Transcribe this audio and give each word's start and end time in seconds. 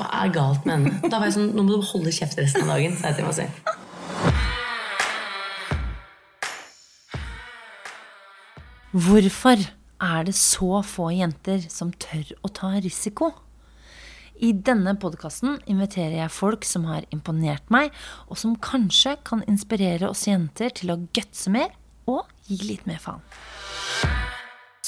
Hva 0.00 0.06
er 0.24 0.30
galt 0.32 0.64
med 0.64 0.78
henne? 0.78 1.10
Da 1.12 1.18
var 1.20 1.28
jeg 1.28 1.34
sånn, 1.34 1.50
Nå 1.52 1.60
må 1.66 1.76
du 1.76 1.84
holde 1.84 2.08
kjeft 2.16 2.38
resten 2.40 2.64
av 2.64 2.70
dagen. 2.72 2.94
sa 2.96 3.10
jeg 3.10 3.18
til 3.18 3.26
meg 3.26 3.36
selv. 3.36 3.52
Hvorfor 8.96 9.66
er 10.00 10.24
det 10.24 10.34
så 10.40 10.80
få 10.88 11.10
jenter 11.12 11.68
som 11.68 11.92
tør 11.92 12.32
å 12.40 12.48
ta 12.48 12.72
risiko? 12.80 13.28
I 14.40 14.54
denne 14.56 14.96
podkasten 14.96 15.60
inviterer 15.68 16.16
jeg 16.22 16.32
folk 16.32 16.64
som 16.64 16.88
har 16.88 17.04
imponert 17.12 17.68
meg, 17.68 17.92
og 18.32 18.40
som 18.40 18.56
kanskje 18.56 19.18
kan 19.28 19.44
inspirere 19.44 20.08
oss 20.08 20.24
jenter 20.30 20.72
til 20.80 20.94
å 20.94 21.02
gutse 21.12 21.52
mer 21.52 21.76
og 22.08 22.24
gi 22.48 22.56
litt 22.64 22.88
mer 22.88 23.04
faen. 23.04 23.20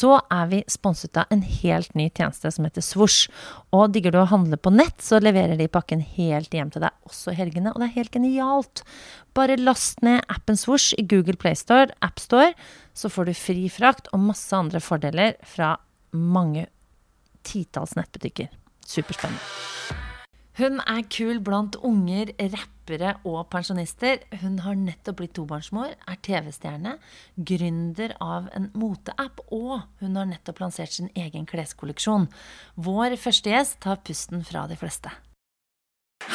Så 0.02 0.16
er 0.34 0.48
vi 0.50 0.58
sponset 0.72 1.14
av 1.20 1.30
en 1.30 1.44
helt 1.46 1.92
ny 1.94 2.08
tjeneste 2.10 2.50
som 2.50 2.66
heter 2.66 2.82
Svosj. 2.82 3.28
Og 3.76 3.92
digger 3.94 4.14
du 4.14 4.18
å 4.22 4.30
handle 4.32 4.58
på 4.58 4.72
nett, 4.74 4.98
så 5.04 5.20
leverer 5.22 5.54
de 5.60 5.68
pakken 5.70 6.02
helt 6.16 6.54
hjem 6.54 6.72
til 6.74 6.82
deg 6.82 7.06
også 7.06 7.30
i 7.30 7.38
helgene, 7.38 7.70
og 7.70 7.78
det 7.78 7.86
er 7.90 7.98
helt 8.00 8.16
genialt. 8.16 8.82
Bare 9.36 9.60
last 9.60 10.02
ned 10.02 10.24
appen 10.32 10.58
Svosj 10.58 10.96
i 10.98 11.06
Google 11.06 11.38
Playstore, 11.38 11.94
AppStore, 12.02 12.50
så 12.98 13.12
får 13.12 13.30
du 13.30 13.34
fri 13.38 13.68
frakt 13.70 14.10
og 14.10 14.24
masse 14.26 14.50
andre 14.56 14.82
fordeler 14.82 15.38
fra 15.46 15.76
mange 16.10 16.66
titalls 17.46 17.94
nettbutikker. 17.98 18.50
Superspennende. 18.82 19.38
Hun 20.58 20.82
er 20.82 21.06
kul 21.14 21.38
blant 21.40 21.78
unger, 21.80 22.34
rappere 22.92 23.18
og 23.24 23.48
pensjonister. 23.50 24.22
Hun 24.42 24.60
har 24.60 24.76
nettopp 24.76 25.18
blitt 25.20 25.34
tobarnsmor, 25.34 25.94
er 26.08 26.20
TV-stjerne, 26.22 26.98
gründer 27.36 28.14
av 28.20 28.48
en 28.54 28.70
moteapp, 28.74 29.40
og 29.50 29.82
hun 30.00 30.16
har 30.16 30.26
nettopp 30.26 30.60
lansert 30.60 30.92
sin 30.92 31.10
egen 31.14 31.46
kleskolleksjon. 31.46 32.28
Vår 32.76 33.16
første 33.16 33.50
gjest 33.50 33.80
tar 33.80 34.02
pusten 34.04 34.44
fra 34.44 34.66
de 34.68 34.76
fleste. 34.76 35.10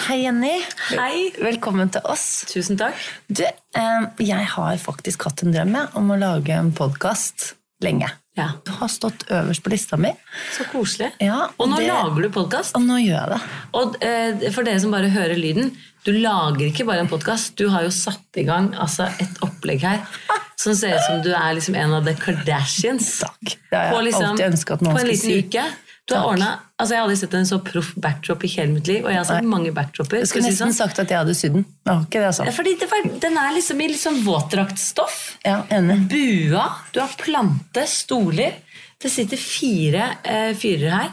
Hei, 0.07 0.23
Jenny. 0.25 0.59
Hei. 0.91 1.31
Velkommen 1.39 1.89
til 1.89 2.03
oss. 2.03 2.43
Tusen 2.49 2.77
takk. 2.77 2.95
Du, 3.29 3.43
eh, 3.43 4.07
jeg 4.19 4.49
har 4.55 4.77
faktisk 4.77 5.23
hatt 5.23 5.43
en 5.43 5.55
drøm 5.55 5.77
om 5.95 6.11
å 6.11 6.19
lage 6.19 6.51
en 6.51 6.73
podkast 6.75 7.53
lenge. 7.83 8.11
Ja. 8.37 8.51
Du 8.67 8.71
har 8.77 8.87
stått 8.93 9.23
øverst 9.33 9.63
på 9.65 9.71
lista 9.73 9.97
mi. 9.97 10.11
Så 10.53 10.63
koselig. 10.71 11.11
Ja, 11.23 11.47
og 11.57 11.69
nå 11.71 11.77
det- 11.81 11.87
lager 11.89 12.21
du 12.21 12.29
podkast. 12.29 12.75
Og 12.77 12.83
nå 12.85 12.99
gjør 13.01 13.17
jeg 13.17 13.29
det. 13.33 13.39
Og 13.79 13.95
eh, 14.05 14.51
for 14.53 14.63
dere 14.67 14.79
som 14.83 14.91
bare 14.93 15.09
hører 15.09 15.35
lyden, 15.39 15.71
du 16.05 16.11
lager 16.13 16.67
ikke 16.69 16.85
bare 16.87 16.99
en 17.03 17.09
podkast. 17.09 17.55
Du 17.57 17.65
har 17.73 17.83
jo 17.83 17.89
satt 17.91 18.37
i 18.37 18.43
gang 18.47 18.69
altså, 18.77 19.09
et 19.19 19.41
opplegg 19.41 19.81
her 19.81 20.05
som 20.61 20.75
ser 20.77 20.95
ut 20.95 21.03
som 21.07 21.21
du 21.25 21.31
er 21.33 21.57
liksom 21.57 21.75
en 21.81 21.97
av 21.97 22.05
The 22.05 22.13
Kardashians. 22.21 23.09
Takk. 23.25 23.57
Det 23.71 23.75
har 23.77 23.89
jeg 23.89 23.93
På 23.97 24.01
liksom- 24.05 24.29
alltid 24.31 24.45
ønska 24.53 24.73
at 24.77 24.81
noen 24.85 24.93
På 24.95 24.99
en 25.01 25.05
skulle 25.07 25.17
liten 25.17 25.33
si. 25.33 25.43
uke. 25.43 25.65
Du 26.07 26.13
har 26.15 26.23
ordnet, 26.29 26.61
altså 26.79 26.93
Jeg 26.93 27.01
har 27.01 27.05
aldri 27.07 27.17
sett 27.19 27.33
en 27.35 27.47
så 27.49 27.57
proff 27.59 27.89
backdrop 27.99 28.43
i 28.47 28.49
hele 28.53 28.71
mitt 28.77 28.87
liv. 28.87 29.01
Og 29.03 29.11
jeg 29.11 29.19
har 29.19 29.25
sett 29.27 29.43
Nei. 29.43 29.51
mange 29.51 29.73
backdropper. 29.75 30.21
Jeg 30.21 30.29
skulle 30.31 30.47
nesten 30.47 30.71
si 30.71 30.77
sånn. 30.77 30.77
sagt 30.77 31.01
at 31.03 31.11
jeg 31.11 31.19
hadde 31.19 31.35
sydd 31.35 31.57
den. 31.57 31.65
Jeg 31.89 32.05
ikke 32.05 32.21
det, 32.21 32.29
altså. 32.29 32.45
Ja, 32.47 32.53
Fordi 32.55 32.75
det 32.79 32.87
var, 32.93 33.09
Den 33.25 33.37
er 33.41 33.51
liksom 33.57 33.81
i 33.83 33.89
sånn 33.99 34.21
våtdraktstoff. 34.23 35.17
Ja, 35.43 35.57
enig. 35.69 35.99
Bua. 36.13 36.63
Du 36.95 37.01
har 37.03 37.11
plante, 37.19 37.83
stoler. 37.91 38.55
Det 38.97 39.11
sitter 39.11 39.37
fire 39.37 40.07
eh, 40.23 40.53
fyrer 40.57 40.95
her. 40.95 41.11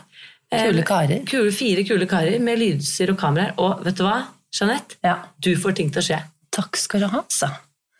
Eh, 0.53 0.69
Kule 0.69 0.87
karer. 0.87 1.27
Kule, 1.27 1.50
fire 1.53 1.84
kule 1.84 2.06
karer 2.06 2.39
med 2.41 2.62
lydutstyr 2.62 3.11
og 3.12 3.19
kameraer. 3.19 3.59
Og 3.59 3.83
vet 3.84 3.98
du 3.98 4.06
hva, 4.06 4.20
Jeanette? 4.55 5.00
Ja. 5.05 5.19
Du 5.42 5.50
får 5.59 5.75
ting 5.81 5.91
til 5.91 6.05
å 6.05 6.06
skje. 6.06 6.22
Takk 6.55 6.78
skal 6.78 7.03
du 7.03 7.11
ha, 7.11 7.25
altså. 7.27 7.50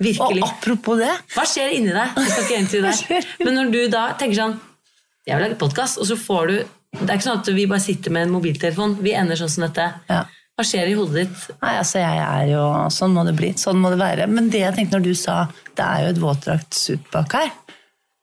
Og 0.05 0.41
apropos 0.43 0.99
det 0.99 1.11
Hva 1.37 1.45
skjer 1.47 1.71
inni 1.77 1.93
deg? 1.95 2.17
Jeg 2.19 2.31
skal 2.33 2.45
ikke 2.45 2.57
egentlig 2.57 2.73
til 2.73 2.87
deg. 2.87 3.29
Men 3.47 3.55
når 3.61 3.69
du 3.71 3.81
da 3.93 4.03
tenker 4.19 4.41
sånn 4.41 4.57
Jeg 5.25 5.39
vil 5.39 5.45
lage 5.47 5.59
podkast, 5.61 6.01
og 6.03 6.09
så 6.09 6.17
får 6.19 6.51
du 6.51 6.57
Det 7.01 7.09
er 7.09 7.19
ikke 7.19 7.27
sånn 7.27 7.43
at 7.43 7.53
vi 7.57 7.67
bare 7.71 7.83
sitter 7.83 8.15
med 8.15 8.29
en 8.29 8.35
mobiltelefon. 8.37 8.97
Vi 9.05 9.15
ender 9.19 9.39
sånn 9.39 9.53
som 9.53 9.67
dette. 9.67 9.89
Ja. 10.11 10.23
Hva 10.55 10.63
skjer 10.67 10.87
i 10.87 10.95
hodet 10.95 11.25
ditt? 11.25 11.45
Nei, 11.65 11.73
altså 11.81 11.99
jeg 11.99 12.19
er 12.23 12.51
jo, 12.53 12.63
Sånn 12.95 13.15
må 13.17 13.25
det 13.27 13.35
bli. 13.35 13.51
Sånn 13.59 13.81
må 13.83 13.91
det 13.91 13.99
være. 13.99 14.29
Men 14.31 14.53
det 14.53 14.63
jeg 14.63 14.77
tenkte 14.77 15.01
når 15.01 15.09
du 15.09 15.15
sa 15.19 15.39
det 15.75 15.83
er 15.83 16.05
jo 16.05 16.13
et 16.13 16.21
våtdraktsuit 16.23 17.09
bak 17.11 17.35
her 17.35 17.51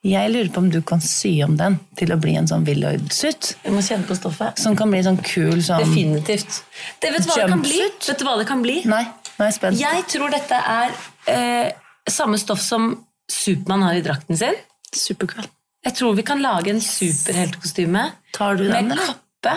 Jeg 0.07 0.31
lurer 0.31 0.51
på 0.55 0.63
om 0.63 0.69
du 0.71 0.79
kan 0.87 1.03
sy 1.03 1.33
om 1.43 1.57
den 1.59 1.75
til 1.99 2.15
å 2.15 2.17
bli 2.21 2.37
en 2.39 2.47
sånn 2.47 2.63
Willoid-suit. 2.65 3.51
Jeg 3.65 3.75
må 3.75 3.83
kjenne 3.83 4.07
på 4.07 4.15
stoffet. 4.17 4.63
Som 4.63 4.79
kan 4.79 4.93
bli 4.93 5.03
sånn 5.03 5.19
kul 5.19 5.59
sånn 5.59 5.83
Definitivt. 5.83 6.63
Det, 7.03 7.11
vet, 7.11 7.27
du 7.27 7.33
hva 7.33 7.41
det 7.43 7.51
kan 7.51 7.65
bli? 7.67 7.83
Vet 8.07 8.23
du 8.23 8.27
hva 8.29 8.39
det 8.39 8.47
kan 8.49 8.63
bli? 8.63 8.79
Nei, 8.89 9.03
nå 9.35 9.43
er 9.43 9.51
jeg 9.51 9.59
spent. 9.59 9.81
Jeg 9.83 10.07
tror 10.15 10.33
dette 10.33 10.63
er 10.79 10.95
eh, 11.35 11.69
samme 12.09 12.39
stoff 12.39 12.63
som 12.63 12.93
Supermann 13.31 13.83
har 13.89 13.99
i 13.99 14.05
drakten 14.07 14.39
sin. 14.39 14.55
Superkul. 14.95 15.51
Jeg 15.81 15.97
tror 15.97 16.13
vi 16.17 16.25
kan 16.25 16.41
lage 16.43 16.69
en 16.73 16.81
superheltkostyme 16.83 18.05
Tar 18.35 18.59
du 18.59 18.67
den, 18.67 18.91
med 18.91 18.99
kappe. 19.01 19.55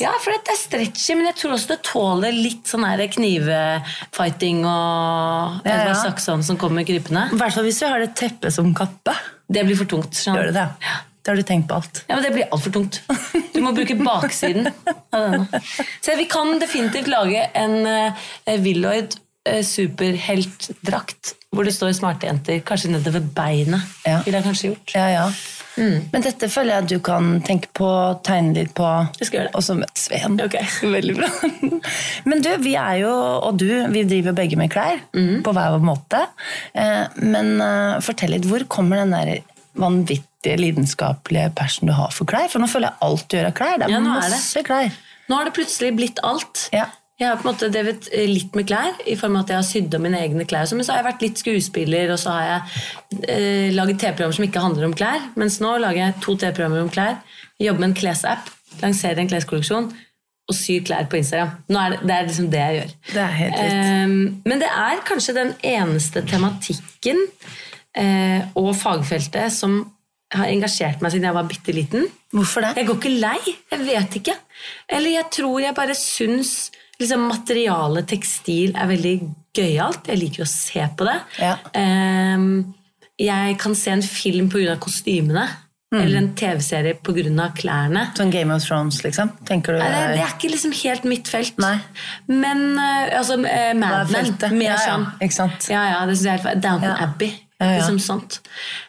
Ja, 0.00 0.10
for 0.18 0.34
det 0.34 0.50
er 0.50 0.58
stretchy, 0.58 1.14
men 1.14 1.28
jeg 1.28 1.36
tror 1.38 1.54
også 1.54 1.70
det 1.70 1.78
tåler 1.86 2.34
litt 2.34 2.66
sånn 2.66 2.84
knivefighting 3.14 4.64
og 4.66 5.62
Ja, 5.62 5.76
ja. 5.86 5.94
ja, 5.94 6.16
som 6.18 6.58
kommer 6.58 6.86
krypende. 6.88 7.28
I 7.30 7.38
hvert 7.38 7.54
fall 7.54 7.68
hvis 7.68 7.78
du 7.80 7.86
har 7.86 8.02
det 8.02 8.16
teppet 8.18 8.54
som 8.54 8.74
kappe. 8.76 9.14
Det 9.46 9.62
blir 9.68 9.78
for 9.78 9.86
tungt. 9.86 10.18
Sånn. 10.18 10.34
Gjør 10.34 10.50
du? 10.50 10.56
det 10.58 10.64
det? 10.66 10.96
Da 11.26 11.32
har 11.32 11.38
du 11.38 11.46
tenkt 11.46 11.68
på 11.70 11.74
alt. 11.74 12.04
Ja, 12.06 12.14
men 12.14 12.22
Det 12.22 12.32
blir 12.34 12.50
altfor 12.54 12.74
tungt. 12.74 13.00
Du 13.54 13.60
må 13.62 13.72
bruke 13.74 13.96
baksiden 13.98 14.68
av 14.68 15.22
denne. 15.24 15.62
Så 16.04 16.14
vi 16.18 16.26
kan 16.30 16.58
definitivt 16.62 17.08
lage 17.10 17.48
en 17.54 17.80
uh, 17.82 18.26
Willoid 18.62 19.16
uh, 19.16 19.22
superheltdrakt 19.62 21.34
hvor 21.56 21.64
det 21.64 21.72
står 21.72 21.92
'smarte 21.96 22.26
jenter' 22.28 22.60
kanskje 22.68 22.90
nedover 22.92 23.20
beinet. 23.34 23.80
Ja. 24.04 24.18
Ville 24.26 24.38
jeg 24.42 24.44
kanskje 24.44 24.68
gjort. 24.72 24.94
Ja, 24.94 25.06
ja. 25.08 25.28
Men 25.76 26.22
dette 26.24 26.48
føler 26.48 26.72
jeg 26.72 26.82
at 26.84 26.88
du 26.88 26.98
kan 27.04 27.42
tenke 27.44 27.68
på, 27.76 27.88
tegne 28.24 28.54
litt 28.54 28.72
på. 28.74 28.86
Det. 29.18 29.50
Også 29.54 29.74
med 29.76 29.88
Sveen. 29.94 30.38
Okay. 30.40 30.64
Veldig 30.96 31.16
bra. 31.18 31.28
Men 32.24 32.40
du, 32.44 32.48
vi 32.64 32.74
er 32.80 32.94
jo, 33.02 33.10
og 33.12 33.58
du, 33.60 33.68
vi 33.92 34.02
driver 34.08 34.32
begge 34.32 34.56
med 34.56 34.70
klær. 34.72 35.00
mm. 35.12 35.42
På 35.44 35.52
hver 35.52 35.70
vår 35.76 35.84
måte. 35.84 36.22
Eh, 36.74 37.06
Men 37.20 37.60
eh, 37.60 38.00
fortell 38.00 38.30
litt, 38.36 38.44
hvor 38.48 38.64
kommer 38.72 38.96
den 39.04 39.12
der 39.12 39.42
vanvittige 39.76 40.56
lidenskapelige 40.56 41.52
passion 41.56 41.88
du 41.88 41.92
har 41.92 42.08
for 42.10 42.24
klær? 42.24 42.48
For 42.48 42.58
nå 42.58 42.66
føler 42.72 42.88
jeg 42.88 42.96
alt 43.10 43.28
du 43.28 43.36
gjør 43.36 43.46
av 43.50 43.56
klær. 43.60 43.76
Det 43.78 43.84
er 43.90 43.90
Ja, 43.96 44.00
nå 44.00 44.16
er 44.16 44.20
det. 44.30 44.30
masse 44.38 44.62
klær. 44.64 44.90
Nå 45.28 45.36
har 45.36 45.44
det 45.44 45.54
plutselig 45.56 45.92
blitt 45.96 46.20
alt. 46.24 46.68
Ja. 46.72 46.86
Jeg 47.16 47.30
har 47.30 47.38
på 47.40 47.46
en 47.46 47.54
måte 47.54 47.68
drevet 47.72 48.10
eh, 48.12 48.26
litt 48.28 48.56
med 48.58 48.66
klær, 48.68 48.98
i 49.08 49.14
form 49.16 49.38
av 49.38 49.46
at 49.46 49.52
jeg 49.52 49.56
har 49.56 49.68
sydd 49.70 49.94
om 49.96 50.02
mine 50.04 50.18
egne 50.20 50.44
klær. 50.48 50.68
Men 50.76 50.84
så 50.84 50.92
har 50.92 51.00
jeg 51.00 51.08
vært 51.08 51.22
litt 51.24 51.40
skuespiller, 51.40 52.12
og 52.12 52.20
så 52.20 52.34
har 52.34 52.48
jeg 52.50 53.22
eh, 53.32 53.70
laget 53.72 54.02
TV-programmer 54.02 54.36
som 54.36 54.44
ikke 54.44 54.64
handler 54.66 54.88
om 54.90 54.96
klær. 54.96 55.30
Mens 55.40 55.56
nå 55.64 55.72
lager 55.80 56.02
jeg 56.02 56.18
to 56.26 56.36
TV-programmer 56.36 56.84
om 56.84 56.92
klær, 56.92 57.16
jobber 57.62 57.86
med 57.86 57.94
en 57.94 57.96
klesapp, 58.02 58.52
lanserer 58.82 59.22
en 59.22 59.32
kleskolleksjon 59.32 59.88
og 60.46 60.54
syr 60.54 60.84
klær 60.86 61.08
på 61.10 61.18
Instagram. 61.18 61.56
Nå 61.72 61.80
er 61.80 61.94
det, 61.94 62.02
det 62.04 62.16
er 62.16 62.28
liksom 62.28 62.52
det 62.52 62.62
jeg 62.62 62.78
gjør. 62.78 62.94
Det 63.14 63.24
er 63.24 63.34
helt 63.40 63.58
litt. 63.62 63.74
Eh, 63.80 64.46
men 64.52 64.62
det 64.62 64.70
er 64.84 65.04
kanskje 65.08 65.38
den 65.40 65.56
eneste 65.72 66.22
tematikken 66.28 67.24
eh, 67.96 68.44
og 68.60 68.74
fagfeltet 68.76 69.56
som 69.56 69.80
har 70.36 70.50
engasjert 70.50 71.00
meg 71.00 71.14
siden 71.14 71.30
jeg 71.30 71.36
var 71.36 71.48
bitte 71.48 71.72
liten. 71.72 72.08
Hvorfor 72.34 72.64
det? 72.64 72.76
Jeg 72.76 72.88
går 72.90 73.00
ikke 73.00 73.18
lei. 73.24 73.38
Jeg 73.72 73.86
vet 73.88 74.18
ikke. 74.20 74.34
Eller 74.92 75.16
jeg 75.16 75.32
tror 75.38 75.62
jeg 75.62 75.76
bare 75.80 75.96
syns 75.96 76.58
liksom, 77.00 77.26
materialet 77.30 78.08
tekstil 78.12 78.74
er 78.76 78.90
veldig 78.90 79.14
gøyalt. 79.56 80.08
Jeg 80.10 80.20
liker 80.20 80.44
å 80.44 80.48
se 80.50 80.86
på 80.96 81.06
det. 81.08 81.18
Ja. 81.40 81.54
Um, 81.76 82.74
jeg 83.20 83.56
kan 83.62 83.74
se 83.78 83.94
en 83.94 84.04
film 84.04 84.50
pga. 84.52 84.76
kostymene. 84.82 85.46
Mm. 85.94 86.00
Eller 86.02 86.16
en 86.18 86.28
TV-serie 86.34 86.96
pga. 86.98 87.46
klærne. 87.56 88.08
Sånn 88.18 88.32
Game 88.34 88.52
of 88.52 88.64
Thrones, 88.66 88.98
liksom? 89.04 89.30
Tenker 89.46 89.76
du 89.76 89.78
Nei, 89.78 89.88
det, 89.94 90.16
det 90.16 90.22
er 90.24 90.34
ikke 90.34 90.50
liksom 90.50 90.72
helt 90.82 91.04
mitt 91.08 91.28
felt. 91.30 91.56
Nei. 91.62 91.76
Men 92.28 92.64
eh, 92.74 93.16
altså 93.18 93.38
uh, 93.38 93.72
Mad 93.78 94.10
Men. 94.10 94.32
Mer 94.58 94.66
Ja, 94.66 94.74
ja. 94.74 94.80
sånn. 94.82 95.06
Ikke 95.22 95.38
sant? 95.38 95.68
Ja, 95.70 95.84
ja, 95.92 96.00
det 96.08 96.18
synes 96.18 96.26
jeg 96.26 96.40
er 96.40 96.48
helt. 96.48 96.64
Downton 96.64 96.90
Ja. 96.90 96.96
Abbey. 97.06 97.30
Ja, 97.60 97.70
ja. 97.70 97.76
Liksom 97.78 98.00
sånt. 98.02 98.40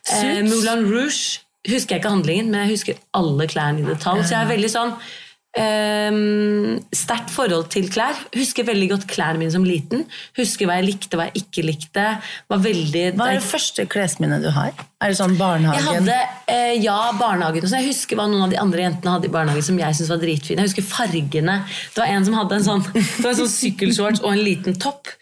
Uh, 0.10 0.42
Moulin 0.50 0.84
Rouge 0.90 1.40
husker 1.68 1.96
jeg 1.96 2.02
ikke 2.02 2.12
handlingen, 2.12 2.50
men 2.52 2.66
jeg 2.66 2.74
husker 2.78 3.00
alle 3.16 3.48
klærne 3.48 3.84
i 3.84 3.88
detalj. 3.88 4.26
Så 4.26 4.34
jeg 4.36 4.42
er 4.42 4.52
veldig 4.52 4.72
sånn 4.74 4.94
um, 5.58 6.78
sterkt 6.96 7.32
forhold 7.34 7.68
til 7.74 7.88
klær. 7.92 8.18
Husker 8.36 8.68
veldig 8.68 8.90
godt 8.94 9.08
klærne 9.10 9.42
mine 9.42 9.54
som 9.54 9.66
liten. 9.68 10.06
Husker 10.38 10.70
hva 10.70 10.78
jeg 10.80 10.88
likte, 10.92 11.20
hva 11.20 11.28
jeg 11.30 11.44
ikke 11.44 11.66
likte. 11.66 12.06
Var 12.52 12.62
veldig, 12.64 13.04
Hva 13.18 13.32
er 13.32 13.40
det 13.40 13.48
første 13.48 13.88
klesminnet 13.90 14.46
du 14.46 14.52
har? 14.56 14.72
Er 15.04 15.14
det 15.14 15.20
sånn 15.20 15.36
barnehagen? 15.38 15.84
jeg 15.84 16.00
hadde 16.00 16.54
eh, 16.54 16.74
ja, 16.82 16.98
barnehagen. 17.20 17.68
sånn. 17.68 17.84
Jeg 17.84 17.94
husker 17.94 18.20
hva 18.20 18.30
noen 18.30 18.48
av 18.48 18.54
de 18.54 18.62
andre 18.62 18.88
jentene 18.88 19.18
hadde 19.18 19.30
i 19.30 19.34
barnehagen 19.34 19.68
som 19.70 19.82
jeg 19.82 19.98
syntes 19.98 20.14
var 20.14 20.24
dritfine. 20.24 20.64
Jeg 20.64 20.72
husker 20.72 20.88
fargene. 20.88 21.60
Det 21.94 22.02
var 22.02 22.16
en 22.16 22.28
som 22.28 22.40
hadde 22.40 22.58
en 22.58 22.68
sånn, 22.72 22.88
det 22.96 23.22
var 23.22 23.34
en 23.34 23.42
sånn 23.44 23.54
sykkelshorts 23.54 24.24
og 24.26 24.34
en 24.34 24.44
liten 24.46 24.78
topp. 24.82 25.14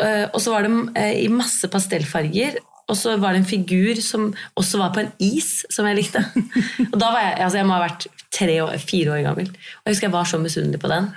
Uh, 0.00 0.26
og 0.32 0.38
så 0.40 0.54
var 0.54 0.64
det 0.64 0.72
uh, 0.72 1.14
i 1.20 1.28
masse 1.32 1.68
pastellfarger. 1.68 2.56
Og 2.90 2.98
så 2.98 3.14
var 3.22 3.34
det 3.34 3.42
en 3.44 3.50
figur 3.50 4.00
som 4.02 4.32
også 4.58 4.80
var 4.80 4.94
på 4.94 5.04
en 5.04 5.12
is, 5.22 5.60
som 5.70 5.86
jeg 5.86 6.00
likte. 6.00 6.24
Og 6.92 6.98
da 6.98 7.12
var 7.14 7.22
Jeg 7.28 7.44
altså 7.46 7.60
jeg 7.60 7.68
må 7.68 7.76
ha 7.76 7.84
vært 7.84 8.08
tre 8.34 8.56
år, 8.64 8.74
fire 8.82 9.14
år 9.14 9.22
gammel. 9.28 9.48
Og 9.50 9.86
jeg 9.86 9.94
husker 9.94 10.08
jeg 10.08 10.16
var 10.16 10.28
så 10.28 10.42
misunnelig 10.42 10.82
på 10.82 10.90
den. 10.90 11.10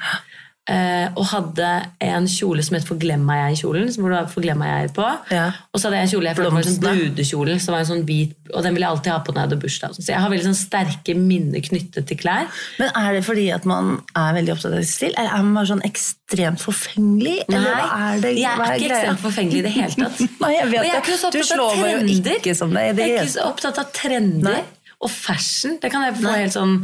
Eh, 0.69 1.07
og 1.19 1.25
hadde 1.31 1.69
en 2.04 2.27
kjole 2.30 2.63
som 2.63 2.77
het 2.77 2.86
Forglemma 2.88 3.36
jeg-kjolen. 3.50 3.89
Hvor 4.00 4.13
det 4.13 4.56
var 4.60 4.69
jeg 4.69 4.92
på. 4.95 5.07
Ja. 5.33 5.45
Og 5.71 5.80
så 5.80 5.88
hadde 5.88 6.00
jeg 6.00 6.07
en 6.07 6.12
kjole 6.13 6.30
jeg 6.30 6.39
følte 6.39 6.54
var 6.56 6.68
sånn 6.68 6.83
brudekjolen, 6.83 7.62
som 7.63 7.75
var 7.75 7.83
en 7.83 7.89
sånn 7.89 8.04
hvit, 8.07 8.36
og 8.54 8.65
den 8.65 8.75
ville 8.75 8.88
jeg 8.88 8.95
alltid 8.95 9.12
ha 9.13 9.19
på 9.24 9.33
når 9.33 9.42
jeg 9.42 9.50
hadde 9.50 9.60
bursdag. 9.63 9.98
Så 9.98 10.07
jeg 10.12 10.21
har 10.24 10.33
veldig 10.33 10.48
sånn 10.50 10.60
sterke 10.60 11.15
minner 11.19 11.63
knyttet 11.68 12.07
til 12.10 12.19
klær. 12.19 12.51
Men 12.80 12.94
er 13.04 13.18
det 13.18 13.24
fordi 13.27 13.48
at 13.56 13.68
man 13.69 13.95
er 14.19 14.38
veldig 14.39 14.56
opptatt 14.56 14.77
av 14.77 14.86
stil? 14.88 15.15
Eller 15.18 15.31
er 15.33 15.48
man 15.48 15.57
bare 15.60 15.71
sånn 15.74 15.86
ekstremt 15.88 16.63
forfengelig? 16.63 17.38
Eller 17.48 17.68
hva 17.68 17.88
er 18.12 18.24
det? 18.24 18.36
jeg 18.39 18.51
er 18.54 18.77
ikke 18.77 18.92
ekstremt 18.92 19.24
forfengelig 19.24 19.63
i 19.63 19.66
det 19.68 19.74
hele 19.77 19.98
tatt. 20.06 20.21
Nei, 20.44 20.54
jeg 20.57 20.69
vet 20.71 20.80
og 20.83 20.88
jeg 20.89 20.95
er 21.00 21.04
ikke 21.04 21.18
så 21.18 21.33
Du 21.33 21.39
opptatt 21.39 21.51
slår 21.54 21.74
av 21.74 21.88
trender. 21.88 22.38
ikke 22.39 22.56
som 22.59 22.77
det 22.77 22.86
det 22.98 23.07
Jeg 23.09 23.18
er 23.18 23.25
ikke 23.27 23.36
så 23.38 23.48
opptatt 23.50 23.81
av 23.83 23.89
trender 23.95 24.59
Nei. 24.59 24.62
og 25.04 25.12
fashion. 25.12 25.80
Det 25.81 25.92
kan 25.94 26.07
jeg 26.07 26.19
få 26.21 26.30
Nei. 26.30 26.38
helt 26.45 26.56
sånn 26.56 26.77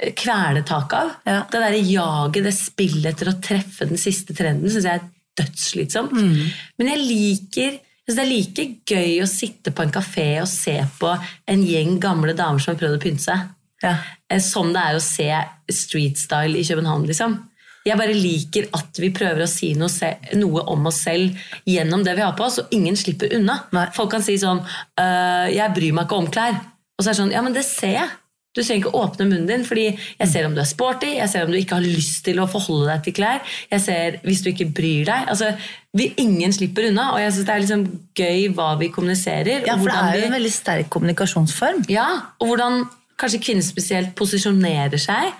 eh, 0.00 0.12
kvelertak 0.16 0.92
av. 0.92 1.10
Ja. 1.26 1.40
Det 1.50 1.60
der 1.60 1.78
jaget, 1.80 2.44
det 2.44 2.54
spillet 2.56 3.12
etter 3.14 3.32
å 3.32 3.40
treffe 3.40 3.88
den 3.88 4.00
siste 4.00 4.34
trenden, 4.36 4.70
syns 4.70 4.84
jeg 4.88 5.00
er 5.00 5.10
dødsslitsomt. 5.40 6.12
Mm. 6.12 6.52
Men 6.78 6.92
jeg 6.94 7.04
liker 7.08 7.80
det 8.04 8.18
er 8.20 8.28
like 8.28 8.64
gøy 8.84 9.22
å 9.24 9.26
sitte 9.26 9.72
på 9.72 9.80
en 9.80 9.92
kafé 9.94 10.26
og 10.42 10.48
se 10.50 10.74
på 11.00 11.08
en 11.48 11.62
gjeng 11.64 11.94
gamle 12.02 12.34
damer 12.36 12.60
som 12.60 12.74
har 12.74 12.80
prøvd 12.82 12.98
å 12.98 13.00
pynte 13.00 13.24
seg, 13.24 13.46
Ja. 13.82 13.96
eh, 14.28 14.40
som 14.40 14.72
det 14.74 14.82
er 14.82 14.94
å 14.98 15.00
se 15.00 15.30
streetstyle 15.72 16.58
i 16.58 16.64
København. 16.64 17.06
liksom. 17.06 17.38
Jeg 17.84 17.98
bare 18.00 18.14
liker 18.16 18.68
at 18.72 18.96
vi 19.00 19.10
prøver 19.10 19.42
å 19.44 19.48
si 19.48 19.74
noe, 19.74 19.88
se, 19.88 20.16
noe 20.34 20.62
om 20.72 20.86
oss 20.86 21.02
selv 21.04 21.36
gjennom 21.68 22.04
det 22.04 22.14
vi 22.16 22.22
har 22.24 22.32
på 22.36 22.44
oss, 22.44 22.58
og 22.58 22.68
ingen 22.72 22.96
slipper 22.96 23.32
unna. 23.36 23.58
Nei. 23.72 23.86
Folk 23.92 24.10
kan 24.10 24.22
si 24.22 24.36
sånn 24.40 24.60
«Øh, 24.98 25.48
'Jeg 25.52 25.74
bryr 25.74 25.92
meg 25.92 26.06
ikke 26.06 26.16
om 26.16 26.26
klær'. 26.26 26.60
Og 26.98 27.04
så 27.04 27.08
er 27.08 27.12
det 27.12 27.20
sånn 27.20 27.32
'Ja, 27.32 27.42
men 27.42 27.52
det 27.52 27.64
ser 27.64 27.94
jeg'. 27.94 28.10
Du 28.54 28.60
trenger 28.62 28.84
ikke 28.84 28.94
åpne 28.94 29.26
munnen 29.26 29.48
din, 29.50 29.64
fordi 29.66 29.86
jeg 29.90 30.28
ser 30.30 30.46
om 30.46 30.54
du 30.54 30.60
er 30.62 30.68
sporty, 30.70 31.08
jeg 31.18 31.28
ser 31.32 31.44
om 31.46 31.50
du 31.50 31.58
ikke 31.58 31.74
har 31.80 31.86
lyst 31.86 32.20
til 32.26 32.38
å 32.38 32.46
forholde 32.50 32.86
deg 32.92 33.02
til 33.08 33.16
klær. 33.18 33.40
Jeg 33.72 33.82
ser 33.82 34.18
hvis 34.22 34.44
du 34.44 34.52
ikke 34.52 34.68
bryr 34.76 35.08
deg. 35.10 35.28
Altså, 35.32 35.50
vi, 35.94 36.12
ingen 36.22 36.54
slipper 36.54 36.86
unna, 36.90 37.08
og 37.16 37.20
jeg 37.22 37.34
syns 37.34 37.48
det 37.48 37.54
er 37.54 37.64
liksom 37.64 37.84
gøy 38.18 38.46
hva 38.54 38.68
vi 38.78 38.92
kommuniserer. 38.94 39.66
ja, 39.66 39.74
for 39.76 39.90
det 39.90 39.98
er 39.98 40.20
jo 40.20 40.28
en 40.30 40.38
veldig 40.38 40.52
sterk 40.54 40.90
kommunikasjonsform. 40.94 41.84
ja, 41.90 42.06
og 42.38 42.52
hvordan 42.52 42.84
kanskje 43.18 43.42
kvinner 43.42 43.62
spesielt 43.66 44.14
posisjonerer 44.18 44.98
seg 44.98 45.32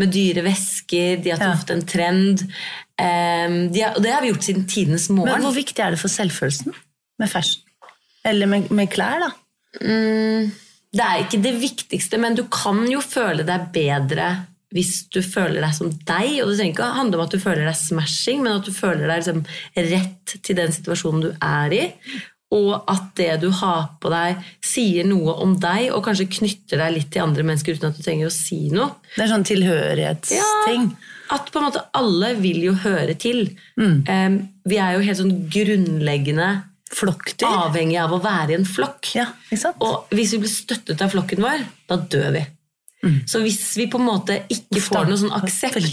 med 0.00 0.12
dyre 0.12 0.42
vesker. 0.44 1.20
De 1.22 1.30
har 1.30 1.38
Ja. 1.40 1.52
en 1.74 1.84
trend. 1.86 2.42
Um, 3.00 3.72
de 3.72 3.80
har, 3.80 3.94
og 3.96 4.02
det 4.02 4.12
har 4.12 4.20
vi 4.22 4.28
gjort 4.32 4.44
siden 4.44 4.66
tidenes 4.68 5.08
Men 5.10 5.40
hvor 5.42 5.54
viktig 5.54 5.78
er 5.80 5.90
det 5.90 6.00
for 6.00 6.08
selvfølelsen 6.08 6.72
med 7.18 7.28
fashion? 7.28 7.62
Eller 8.24 8.46
med, 8.46 8.70
med 8.70 8.88
klær, 8.92 9.18
da? 9.20 9.30
Det 10.92 11.04
er 11.04 11.22
ikke 11.22 11.40
det 11.40 11.54
viktigste, 11.60 12.18
men 12.20 12.36
du 12.36 12.44
kan 12.52 12.82
jo 12.90 13.00
føle 13.04 13.46
deg 13.48 13.70
bedre 13.72 14.32
hvis 14.72 15.06
du 15.12 15.20
føler 15.24 15.60
deg 15.60 15.72
som 15.76 15.88
deg. 15.92 16.38
Og 16.42 16.50
det 16.50 16.58
trenger 16.58 16.74
ikke 16.74 16.90
handle 16.96 17.20
om 17.20 17.24
at 17.26 17.34
du 17.34 17.40
føler 17.40 17.68
deg 17.68 17.78
smashing, 17.78 18.42
men 18.44 18.58
at 18.58 18.68
du 18.68 18.72
føler 18.76 19.06
deg 19.06 19.22
liksom 19.22 19.42
rett 19.92 20.36
til 20.44 20.58
den 20.58 20.74
situasjonen 20.74 21.24
du 21.26 21.30
er 21.36 21.76
i. 21.76 21.82
Og 22.52 22.72
at 22.92 23.06
det 23.16 23.30
du 23.40 23.48
har 23.62 23.94
på 24.00 24.10
deg, 24.12 24.42
sier 24.64 25.06
noe 25.08 25.38
om 25.40 25.54
deg, 25.60 25.86
og 25.96 26.04
kanskje 26.04 26.28
knytter 26.34 26.82
deg 26.84 26.96
litt 26.98 27.08
til 27.14 27.24
andre 27.24 27.46
mennesker 27.48 27.78
uten 27.78 27.88
at 27.88 27.96
du 27.96 28.04
trenger 28.04 28.28
å 28.28 28.34
si 28.34 28.66
noe. 28.72 28.90
Det 29.14 29.24
er 29.24 29.32
sånn 29.32 29.48
tilhørighetsting. 29.48 30.90
Ja, 30.92 31.14
At 31.32 31.48
på 31.48 31.60
en 31.62 31.70
måte 31.70 31.86
alle 31.96 32.34
vil 32.42 32.60
jo 32.66 32.74
høre 32.82 33.16
til. 33.16 33.46
Eh, 34.04 34.36
vi 34.68 34.76
er 34.76 34.98
jo 34.98 35.06
helt 35.06 35.20
sånn 35.22 35.38
grunnleggende 35.52 36.50
Flokkdyr. 36.92 37.46
avhengig 37.48 37.96
av 38.02 38.12
å 38.12 38.18
være 38.22 38.52
i 38.52 38.58
en 38.58 38.66
flokk. 38.68 39.14
Ja. 39.16 39.28
Og 39.80 40.10
hvis 40.12 40.34
vi 40.34 40.42
blir 40.44 40.52
støttet 40.52 41.00
av 41.04 41.12
flokken 41.14 41.40
vår, 41.44 41.64
da 41.88 41.96
dør 41.96 42.32
vi. 42.36 42.42
Så 43.26 43.40
hvis 43.42 43.58
vi 43.74 43.88
på 43.90 43.98
en 43.98 44.04
måte 44.06 44.36
ikke 44.52 44.78
Uff 44.78 44.84
får 44.92 45.08
noe 45.08 45.18
sånn 45.18 45.32
aksept 45.34 45.88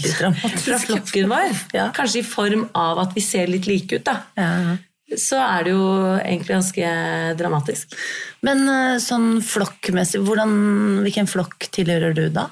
fra 0.62 0.78
flokken 0.78 1.26
vår, 1.32 1.56
Ja. 1.74 1.88
kanskje 1.90 2.20
i 2.20 2.22
form 2.22 2.68
av 2.78 3.00
at 3.02 3.14
vi 3.16 3.20
ser 3.20 3.48
litt 3.50 3.66
like 3.66 3.96
ut, 3.98 4.04
da, 4.04 4.20
Ja. 4.38 4.76
så 5.18 5.40
er 5.42 5.64
det 5.64 5.72
jo 5.72 5.88
egentlig 6.20 6.54
ganske 6.54 6.92
dramatisk. 7.36 7.96
Men 8.46 8.62
eh, 8.68 8.98
sånn 9.02 9.42
flokkmessig, 9.42 10.22
hvordan, 10.22 11.02
hvilken 11.02 11.26
flokk 11.26 11.66
tilhører 11.74 12.14
du 12.14 12.28
da? 12.30 12.46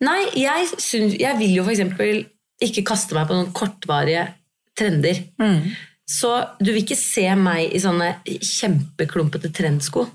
Nei, 0.00 0.30
jeg, 0.34 0.68
synes, 0.78 1.18
jeg 1.20 1.36
vil 1.38 1.52
jo 1.58 1.64
for 1.64 1.72
eksempel 1.76 2.24
ikke 2.62 2.86
kaste 2.88 3.12
meg 3.14 3.28
på 3.28 3.34
noen 3.36 3.52
kortvarige 3.52 4.30
trender. 4.78 5.26
Så 6.12 6.32
du 6.60 6.72
vil 6.72 6.82
ikke 6.82 6.98
se 6.98 7.24
meg 7.40 7.72
i 7.72 7.80
sånne 7.80 8.14
kjempeklumpete 8.62 9.50
trendsko. 9.54 10.06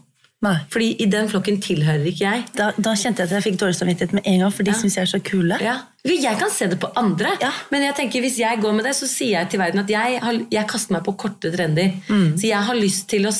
Nei. 0.45 0.53
Fordi 0.69 0.91
i 1.01 1.07
den 1.09 1.25
flokken 1.31 1.55
tilhører 1.63 2.03
ikke 2.11 2.21
jeg. 2.27 2.43
Da, 2.53 2.67
da 2.77 2.91
kjente 2.93 3.23
jeg 3.23 3.31
at 3.31 3.35
jeg 3.39 3.45
fikk 3.47 3.55
dårlig 3.63 3.77
samvittighet 3.79 4.11
med 4.13 4.27
en 4.29 4.43
gang, 4.43 4.51
for 4.53 4.67
de 4.67 4.69
Ja. 4.71 4.77
syns 4.77 4.95
jeg 4.99 5.07
er 5.07 5.09
så 5.09 5.19
kule. 5.25 5.57
Ja. 5.59 5.77
Jeg 6.05 6.37
kan 6.37 6.51
se 6.53 6.67
det 6.69 6.77
på 6.79 6.91
andre, 6.95 7.31
Ja. 7.41 7.49
men 7.71 7.81
jeg 7.81 7.95
tenker 7.97 8.21
hvis 8.21 8.37
jeg 8.37 8.61
går 8.61 8.73
med 8.77 8.85
det, 8.85 8.93
så 8.95 9.07
sier 9.09 9.39
jeg 9.39 9.49
til 9.49 9.59
verden 9.59 9.79
at 9.81 9.89
jeg, 9.89 10.19
har, 10.21 10.37
jeg 10.51 10.67
kaster 10.67 10.93
meg 10.93 11.03
på 11.03 11.15
korte 11.17 11.49
trender. 11.51 11.91
Så 12.37 12.45
jeg 12.45 12.61
har 12.69 12.75
lyst 12.75 13.07
til 13.09 13.25
å 13.25 13.33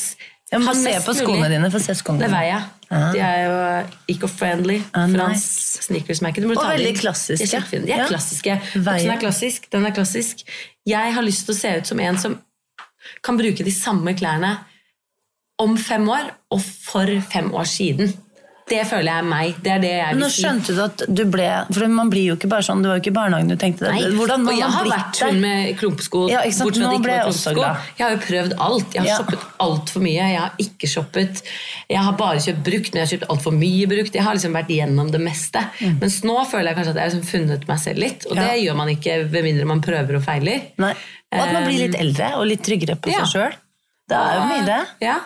ja, 0.52 0.58
Mm. 0.60 0.66
Ha 0.66 0.74
se 0.74 0.90
på 1.04 1.14
mulig- 1.14 1.22
skoene 1.22 1.50
dine. 1.50 1.70
Få 1.70 1.80
se 1.84 1.94
skoene 1.94 2.20
Det 2.20 2.28
dine. 2.30 2.38
veier 2.40 2.54
jeg. 2.56 2.64
Ah. 2.90 3.12
De 3.12 3.20
er 3.20 3.40
jo 3.46 4.16
eco-friendly. 4.16 4.82
Ah, 4.94 5.08
fransk 5.08 5.34
nice. 5.34 5.82
sneakersmerke. 5.84 6.44
Og 6.46 6.56
veldig 6.56 6.96
klassiske. 6.98 7.50
De 7.70 7.78
er. 7.78 7.86
De 7.86 7.92
er 7.92 7.98
Ja. 7.98 8.08
klassiske. 8.08 8.62
Veier. 8.76 9.12
Er 9.12 9.20
klassisk, 9.20 9.70
den 9.70 9.86
er 9.86 9.92
klassisk. 9.92 10.44
Jeg 10.88 11.14
har 11.14 11.22
lyst 11.22 11.46
til 11.46 11.54
å 11.54 11.58
se 11.60 11.78
ut 11.78 11.86
som 11.86 12.00
en 12.00 12.18
som 12.18 12.40
kan 13.24 13.38
bruke 13.40 13.66
de 13.66 13.74
samme 13.74 14.14
klærne 14.18 14.58
om 15.58 15.78
fem 15.78 16.10
år 16.10 16.32
og 16.54 16.62
for 16.62 17.10
fem 17.32 17.54
år 17.54 17.64
siden. 17.64 18.14
Det 18.68 18.82
føler 18.90 19.08
jeg 19.08 19.18
er 19.22 19.24
meg. 19.24 19.56
Det 19.64 19.72
er 19.72 19.80
det 19.80 19.90
jeg 19.94 20.08
Men 20.12 20.18
vil 20.18 20.24
Nå 20.26 20.28
skjønte 20.34 20.74
du 20.76 20.80
at 20.84 21.04
du 21.08 21.22
ble 21.32 21.46
For 21.72 21.88
man 21.88 22.10
blir 22.12 22.26
jo 22.28 22.36
ikke 22.36 22.50
bare 22.52 22.66
sånn, 22.68 22.82
du 22.84 22.90
var 22.90 22.98
jo 22.98 23.02
ikke 23.04 23.14
i 23.14 23.16
barnehagen 23.16 23.48
du 23.48 23.56
tenkte 23.56 23.86
det. 23.86 23.92
Nei, 23.96 24.10
Hvordan 24.18 24.44
og 24.48 24.58
jeg 24.58 24.72
har 24.76 24.90
vært 24.92 25.22
hun 25.24 25.40
med 25.40 25.70
klumpesko. 25.80 26.24
Ja, 26.32 26.42
ikke 26.44 26.58
sant? 26.58 26.80
Nå 26.84 26.92
ble 27.06 27.14
jeg 27.16 27.30
også 27.30 27.54
glad. 27.56 27.78
Jeg 27.98 28.04
har 28.06 28.12
jo 28.18 28.20
prøvd 28.26 28.56
alt. 28.68 28.90
Jeg 28.98 29.02
har 29.04 29.08
Ja. 29.08 29.18
shoppet 29.22 29.40
altfor 29.64 30.02
mye. 30.04 30.26
Jeg 30.34 30.40
har 30.42 30.52
ikke 30.60 30.88
shoppet. 30.92 31.42
Jeg 31.90 32.04
har 32.10 32.12
bare 32.20 32.44
kjøpt 32.44 32.64
brukt, 32.68 32.92
men 32.94 33.00
jeg 33.00 33.08
har 33.08 33.12
kjøpt 33.18 33.30
altfor 33.38 33.54
mye 33.56 33.88
brukt. 33.88 34.14
Jeg 34.20 34.24
har 34.28 34.34
liksom 34.36 34.54
vært 34.60 34.68
gjennom 34.76 35.12
det 35.12 35.22
meste. 35.22 35.64
Mens 36.02 36.20
nå 36.28 36.36
føler 36.52 36.68
jeg 36.74 36.76
kanskje 36.82 36.90
at 36.90 36.96
jeg 36.96 37.04
har 37.08 37.12
liksom 37.16 37.32
funnet 37.32 37.68
meg 37.68 37.80
selv 37.80 37.98
litt. 38.04 38.26
Og 38.28 38.36
Mm. 38.36 38.42
Ja. 38.44 38.48
det 38.52 38.64
gjør 38.66 38.76
man 38.76 38.88
ikke 38.90 39.30
ved 39.32 39.44
mindre 39.44 39.66
man 39.66 39.82
prøver 39.82 40.16
og 40.20 40.24
feiler. 40.24 40.62
Nei. 40.78 40.92
Og 41.32 41.40
at 41.40 41.54
man 41.54 41.64
blir 41.64 41.88
litt 41.88 41.96
eldre 41.96 42.36
og 42.36 42.46
litt 42.48 42.62
tryggere 42.64 43.00
på 43.00 43.12
Ja. 43.12 43.24
seg 43.24 43.32
sjøl. 43.32 43.54
Det 44.10 44.18
er 44.18 44.36
jo 44.36 44.44
mye, 44.52 44.66
det. 44.66 44.88
Ja. 45.02 45.20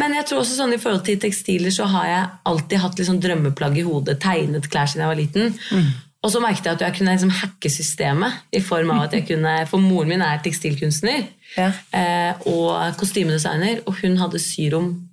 Men 0.00 0.14
jeg 0.16 0.24
tror 0.28 0.40
også 0.40 0.56
sånn 0.56 0.72
i 0.72 0.80
forhold 0.80 1.04
til 1.04 1.18
tekstiler 1.20 1.72
så 1.74 1.84
har 1.92 2.06
jeg 2.08 2.30
alltid 2.48 2.80
hatt 2.80 3.02
sånn 3.04 3.20
drømmeplagg 3.20 3.76
i 3.76 3.84
hodet. 3.84 4.18
Tegnet 4.24 4.70
klær 4.72 4.88
siden 4.88 5.04
jeg 5.04 5.10
var 5.12 5.20
liten. 5.20 5.54
Mm. 5.70 5.90
Og 6.22 6.30
så 6.32 6.40
merket 6.40 6.64
jeg 6.68 6.78
at 6.78 6.84
jeg 6.86 6.96
kunne 6.96 7.12
liksom 7.16 7.32
hacke 7.34 7.70
systemet. 7.70 8.32
i 8.54 8.60
form 8.60 8.90
av 8.94 9.02
at 9.08 9.12
jeg 9.18 9.26
kunne, 9.26 9.66
For 9.68 9.78
moren 9.82 10.08
min 10.08 10.22
er 10.22 10.38
tekstilkunstner 10.38 11.26
Ja. 11.58 11.72
eh, 11.92 12.32
og 12.46 12.96
kostymedesigner, 12.96 13.82
og 13.86 13.94
hun 14.00 14.16
hadde 14.16 14.38
syrom 14.40 15.08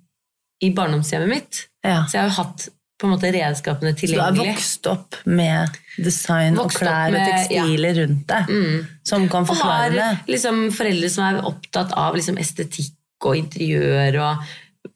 i 0.62 0.70
barndomshjemmet 0.72 1.28
mitt. 1.28 1.66
Ja. 1.84 2.04
Så 2.06 2.12
jeg 2.16 2.22
har 2.22 2.28
jo 2.30 2.42
hatt 2.42 2.68
på 3.00 3.08
en 3.08 3.14
måte 3.14 3.32
redskapene 3.32 3.94
Så 3.96 4.06
du 4.12 4.20
har 4.20 4.32
vokst 4.36 4.86
opp 4.86 5.16
med 5.24 5.68
design 5.98 6.56
Vokst 6.58 6.76
og 6.76 6.82
klær 6.82 7.10
med- 7.12 7.20
og 7.20 7.28
tekstiler 7.48 7.94
rundt 8.02 8.26
deg 8.28 8.86
som 9.08 9.28
kan 9.28 9.46
forklare 9.48 9.92
det. 9.94 10.00
har 10.00 10.18
liksom 10.28 10.70
foreldre 10.70 11.08
som 11.10 11.24
er 11.24 11.42
opptatt 11.48 11.92
av 11.96 12.14
liksom 12.14 12.36
estetikk 12.38 12.92
og 13.24 13.36
interiør 13.36 14.20
og 14.20 14.44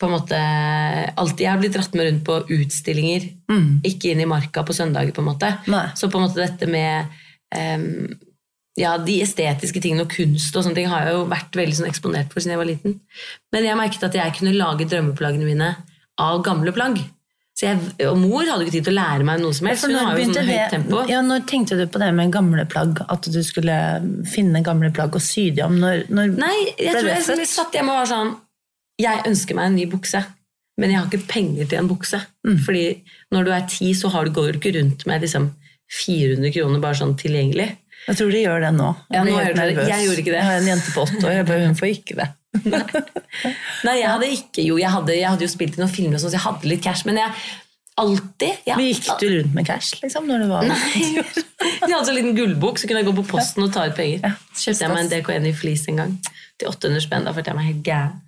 på 0.05 0.11
en 0.11 0.17
måte 0.19 0.39
alltid, 1.17 1.45
Jeg 1.47 1.51
har 1.51 1.63
blitt 1.63 1.75
dratt 1.75 1.97
med 1.97 2.07
rundt 2.09 2.25
på 2.27 2.37
utstillinger, 2.59 3.27
ikke 3.89 4.13
inn 4.13 4.21
i 4.25 4.29
marka 4.29 4.63
på 4.67 4.77
søndager. 4.77 5.13
på 5.17 5.25
en 5.25 5.31
måte. 5.33 5.51
Mm. 5.65 5.73
Nei. 5.75 5.87
Så 5.97 6.11
på 6.13 6.21
en 6.21 6.29
måte 6.29 6.43
dette 6.45 6.69
med 6.71 7.09
um, 7.57 8.15
ja, 8.79 8.97
de 8.99 9.21
estetiske 9.23 9.81
tingene 9.81 10.05
og 10.07 10.15
kunst 10.15 10.55
og 10.57 10.65
sånne 10.67 10.79
ting 10.81 10.89
har 10.91 11.07
jeg 11.07 11.15
jo 11.15 11.27
vært 11.31 11.59
veldig 11.59 11.77
sånn 11.79 11.91
eksponert 11.91 12.33
for 12.33 12.43
siden 12.43 12.57
jeg 12.57 12.63
var 12.63 12.71
liten. 12.71 12.97
Men 13.55 13.69
jeg 13.69 13.79
merket 13.79 14.09
at 14.09 14.17
jeg 14.19 14.39
kunne 14.39 14.57
lage 14.57 14.89
drømmeplaggene 14.91 15.47
mine 15.47 15.75
av 16.21 16.43
gamle 16.47 16.75
plagg. 16.75 16.99
Så 17.55 17.69
jeg, 17.69 17.79
og 18.09 18.17
mor 18.19 18.43
hadde 18.43 18.65
ikke 18.65 18.75
tid 18.75 18.89
til 18.89 18.97
å 18.97 18.99
lære 18.99 19.27
meg 19.29 19.39
noe 19.39 19.55
som 19.55 19.69
helst. 19.71 19.87
Hun 19.87 19.95
har 19.95 20.19
jo 20.19 20.25
sånn 20.27 20.49
høyt 20.49 20.73
tempo. 20.73 21.03
ja, 21.07 21.21
Når 21.23 21.45
tenkte 21.47 21.79
du 21.79 21.85
på 21.87 22.01
det 22.03 22.09
med 22.17 22.33
gamle 22.35 22.65
plagg? 22.67 22.99
At 23.07 23.29
du 23.31 23.39
skulle 23.47 23.77
finne 24.27 24.65
gamle 24.67 24.91
plagg 24.95 25.15
og 25.15 25.23
sy 25.23 25.53
dem 25.55 25.77
om? 25.77 25.77
Når, 25.85 26.09
når 26.11 26.35
Nei, 26.35 26.57
jeg 26.75 26.97
tror 26.99 27.13
jeg, 27.13 27.29
jeg 27.45 27.51
satt 27.53 27.79
hjemme 27.79 27.95
og 27.95 28.03
var 28.03 28.11
sånn 28.11 28.35
Jeg 29.01 29.25
ønsker 29.27 29.59
meg 29.59 29.71
en 29.71 29.79
ny 29.79 29.87
bukse, 29.91 30.21
men 30.79 30.93
jeg 30.93 31.01
har 31.01 31.09
ikke 31.11 31.31
penger 31.31 31.71
til 31.71 31.81
en 31.81 31.91
bukse. 31.91 32.21
Mm. 32.47 32.59
Fordi 32.67 32.85
når 33.35 33.47
du 33.47 33.55
er 33.55 33.67
ti, 33.71 33.91
så 33.99 34.11
har 34.15 34.27
du, 34.27 34.35
går 34.35 34.55
du 34.55 34.61
ikke 34.61 34.77
rundt 34.79 35.07
med 35.11 35.25
liksom 35.27 35.51
400 36.05 36.55
kroner 36.55 36.83
bare 36.83 36.99
sånn 37.01 37.17
tilgjengelig. 37.19 37.73
Jeg 38.05 38.19
tror 38.21 38.33
de 38.35 38.41
gjør 38.43 38.65
det 38.67 38.71
nå. 38.77 38.89
Ja, 39.15 39.25
nå 39.25 39.35
gjør 39.35 39.55
det. 39.57 39.67
Jeg 39.89 40.07
gjorde 40.07 40.23
ikke 40.23 40.33
det. 40.35 40.41
Jeg 40.41 40.49
har 40.51 40.59
en 40.61 40.71
jente 40.75 40.93
på 40.93 41.05
åtte 41.07 41.23
år. 41.25 41.37
Jeg 41.39 41.47
bare, 41.49 41.69
hun 41.71 41.79
får 41.79 41.93
ikke 41.95 42.17
det. 42.21 42.31
Nei, 43.87 43.97
jeg 43.99 44.07
hadde 44.07 44.27
ikke 44.31 44.63
Jo, 44.63 44.77
jeg 44.79 44.91
hadde, 44.95 45.15
jeg 45.19 45.27
hadde 45.27 45.43
jo 45.43 45.51
spilt 45.51 45.75
i 45.75 45.81
noen 45.83 45.91
filmer, 45.91 46.21
sånn, 46.23 46.31
så 46.31 46.39
jeg 46.39 46.45
hadde 46.45 46.71
litt 46.71 46.85
cash, 46.85 47.03
men 47.09 47.19
jeg 47.19 47.33
alltid 47.99 48.67
jeg, 48.67 48.77
Men 48.79 48.87
Gikk 48.91 49.09
du 49.19 49.27
rundt 49.33 49.57
med 49.57 49.67
cash 49.69 49.99
liksom, 50.03 50.29
når 50.31 50.45
det 50.45 50.49
var 50.51 50.69
Jeg 50.71 51.91
hadde 51.91 52.07
så 52.07 52.15
liten 52.15 52.37
gullbok, 52.37 52.79
så 52.79 52.87
kunne 52.87 53.03
jeg 53.03 53.09
gå 53.09 53.17
på 53.19 53.27
posten 53.33 53.65
og 53.67 53.73
ta 53.75 53.87
ut 53.89 53.97
penger. 53.97 54.23
Ja, 54.23 54.33
Så 54.53 54.69
kjøpte 54.69 54.85
jeg 54.85 54.93
meg 54.93 55.03
en 55.03 55.11
DKN 55.13 55.47
i 55.49 55.55
flis 55.57 55.85
en 55.91 56.01
gang. 56.03 56.15
Til 56.61 56.71
800 56.71 57.03
spenn. 57.03 57.27
Da 57.27 57.33
følte 57.35 57.51
jeg 57.51 57.59
meg 57.59 57.69
helt 57.71 57.85
gæren. 57.87 58.19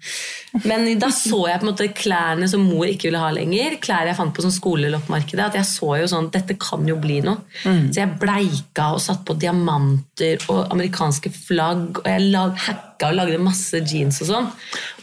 Men 0.64 0.86
da 0.98 1.10
så 1.14 1.42
jeg 1.50 1.60
på 1.60 1.66
en 1.66 1.70
måte 1.70 1.88
klærne 1.94 2.48
som 2.50 2.64
mor 2.66 2.88
ikke 2.88 3.08
ville 3.08 3.20
ha 3.22 3.30
lenger. 3.34 3.76
Klær 3.82 4.08
jeg 4.08 4.18
fant 4.18 4.34
på 4.34 4.44
sånn 4.44 4.54
skoleloppmarkedet. 4.54 5.44
At 5.46 5.58
jeg 5.60 5.68
så 5.68 5.92
jo 6.00 6.08
sånn 6.10 6.30
Dette 6.34 6.56
kan 6.60 6.86
jo 6.88 6.96
bli 7.02 7.20
noe. 7.26 7.42
Så 7.62 8.00
jeg 8.00 8.16
bleika 8.22 8.90
og 8.96 9.02
satt 9.04 9.22
på 9.28 9.36
diamanter 9.40 10.42
og 10.52 10.72
amerikanske 10.74 11.32
flagg. 11.34 12.00
Og 12.02 12.10
jeg 12.10 12.30
lag, 12.32 12.56
hacka 12.66 13.12
og 13.12 13.20
lagde 13.20 13.42
masse 13.42 13.82
jeans 13.84 14.22
og 14.24 14.32
sånn. 14.32 14.50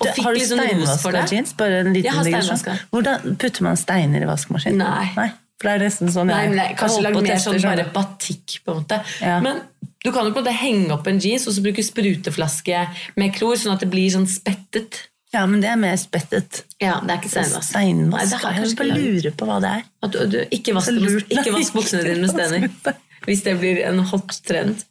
Og 0.01 0.09
fikk 0.09 0.25
har 0.27 0.35
du 0.35 0.43
for 0.43 0.65
steinvaska 0.65 1.23
jeans? 1.31 1.55
Bare 1.59 1.83
en 1.83 1.93
liten 1.93 2.09
Jeg 2.09 2.17
har 2.17 2.27
digresjon. 2.27 2.83
Hvordan 2.93 3.39
putter 3.39 3.69
man 3.69 3.79
steiner 3.79 4.25
i 4.25 4.29
vaskemaskinen? 4.29 4.83
Nei. 4.83 5.31
For 5.63 5.69
det 5.69 5.75
er 5.77 5.85
nesten 5.85 6.09
sånn 6.11 6.27
Nei, 6.27 6.41
men 6.51 6.59
jeg, 6.59 6.75
kanskje 6.75 7.03
lagd 7.05 7.21
mer 7.23 7.37
sånn 7.39 7.61
bare 7.63 7.85
batikk, 7.95 8.57
på 8.65 8.73
en 8.73 8.81
måte. 8.81 8.97
Ja. 9.23 9.37
Men 9.43 9.61
du 10.03 10.11
kan 10.11 10.27
jo 10.27 10.33
på 10.35 10.41
en 10.41 10.43
måte 10.43 10.55
henge 10.59 10.91
opp 10.95 11.07
en 11.07 11.21
jeans 11.23 11.47
og 11.47 11.55
så 11.55 11.63
bruke 11.63 11.83
spruteflaske 11.85 12.85
med 13.19 13.33
klor, 13.37 13.55
sånn 13.59 13.75
at 13.77 13.83
det 13.85 13.91
blir 13.93 14.11
sånn 14.11 14.27
spettet. 14.29 15.05
Ja, 15.33 15.47
men 15.49 15.63
det 15.63 15.71
er 15.71 15.79
mer 15.81 15.95
spettet. 15.97 16.61
Ja, 16.77 16.99
det 17.01 17.15
er 17.15 17.21
ikke 17.21 17.31
steinvask. 17.31 17.73
Nei, 17.73 17.87
Steinvask. 17.87 18.43
har 18.43 18.59
Jeg 18.59 18.75
bare 18.77 18.97
lurer 18.99 19.33
på 19.33 19.47
hva 19.49 19.57
det 19.63 19.71
er. 19.79 19.87
At 20.05 20.13
du, 20.13 20.19
du, 20.29 20.39
ikke, 20.53 20.75
vask, 20.77 20.93
ikke 21.33 21.55
vask 21.55 21.77
buksene 21.79 22.03
dine 22.05 22.21
med 22.21 22.33
stener. 22.35 22.99
Hvis 23.23 23.41
det 23.45 23.55
blir 23.57 23.79
en 23.87 24.03
hot 24.11 24.35
trend. 24.45 24.83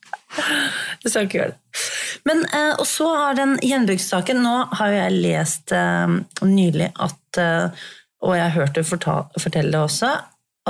Det 1.03 1.13
skal 1.13 1.29
ikke 1.29 1.39
gjøre 1.39 1.53
det. 1.53 1.83
Men, 2.27 2.43
eh, 2.49 2.73
og 2.81 2.87
så 2.89 3.11
har 3.13 3.37
den 3.37 3.59
gjenbrukssaken 3.61 4.39
Nå 4.41 4.53
har 4.79 4.93
jo 4.93 4.97
jeg 4.97 5.19
lest 5.27 5.75
eh, 5.77 6.15
nylig 6.47 6.89
at 6.95 7.41
eh, 7.43 7.83
Og 8.25 8.37
jeg 8.39 8.47
har 8.47 8.55
hørt 8.55 8.79
du 8.79 8.81
fortelle 8.87 9.73
det 9.75 9.81
også, 9.83 10.13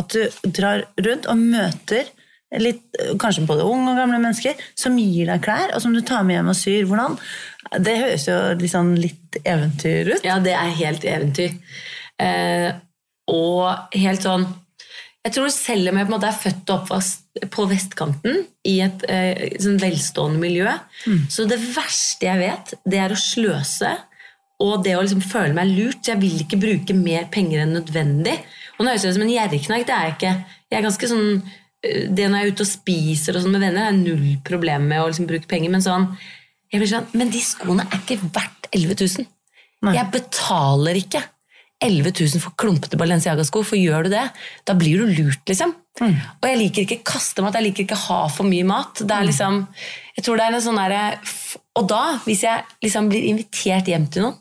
at 0.01 0.17
du 0.17 0.51
drar 0.57 0.83
rundt 1.05 1.29
og 1.31 1.39
møter 1.39 2.11
litt, 2.61 2.85
kanskje 3.21 3.47
både 3.49 3.65
unge 3.65 3.93
og 3.95 4.01
gamle 4.01 4.21
mennesker 4.21 4.59
som 4.79 4.99
gir 5.01 5.31
deg 5.31 5.43
klær, 5.45 5.73
og 5.73 5.83
som 5.85 5.95
du 5.95 6.03
tar 6.05 6.27
med 6.27 6.37
hjem 6.39 6.53
og 6.53 6.59
syr. 6.59 6.87
Hvordan? 6.89 7.19
Det 7.81 7.99
høres 8.01 8.27
jo 8.29 8.39
liksom 8.61 8.95
litt 9.01 9.39
eventyr 9.43 10.13
ut. 10.15 10.27
Ja, 10.27 10.39
det 10.43 10.57
er 10.59 10.75
helt 10.83 11.07
eventyr. 11.09 11.55
Eh, 12.21 12.69
og 13.33 13.97
helt 13.97 14.25
sånn 14.25 14.45
Jeg 15.23 15.33
tror 15.37 15.53
selv 15.55 15.89
om 15.89 15.97
jeg 15.97 16.07
på 16.07 16.11
en 16.11 16.17
måte 16.17 16.29
er 16.29 16.39
født 16.39 16.71
og 16.73 16.81
oppvokst 16.81 17.45
på 17.55 17.65
vestkanten 17.71 18.41
i 18.69 18.73
et 18.83 19.05
eh, 19.07 19.53
sånn 19.63 19.79
velstående 19.81 20.43
miljø, 20.43 20.73
så 21.31 21.47
det 21.49 21.61
verste 21.63 22.27
jeg 22.27 22.41
vet, 22.43 22.73
det 22.83 22.99
er 22.99 23.15
å 23.15 23.19
sløse. 23.19 23.93
Og 24.63 24.83
det 24.85 24.97
å 24.99 25.03
liksom 25.03 25.23
føle 25.25 25.55
meg 25.57 25.71
lurt. 25.73 26.07
Jeg 26.07 26.21
vil 26.21 26.43
ikke 26.43 26.59
bruke 26.61 26.95
mer 26.95 27.25
penger 27.35 27.65
enn 27.65 27.73
nødvendig. 27.75 28.35
Og 28.77 28.85
nå 28.85 28.93
høres 28.93 29.07
jeg 29.07 29.15
ut 29.15 29.17
som 29.17 29.25
en 29.25 29.33
gjerriknark. 29.33 29.87
Det 29.89 29.95
er 29.95 30.05
jeg 30.07 30.17
ikke. 30.17 30.35
Jeg 30.71 30.79
er 30.79 30.85
ganske 30.87 31.11
sånn 31.11 31.41
Det 31.83 32.29
når 32.31 32.39
jeg 32.39 32.47
er 32.47 32.55
ute 32.55 32.65
og 32.65 32.71
spiser 32.71 33.37
og 33.37 33.45
sånn 33.45 33.57
med 33.57 33.65
venner, 33.65 33.91
er 33.91 33.99
null 33.99 34.37
problem 34.47 34.89
med 34.93 35.03
å 35.03 35.11
liksom 35.11 35.29
bruke 35.31 35.51
penger. 35.51 35.73
Men 35.75 35.85
sånn, 35.85 36.09
jeg 36.71 36.81
blir 36.81 36.91
sånn 36.93 37.09
Men 37.19 37.33
de 37.35 37.43
skoene 37.45 37.87
er 37.89 38.01
ikke 38.01 38.21
verdt 38.23 38.69
11 38.73 38.99
000. 39.19 39.31
Nei. 39.83 39.97
Jeg 39.99 40.13
betaler 40.15 41.01
ikke 41.01 41.25
11 41.83 42.13
000 42.15 42.43
for 42.43 42.55
klumpete 42.55 42.99
Balenciaga-sko, 43.01 43.65
for 43.67 43.79
gjør 43.79 44.07
du 44.07 44.13
det, 44.15 44.29
da 44.69 44.77
blir 44.79 45.03
du 45.03 45.11
lurt, 45.11 45.43
liksom. 45.51 45.73
Og 46.03 46.47
jeg 46.47 46.59
liker 46.61 46.87
ikke 46.87 47.03
kaste 47.13 47.43
mat, 47.43 47.57
jeg 47.59 47.67
liker 47.67 47.85
ikke 47.87 47.99
ha 48.07 48.21
for 48.33 48.49
mye 48.49 48.67
mat. 48.67 49.03
Det 49.03 49.17
er 49.17 49.27
liksom, 49.27 49.59
jeg 50.17 50.25
tror 50.25 50.39
det 50.39 50.47
er 50.47 50.57
en 50.57 50.65
sånn 50.65 50.79
der, 50.79 51.35
Og 51.81 51.89
da, 51.91 52.03
hvis 52.27 52.45
jeg 52.47 52.63
liksom 52.85 53.11
blir 53.11 53.27
invitert 53.33 53.91
hjem 53.91 54.07
til 54.13 54.29
noen, 54.29 54.39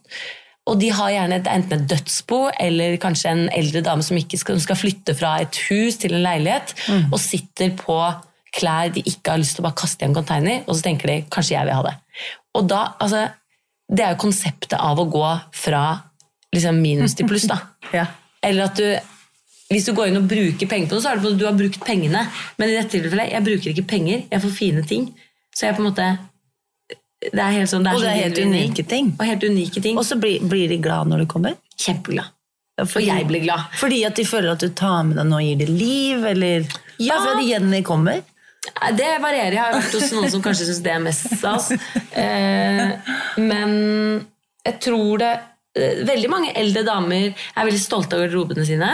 og 0.72 0.80
de 0.80 0.88
har 0.96 1.12
gjerne 1.12 1.38
et, 1.42 1.48
enten 1.52 1.82
et 1.82 1.88
dødsbo 1.92 2.38
eller 2.64 2.96
kanskje 3.04 3.34
en 3.34 3.42
eldre 3.52 3.82
dame 3.84 4.06
som 4.08 4.16
ikke 4.20 4.40
skal, 4.40 4.60
skal 4.64 4.80
flytte 4.80 5.16
fra 5.20 5.34
et 5.44 5.58
hus 5.68 6.00
til 6.00 6.16
en 6.16 6.24
leilighet, 6.24 6.72
og 7.12 7.20
sitter 7.20 7.74
på 7.76 7.98
klær 8.56 8.92
de 8.96 9.04
ikke 9.08 9.34
har 9.34 9.42
lyst 9.42 9.58
til 9.58 9.64
å 9.64 9.68
bare 9.68 9.80
kaste 9.82 10.06
i 10.06 10.08
en 10.10 10.16
container, 10.16 10.64
og 10.68 10.78
så 10.78 10.88
tenker 10.88 11.12
de 11.12 11.18
kanskje 11.32 11.58
jeg 11.58 11.68
vil 11.68 11.76
ha 11.76 11.86
det. 11.90 11.96
Og 12.60 12.68
da, 12.72 12.82
altså, 13.00 13.28
Det 13.92 14.06
er 14.06 14.14
jo 14.14 14.24
konseptet 14.24 14.78
av 14.80 15.00
å 15.00 15.04
gå 15.12 15.30
fra 15.52 16.00
liksom 16.56 16.78
minus 16.80 17.16
til 17.16 17.28
pluss. 17.28 17.44
da. 17.52 17.58
Ja. 18.00 18.06
Eller 18.42 18.70
at 18.70 18.78
du 18.80 18.86
hvis 19.72 19.86
du 19.88 19.94
går 19.96 20.10
inn 20.12 20.20
og 20.20 20.28
bruker 20.28 20.68
penger 20.68 20.90
på 20.90 20.98
det, 20.98 21.04
så 21.04 21.12
er 21.12 21.20
det 21.20 21.24
på 21.24 21.30
at 21.32 21.40
du 21.40 21.46
har 21.48 21.56
brukt 21.56 21.84
pengene. 21.88 22.26
Men 22.60 22.72
i 22.72 22.76
dette 22.76 22.92
tilfellet, 22.92 23.32
jeg 23.32 23.46
bruker 23.46 23.72
ikke 23.72 23.88
penger, 23.88 24.24
jeg 24.32 24.44
får 24.44 24.52
fine 24.56 24.84
ting. 24.88 25.06
Så 25.56 25.68
jeg 25.68 25.78
på 25.78 25.84
en 25.84 25.88
måte 25.88 26.08
Det 27.22 27.38
er 27.38 27.52
helt 27.54 27.70
sånn, 27.70 27.84
det 27.86 27.92
er 27.92 27.96
Og 28.00 28.02
det 28.02 28.12
er 28.12 28.20
helt 28.24 28.40
unike 28.42 28.84
ting. 28.90 29.12
Og 29.20 29.26
helt 29.30 29.44
unike 29.46 29.82
ting. 29.84 29.98
Og 30.02 30.06
så 30.08 30.18
blir, 30.18 30.42
blir 30.50 30.72
de 30.72 30.80
glad 30.82 31.12
når 31.12 31.24
de 31.24 31.28
kommer? 31.30 31.58
Kjempeglad. 31.78 32.32
Og 32.82 32.96
jeg 33.06 33.28
blir 33.30 33.44
glad. 33.44 33.68
Fordi 33.78 34.00
at 34.08 34.18
de 34.18 34.26
føler 34.26 34.56
at 34.56 34.64
du 34.64 34.72
tar 34.74 35.04
med 35.06 35.20
deg 35.20 35.28
noe 35.30 35.44
og 35.44 35.46
gir 35.46 35.60
det 35.60 35.70
liv, 35.70 36.26
eller 36.26 36.66
Ja. 36.98 37.16
Bare 37.18 37.36
fordi 37.36 37.50
Jenny 37.52 37.84
kommer? 37.86 38.22
Det 38.98 39.12
varierer. 39.22 39.54
Jeg 39.58 39.62
har 39.62 39.74
vært 39.78 39.96
hos 39.98 40.12
noen 40.14 40.32
som 40.34 40.42
kanskje 40.46 40.68
syns 40.70 40.82
det 40.86 40.92
er 40.94 41.00
mest 41.02 41.30
stas. 41.38 41.72
Eh, 42.18 42.92
men 43.42 43.72
jeg 44.66 44.76
tror 44.86 45.22
det 45.22 45.32
Veldig 45.72 46.28
mange 46.28 46.50
eldre 46.60 46.82
damer 46.84 47.30
er 47.32 47.64
veldig 47.64 47.80
stolte 47.80 48.18
av 48.18 48.26
garderobene 48.26 48.66
sine. 48.68 48.90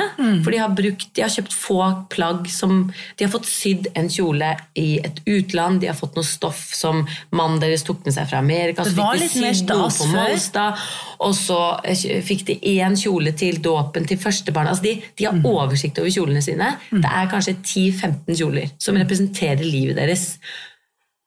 For 0.46 0.54
de 0.54 0.60
har, 0.62 0.74
brukt, 0.78 1.08
de 1.18 1.24
har 1.24 1.32
kjøpt 1.34 1.56
få 1.58 1.80
plagg 2.14 2.46
som 2.54 2.84
De 3.18 3.26
har 3.26 3.32
fått 3.34 3.48
sydd 3.50 3.88
en 3.98 4.06
kjole 4.14 4.52
i 4.78 5.00
et 5.02 5.18
utland. 5.26 5.82
De 5.82 5.90
har 5.90 5.98
fått 5.98 6.20
noe 6.20 6.28
stoff 6.28 6.60
som 6.78 7.02
mannen 7.34 7.58
deres 7.64 7.82
tok 7.88 8.06
med 8.06 8.14
seg 8.14 8.30
fra 8.30 8.44
Amerika. 8.46 8.86
Det 8.86 8.94
var 8.94 9.18
litt 9.18 9.34
mer 9.42 9.58
stas 9.58 9.98
før. 10.06 10.84
Og 11.26 11.34
så 11.34 11.60
eh, 11.82 12.22
fikk 12.28 12.46
de 12.52 12.60
én 12.78 12.98
kjole 13.00 13.34
til 13.38 13.58
dåpen 13.64 14.06
til 14.06 14.22
førstebarnet. 14.22 14.76
Altså 14.76 14.86
de, 14.86 14.94
de 15.18 15.26
har 15.26 15.40
oversikt 15.50 15.98
over 16.04 16.14
kjolene 16.14 16.44
sine. 16.46 16.76
Det 16.92 17.10
er 17.10 17.32
kanskje 17.32 17.56
10-15 17.58 18.38
kjoler 18.38 18.70
som 18.78 19.02
representerer 19.02 19.66
livet 19.66 19.98
deres. 19.98 20.36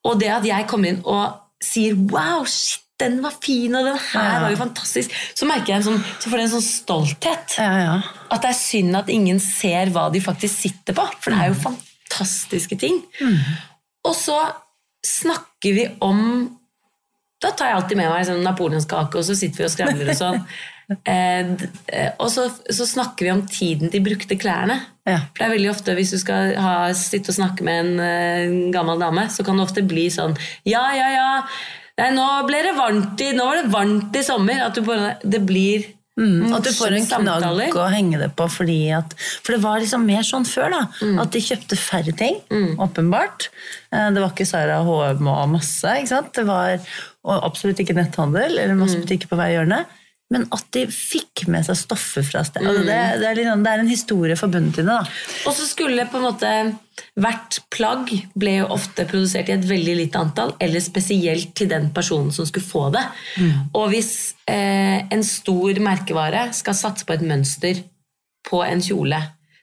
Og 0.07 0.15
det 0.23 0.31
at 0.31 0.47
jeg 0.47 0.71
kommer 0.71 0.95
inn 0.95 1.03
og 1.03 1.41
sier 1.61 1.99
'wow, 1.99 2.47
shit, 2.47 2.87
den 3.01 3.19
var 3.25 3.33
fin', 3.43 3.75
og 3.75 3.85
'den 3.87 3.99
her 4.13 4.29
Ja. 4.35 4.41
var 4.45 4.51
jo 4.53 4.57
fantastisk', 4.61 5.11
så 5.35 5.47
merker 5.49 5.73
jeg 5.73 5.77
en 5.81 5.89
sånn, 5.89 6.05
så 6.21 6.31
får 6.31 6.39
jeg 6.39 6.47
en 6.49 6.55
sånn 6.57 6.69
stolthet. 6.69 7.59
Ja, 7.59 7.73
ja. 7.81 8.03
At 8.31 8.43
det 8.43 8.51
er 8.51 8.59
synd 8.61 8.97
at 8.97 9.09
ingen 9.09 9.41
ser 9.41 9.91
hva 9.91 10.11
de 10.13 10.21
faktisk 10.21 10.55
sitter 10.69 10.93
på. 10.95 11.09
For 11.21 11.31
det 11.31 11.41
er 11.41 11.49
jo 11.55 11.61
fantastiske 11.65 12.79
ting. 12.79 13.03
Og 14.05 14.15
så 14.15 14.39
snakker 15.07 15.75
vi 15.75 15.89
om 16.01 16.57
Da 17.43 17.53
tar 17.57 17.71
jeg 17.71 17.77
alltid 17.77 17.97
med 17.97 18.11
meg 18.11 18.27
sånn 18.27 18.43
napoleonskake, 18.45 19.17
og 19.17 19.25
så 19.25 19.35
sitter 19.35 19.63
vi 19.63 19.65
og 19.65 19.71
skravler 19.73 20.11
og 20.11 20.17
sånn. 20.19 20.45
Eh, 21.07 21.47
eh, 21.87 22.11
og 22.19 22.27
så, 22.35 22.49
så 22.67 22.83
snakker 22.83 23.23
vi 23.23 23.31
om 23.31 23.47
tiden 23.47 23.93
de 23.93 24.01
brukte 24.03 24.35
klærne. 24.35 24.75
Ja. 25.07 25.21
For 25.31 25.39
det 25.39 25.47
er 25.47 25.53
veldig 25.55 25.71
ofte 25.71 25.95
Hvis 25.95 26.11
du 26.11 26.19
skal 26.19 26.57
ha, 26.59 26.73
sitte 26.99 27.31
og 27.31 27.37
snakke 27.37 27.63
med 27.63 27.79
en 27.85 28.01
en 28.01 28.73
gammel 28.75 28.99
dame, 28.99 29.29
så 29.31 29.45
kan 29.47 29.57
det 29.57 29.69
ofte 29.69 29.87
bli 29.87 30.09
sånn 30.11 30.35
Ja, 30.67 30.83
ja, 30.93 31.07
ja. 31.15 31.29
Nei, 32.01 32.11
nå 32.17 32.27
ble 32.49 32.63
det 32.65 32.75
varmt 32.79 33.21
i, 33.25 33.31
nå 33.37 33.45
var 33.47 33.61
det 33.63 33.71
varmt 33.73 34.17
i 34.17 34.23
sommer. 34.27 34.61
At 34.67 34.75
du 34.79 34.83
bare, 34.87 35.17
det 35.25 35.43
blir 35.47 35.89
Mm, 36.21 36.53
At 36.53 36.65
du 36.67 36.69
får 36.75 36.93
en 36.93 37.07
knagg 37.07 37.77
å 37.81 37.85
henge 37.89 38.19
det 38.21 38.27
på. 38.37 38.45
Fordi 38.51 38.91
at, 38.93 39.15
for 39.41 39.55
det 39.55 39.61
var 39.63 39.79
liksom 39.81 40.03
mer 40.05 40.21
sånn 40.27 40.45
før. 40.45 40.69
da, 40.75 40.81
Mm. 41.01 41.19
At 41.23 41.31
de 41.33 41.41
kjøpte 41.41 41.79
færre 41.81 42.13
ting. 42.19 42.41
Åpenbart. 42.77 43.49
Eh, 43.93 44.11
Det 44.11 44.21
var 44.21 44.29
ikke 44.29 44.45
Sara 44.47 44.83
HM 44.85 45.27
og 45.29 45.49
masse. 45.49 45.85
ikke 45.87 46.09
sant? 46.09 46.33
Det 46.35 46.45
var 46.45 46.79
og 47.25 47.43
absolutt 47.45 47.79
ikke 47.81 47.95
netthandel 47.97 48.59
eller 48.59 48.75
masse 48.75 48.97
Mm. 48.99 49.07
butikker 49.07 49.29
på 49.29 49.37
hver 49.39 49.55
hjørne. 49.55 49.87
Men 50.31 50.45
at 50.55 50.63
de 50.77 50.85
fikk 50.87 51.49
med 51.51 51.65
seg 51.67 51.75
stoffer 51.81 52.23
fra 52.23 52.45
sted. 52.47 52.63
Altså 52.63 52.85
Mm. 52.85 52.87
det, 52.87 52.99
det, 53.19 53.27
er 53.31 53.35
litt, 53.41 53.65
det 53.65 53.71
er 53.73 53.81
en 53.83 53.89
historie 53.91 54.37
forbundet 54.39 54.77
til 54.79 54.87
det. 54.87 54.95
da. 54.95 55.09
Og 55.51 55.57
så 55.57 55.67
skulle 55.67 56.05
på 56.07 56.21
en 56.21 56.29
måte 56.29 56.53
Hvert 57.17 57.57
plagg 57.73 58.11
ble 58.37 58.59
jo 58.59 58.67
ofte 58.75 59.07
produsert 59.09 59.49
i 59.49 59.55
et 59.55 59.65
veldig 59.65 59.95
lite 59.97 60.21
antall, 60.21 60.53
eller 60.61 60.83
spesielt 60.85 61.55
til 61.57 61.71
den 61.71 61.89
personen 61.97 62.29
som 62.31 62.45
skulle 62.47 62.67
få 62.67 62.83
det. 62.93 63.03
Og 63.75 63.89
hvis 63.89 64.35
eh, 64.47 65.01
en 65.11 65.25
stor 65.25 65.81
merkevare 65.81 66.51
skal 66.53 66.77
satse 66.77 67.09
på 67.09 67.17
et 67.17 67.25
mønster 67.25 67.81
på 68.51 68.61
en 68.67 68.83
kjole, 68.85 69.17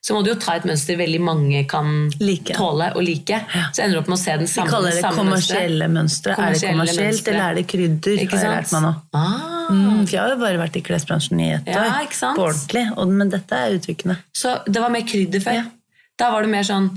så 0.08 0.16
må 0.16 0.22
du 0.24 0.30
jo 0.32 0.36
ta 0.40 0.54
et 0.56 0.64
mønster 0.70 0.96
veldig 1.02 1.20
mange 1.20 1.66
kan 1.68 1.90
Like. 2.24 2.54
tåle 2.56 2.88
og 2.96 3.04
like. 3.04 3.42
Så 3.76 3.84
ender 3.84 3.98
du 3.98 4.02
opp 4.06 4.08
med 4.14 4.16
å 4.16 4.22
se 4.22 4.38
den 4.40 4.48
samme 4.48 4.72
mønsteret. 4.72 4.72
Vi 4.72 4.76
kaller 4.78 4.96
det 5.02 5.18
kommersielle 5.18 5.88
mønstre. 5.92 6.36
Er 6.38 6.54
det 6.56 6.62
kommersielt, 6.64 7.02
mønstre. 7.12 7.34
eller 7.34 7.50
er 7.52 7.56
det 7.60 7.66
krydder? 7.74 8.22
Ikke 8.24 8.38
har 8.40 8.46
jeg 8.46 8.54
lært 8.56 8.70
sant? 8.72 8.86
meg 8.88 8.88
nå. 8.88 8.96
Ah, 9.20 9.54
Mm, 9.68 10.06
for 10.08 10.14
jeg 10.16 10.22
har 10.22 10.30
jo 10.32 10.38
bare 10.40 10.60
vært 10.62 10.78
i 10.80 10.82
klesbransjen 10.82 11.42
i 11.44 11.50
ett 11.58 11.66
Ja, 11.68 11.82
år. 12.00 12.14
sant? 12.16 12.38
På 12.40 12.46
ordentlig. 12.48 12.86
Og, 12.98 13.10
men 13.12 13.28
dette 13.34 13.52
er 13.52 13.74
uttrykkene. 13.76 14.16
Så 14.34 14.54
det 14.66 14.80
var 14.80 14.90
mer 14.90 15.02
krydder 15.04 15.42
før. 15.44 15.58
Ja. 15.60 15.64
Da 16.18 16.32
var 16.32 16.42
det 16.48 16.50
mer 16.54 16.64
sånn 16.64 16.88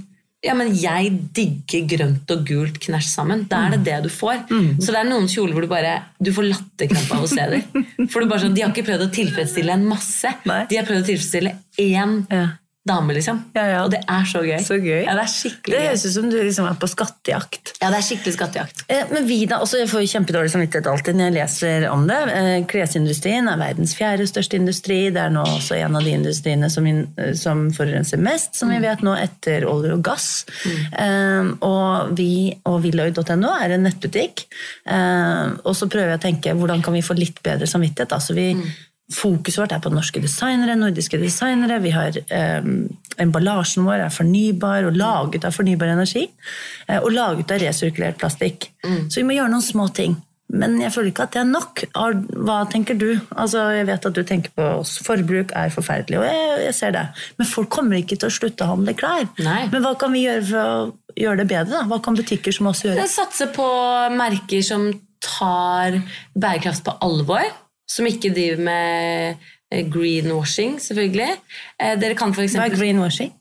ja, 0.43 0.55
men 0.55 0.71
jeg 0.73 1.11
digger 1.37 1.83
grønt 1.99 2.31
og 2.33 2.47
gult 2.49 2.79
knæsj 2.81 3.09
sammen. 3.11 3.43
Da 3.50 3.67
er 3.67 3.71
det 3.75 3.83
det 3.85 3.97
du 4.05 4.09
får. 4.09 4.47
Så 4.81 4.87
det 4.95 4.97
er 5.02 5.05
noen 5.11 5.26
kjoler 5.29 5.52
hvor 5.52 5.67
du 5.67 5.69
bare 5.69 5.97
du 6.23 6.31
får 6.33 6.47
latterkrampe 6.49 7.12
av 7.19 7.26
å 7.26 7.29
se 7.29 7.45
dem. 7.50 7.85
For 8.09 8.21
du 8.23 8.26
bare 8.31 8.40
sånn, 8.47 8.55
De 8.55 8.62
har 8.62 8.71
ikke 8.73 8.87
prøvd 8.87 9.05
å 9.05 9.11
tilfredsstille 9.12 9.75
en 9.75 9.85
masse. 9.90 10.33
Nei. 10.49 10.62
De 10.71 10.79
har 10.79 10.87
prøvd 10.88 11.02
å 11.02 11.09
tilfredsstille 11.11 11.52
én 11.76 12.14
Ja. 12.31 12.47
Dame, 12.88 13.12
liksom. 13.12 13.38
Ja, 13.54 13.64
ja. 13.68 13.80
Og 13.84 13.90
det 13.92 14.00
er 14.08 14.25
så 14.25 14.40
gøy. 14.40 14.56
Så 14.64 14.78
gøy. 14.80 15.02
Ja, 15.04 15.12
det 15.18 15.25
er 15.26 15.30
skikkelig 15.30 15.75
Det 15.76 15.82
høres 15.84 16.04
ut 16.06 16.14
som 16.14 16.30
du 16.32 16.37
liksom 16.40 16.66
er 16.70 16.78
på 16.80 16.88
skattejakt. 16.88 17.75
Ja, 17.82 17.90
det 17.92 17.99
er 18.00 18.06
skikkelig 18.06 18.32
skattejakt. 18.38 18.84
Eh, 18.88 19.04
Men 19.12 19.26
vi 19.28 19.37
da, 19.46 19.58
også, 19.60 19.78
Jeg 19.82 19.90
får 19.92 20.06
kjempedårlig 20.14 20.50
samvittighet 20.54 20.88
alltid 20.88 21.18
når 21.18 21.28
jeg 21.28 21.37
leser 21.37 21.87
om 21.92 22.06
det. 22.08 22.18
Eh, 22.38 22.64
Klesindustrien 22.70 23.49
er 23.52 23.60
verdens 23.60 23.94
fjerde 23.99 24.26
største 24.30 24.56
industri. 24.56 24.99
Det 25.12 25.20
er 25.26 25.30
nå 25.34 25.44
også 25.44 25.76
en 25.76 26.00
av 26.00 26.08
de 26.08 26.16
industriene 26.16 26.70
som, 26.72 26.87
in, 26.88 27.04
eh, 27.20 27.34
som 27.37 27.66
forurenser 27.76 28.18
mest, 28.18 28.56
som 28.56 28.72
vi 28.72 28.80
vet 28.80 29.04
nå, 29.04 29.14
etter 29.28 29.68
olje 29.68 29.92
og 29.99 30.02
gass. 30.08 30.30
Eh, 30.96 31.52
og 31.60 32.16
vi 32.16 32.32
og 32.64 32.80
Willoy.no 32.87 33.54
er 33.60 33.76
en 33.76 33.84
nettbutikk. 33.87 34.46
Eh, 34.88 35.46
og 35.64 35.76
så 35.76 35.87
prøver 35.90 36.14
jeg 36.16 36.22
å 36.22 36.26
tenke 36.28 36.56
hvordan 36.56 36.82
kan 36.82 36.96
vi 36.96 37.04
få 37.04 37.18
litt 37.18 37.42
bedre 37.44 37.68
samvittighet. 37.68 38.08
da, 38.10 38.18
så 38.25 38.34
vi 38.34 38.54
Fokuset 39.11 39.59
vårt 39.62 39.75
er 39.75 39.83
på 39.83 39.90
norske 39.93 40.23
designere, 40.23 40.76
nordiske 40.79 41.19
designere. 41.19 41.81
Vi 41.83 41.90
har 41.95 42.17
eh, 42.23 42.73
Emballasjen 43.21 43.85
vår 43.88 44.07
er 44.07 44.14
fornybar 44.14 44.87
og 44.88 44.99
laget 44.99 45.45
av 45.49 45.57
fornybar 45.57 45.93
energi. 45.93 46.29
Eh, 46.87 47.00
og 47.00 47.11
laget 47.14 47.50
av 47.55 47.62
resirkulert 47.64 48.21
plastikk. 48.23 48.71
Så 48.83 49.21
vi 49.21 49.26
må 49.29 49.35
gjøre 49.37 49.52
noen 49.52 49.67
små 49.67 49.88
ting. 49.95 50.19
Men 50.50 50.81
jeg 50.83 50.90
føler 50.95 51.12
ikke 51.12 51.26
at 51.29 51.35
det 51.37 51.40
er 51.45 51.50
nok. 51.50 51.83
Hva 51.95 52.57
tenker 52.71 52.97
du? 52.99 53.09
Altså, 53.38 53.69
jeg 53.76 53.87
vet 53.87 54.07
at 54.09 54.17
du 54.17 54.23
tenker 54.26 54.55
på 54.57 54.67
oss. 54.81 54.97
Forbruk 55.07 55.55
er 55.59 55.71
forferdelig, 55.75 56.19
og 56.19 56.26
jeg, 56.26 56.57
jeg 56.67 56.76
ser 56.76 56.95
det. 56.97 57.05
Men 57.38 57.50
folk 57.50 57.71
kommer 57.73 58.00
ikke 58.00 58.19
til 58.19 58.31
å 58.31 58.35
slutte 58.35 58.67
å 58.67 58.73
handle 58.73 58.97
klær. 58.99 59.29
Nei. 59.45 59.62
Men 59.71 59.85
hva 59.85 59.95
kan 60.00 60.14
vi 60.14 60.25
gjøre 60.25 60.47
for 60.50 60.73
å 60.73 61.21
gjøre 61.21 61.43
det 61.43 61.49
bedre? 61.52 61.71
da? 61.76 61.85
Hva 61.90 62.00
kan 62.02 62.19
butikker 62.19 62.55
som 62.57 62.71
oss 62.71 62.83
gjøre? 62.87 63.07
Satse 63.11 63.50
på 63.55 63.67
merker 64.17 64.64
som 64.67 64.88
tar 65.23 66.00
bærekraft 66.35 66.87
på 66.87 66.97
alvor. 67.05 67.47
Som 67.90 68.06
ikke 68.06 68.30
driver 68.35 68.61
med 68.62 69.49
greenwashing, 69.90 70.78
selvfølgelig. 70.82 71.30
Eh, 71.78 71.97
Dere 72.00 72.16
kan 72.18 72.35
for 72.35 72.42
Hva 72.47 72.66
er 72.68 72.75
greenwashing? 72.76 73.32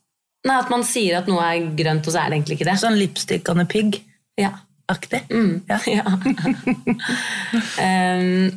nei, 0.47 0.55
at 0.55 0.69
man 0.71 0.85
sier 0.87 1.17
at 1.19 1.27
noe 1.27 1.43
er 1.43 1.65
grønt, 1.75 2.05
og 2.07 2.13
så 2.13 2.21
er 2.21 2.29
det 2.31 2.37
egentlig 2.39 2.55
ikke 2.59 2.69
det. 2.69 2.77
Sånn 2.79 2.95
lipstick 2.99 3.49
on 3.51 3.59
a 3.59 3.65
pig-aktig? 3.67 4.03
Ja. 4.39 4.53
Ja. 5.59 5.77
Ja. 5.85 6.05
um, 7.77 8.47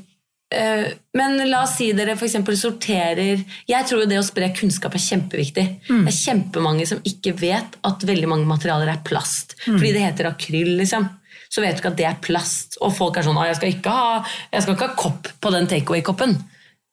uh, 0.55 0.87
men 1.19 1.37
la 1.51 1.63
oss 1.65 1.75
si 1.77 1.91
dere 1.97 2.15
eksempel 2.17 2.57
sorterer 2.57 3.43
Jeg 3.69 3.89
tror 3.89 4.03
jo 4.03 4.09
det 4.09 4.19
å 4.21 4.25
spre 4.25 4.49
kunnskap 4.57 4.95
er 4.97 5.03
kjempeviktig. 5.05 5.67
Det 5.89 6.13
er 6.13 6.17
kjempemange 6.17 6.87
som 6.89 7.03
ikke 7.05 7.35
vet 7.41 7.77
at 7.85 8.07
veldig 8.09 8.31
mange 8.31 8.49
materialer 8.49 8.89
er 8.95 9.03
plast. 9.05 9.57
Fordi 9.67 9.93
det 9.93 10.07
heter 10.07 10.31
akryl, 10.31 10.73
liksom. 10.81 11.09
Så 11.53 11.61
vet 11.61 11.77
du 11.77 11.83
ikke 11.83 11.93
at 11.93 12.01
det 12.01 12.09
er 12.09 12.21
plast. 12.25 12.79
Og 12.81 12.95
folk 12.97 13.19
er 13.21 13.27
sånn 13.27 13.37
«Å, 13.37 13.45
jeg 13.51 13.59
skal 13.59 13.75
ikke 13.75 13.93
ha, 13.93 14.19
jeg 14.55 14.65
skal 14.65 14.77
ikke 14.77 14.89
ha 14.89 14.99
kopp 14.99 15.31
på 15.43 15.53
den 15.53 15.69
takeaway-koppen. 15.69 16.37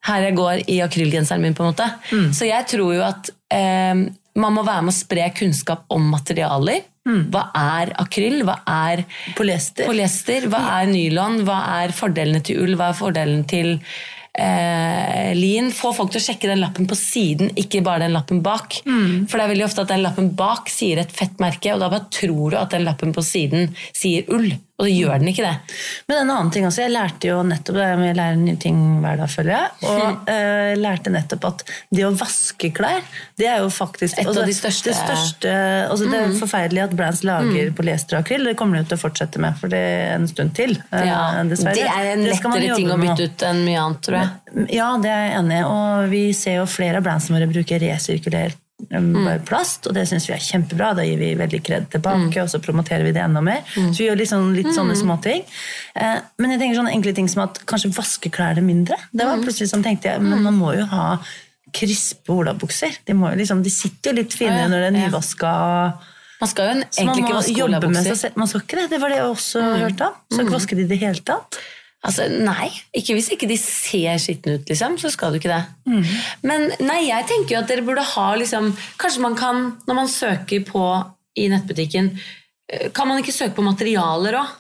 Her 0.08 0.26
jeg 0.28 0.36
går 0.36 0.64
i 0.72 0.80
akrylgenseren 0.84 1.44
min, 1.44 1.56
på 1.56 1.64
en 1.64 1.72
måte. 1.72 1.88
Så 2.36 2.48
jeg 2.48 2.68
tror 2.72 2.94
jo 2.96 3.04
at 3.04 3.32
eh, 3.56 4.06
man 4.40 4.56
må 4.56 4.64
være 4.68 4.86
med 4.88 4.94
å 4.94 5.00
spre 5.00 5.26
kunnskap 5.36 5.88
om 5.96 6.12
materialer. 6.12 6.86
Hva 7.34 7.48
er 7.58 7.94
akryl? 7.98 8.44
Hva 8.46 8.60
er 8.70 9.04
Polyester. 9.38 9.88
Polyester, 9.90 10.48
hva 10.52 10.62
er 10.78 10.92
nylon, 10.92 11.42
hva 11.48 11.60
er 11.80 11.96
fordelene 11.96 12.44
til 12.46 12.62
ull, 12.64 12.76
hva 12.78 12.92
er 12.92 13.00
fordelen 13.00 13.46
til 13.50 13.78
eh, 14.40 15.32
lean. 15.38 15.70
Få 15.76 15.92
folk 15.96 16.14
til 16.14 16.22
å 16.22 16.26
sjekke 16.30 16.50
den 16.52 16.64
lappen 16.64 16.88
på 16.90 16.98
siden, 16.98 17.52
ikke 17.60 17.84
bare 17.86 18.06
den 18.06 18.16
lappen 18.16 18.42
bak. 18.46 18.80
For 18.86 19.36
det 19.36 19.46
er 19.46 19.54
veldig 19.54 19.68
ofte 19.68 19.86
at 19.86 19.94
den 19.94 20.06
lappen 20.06 20.32
bak 20.40 20.72
sier 20.72 21.04
et 21.04 21.14
fettmerke, 21.14 21.76
og 21.76 21.84
da 21.84 21.92
bare 21.92 22.10
tror 22.14 22.56
du 22.56 22.58
at 22.60 22.74
den 22.76 22.88
lappen 22.88 23.14
på 23.16 23.26
siden 23.26 23.72
sier 23.92 24.28
ull, 24.34 24.52
og 24.80 24.86
så 24.88 24.92
gjør 24.94 25.20
den 25.20 25.28
ikke 25.34 25.44
det. 25.44 25.56
Men 26.08 26.22
en 26.22 26.30
annen 26.32 26.52
ting 26.56 26.66
også, 26.68 26.86
jeg 26.86 26.94
lærte 26.94 27.28
jo 27.28 27.42
nettopp 27.44 27.76
det, 27.76 27.88
jeg 28.08 28.16
lærer 28.16 28.38
nye 28.40 28.60
ting 28.64 28.78
hver 29.04 29.18
dag, 29.20 29.32
føler 29.34 29.52
jeg, 29.52 29.90
og 29.90 30.30
eh, 30.34 30.72
lærte 30.80 31.12
nettopp 31.12 31.48
at 31.50 31.64
det 31.92 32.06
å 32.08 32.14
vaske 32.16 32.72
klær, 32.76 33.04
det 33.40 33.50
er 33.52 33.60
jo 33.66 33.72
faktisk 33.74 34.22
Et 34.22 34.24
av 34.24 34.32
altså, 34.32 34.46
de 34.48 34.56
største- 34.56 34.94
Det, 34.94 34.96
største, 35.02 35.56
altså, 35.92 36.08
det 36.14 36.22
er 36.22 36.38
forferdelig 36.40 36.84
at 36.86 36.96
brands 36.96 37.26
lager 37.28 37.74
polyester 37.76 38.18
og 38.18 38.24
akryl, 38.24 38.48
det 38.48 38.56
kommer 38.60 38.80
de 38.80 38.88
til 38.88 39.00
å 39.00 39.04
fortsette 39.04 39.44
med 39.44 39.60
for 39.60 39.76
det 39.76 39.84
en 40.14 40.30
stund 40.32 40.56
til, 40.56 40.78
eh, 40.94 41.06
Ja, 41.10 41.44
dessverre. 41.44 41.76
det 41.76 41.90
er 41.90 42.14
en 42.14 42.24
Det 42.24 42.32
lettere 42.38 42.80
ting 42.80 42.94
å 42.96 43.02
bytte 43.04 43.28
ut 43.28 43.48
enn 43.52 43.62
mye 43.68 43.84
annet, 43.84 44.02
tror 44.08 44.20
jeg. 44.22 44.66
Ja, 44.80 44.90
det 45.04 45.12
er 45.12 45.28
jeg 45.28 45.38
enig 45.44 45.60
i, 45.60 45.68
og 45.76 46.10
vi 46.16 46.24
ser 46.34 46.62
jo 46.62 46.66
flere 46.72 47.04
av 47.04 47.04
brandsene 47.04 47.36
våre 47.38 47.52
bruker 47.52 47.84
resirkulert 47.84 48.56
bare 48.88 49.42
plast, 49.46 49.88
og 49.88 49.94
det 49.94 50.06
syns 50.08 50.28
vi 50.30 50.34
er 50.34 50.40
kjempebra. 50.44 50.94
Da 50.96 51.04
gir 51.04 51.20
vi 51.20 51.34
veldig 51.36 51.60
kred 51.68 51.90
tilbake, 51.92 52.42
og 52.42 52.50
så 52.50 52.62
promoterer 52.64 53.04
vi 53.04 53.12
det 53.12 53.22
enda 53.22 53.42
mer. 53.44 53.62
Så 53.76 53.98
vi 54.00 54.08
gjør 54.08 54.22
liksom 54.22 54.54
litt 54.56 54.72
sånne 54.76 54.96
småting. 54.96 55.44
Eh, 55.96 56.18
men 56.40 56.52
jeg 56.56 56.62
tenker 56.62 56.80
sånne 56.80 56.94
enkle 56.96 57.14
ting 57.18 57.28
som 57.28 57.44
at 57.44 57.60
kanskje 57.70 57.92
vaske 57.98 58.32
klærne 58.32 58.64
mindre. 58.64 58.96
Det 59.12 59.28
var 59.28 59.44
plutselig 59.44 59.70
sånn 59.74 59.84
tenkte 59.84 60.14
jeg, 60.14 60.22
men 60.24 60.44
man 60.48 60.56
må 60.58 60.74
jo 60.78 60.86
ha 60.94 61.20
krispe 61.76 62.34
olabukser. 62.34 62.96
De, 63.06 63.14
må 63.14 63.30
liksom, 63.38 63.62
de 63.64 63.70
sitter 63.70 64.14
jo 64.14 64.22
litt 64.24 64.34
finere 64.34 64.64
Ja, 64.64 64.70
når 64.72 64.86
det 64.86 64.88
er 64.88 64.96
nyvaska. 64.96 65.52
Man 66.40 66.50
skal 66.50 66.70
jo 66.70 66.78
egentlig 66.80 67.26
ikke 67.26 67.36
vaske 67.36 67.66
olabukser. 67.66 68.32
Man 68.40 68.48
skal 68.48 68.64
ikke 68.64 68.80
det. 68.80 68.88
Det 68.94 69.02
var 69.04 69.12
det 69.12 69.20
jeg 69.20 69.34
også 69.34 69.66
hørte 69.84 70.08
om. 70.08 70.16
Skal 70.32 70.46
ikke 70.46 70.56
vaske 70.56 70.80
de 70.80 70.86
i 70.88 70.90
det 70.90 71.00
hele 71.04 71.22
tatt. 71.28 71.60
Altså, 72.08 72.30
nei, 72.32 72.70
ikke 72.96 73.18
hvis 73.18 73.28
ikke 73.36 73.48
de 73.50 73.58
ser 73.60 74.16
skitne 74.24 74.54
ut, 74.56 74.70
liksom, 74.72 74.96
så 75.02 75.10
skal 75.12 75.34
du 75.34 75.40
ikke 75.42 75.52
det. 75.52 75.64
Men 76.48 76.70
nei, 76.80 77.02
jeg 77.10 77.28
tenker 77.28 77.58
jo 77.58 77.60
at 77.60 77.68
dere 77.68 77.84
burde 77.84 78.06
ha 78.14 78.28
liksom 78.40 78.70
Kanskje 79.02 79.24
man 79.26 79.36
kan, 79.36 79.66
når 79.88 79.98
man 79.98 80.12
søker 80.12 80.64
på 80.64 80.84
i 81.40 81.50
nettbutikken, 81.52 82.14
eh, 82.72 82.88
kan 82.96 83.08
man 83.10 83.20
ikke 83.20 83.36
søke 83.36 83.58
på 83.58 83.66
materialer 83.68 84.40
òg? 84.40 84.56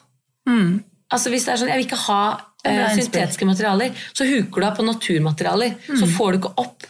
Altså 1.09 1.29
hvis 1.29 1.45
det 1.45 1.53
er 1.53 1.61
sånn, 1.61 1.69
Jeg 1.71 1.79
vil 1.79 1.87
ikke 1.87 2.03
ha 2.07 2.21
eh, 2.65 2.95
syntetiske 2.97 3.47
materialer, 3.47 3.95
så 4.13 4.27
huker 4.27 4.61
du 4.61 4.67
av 4.67 4.75
på 4.77 4.85
naturmaterialer. 4.87 5.77
Så 5.87 6.09
får 6.17 6.31
du 6.31 6.41
ikke 6.41 6.53
opp 6.65 6.87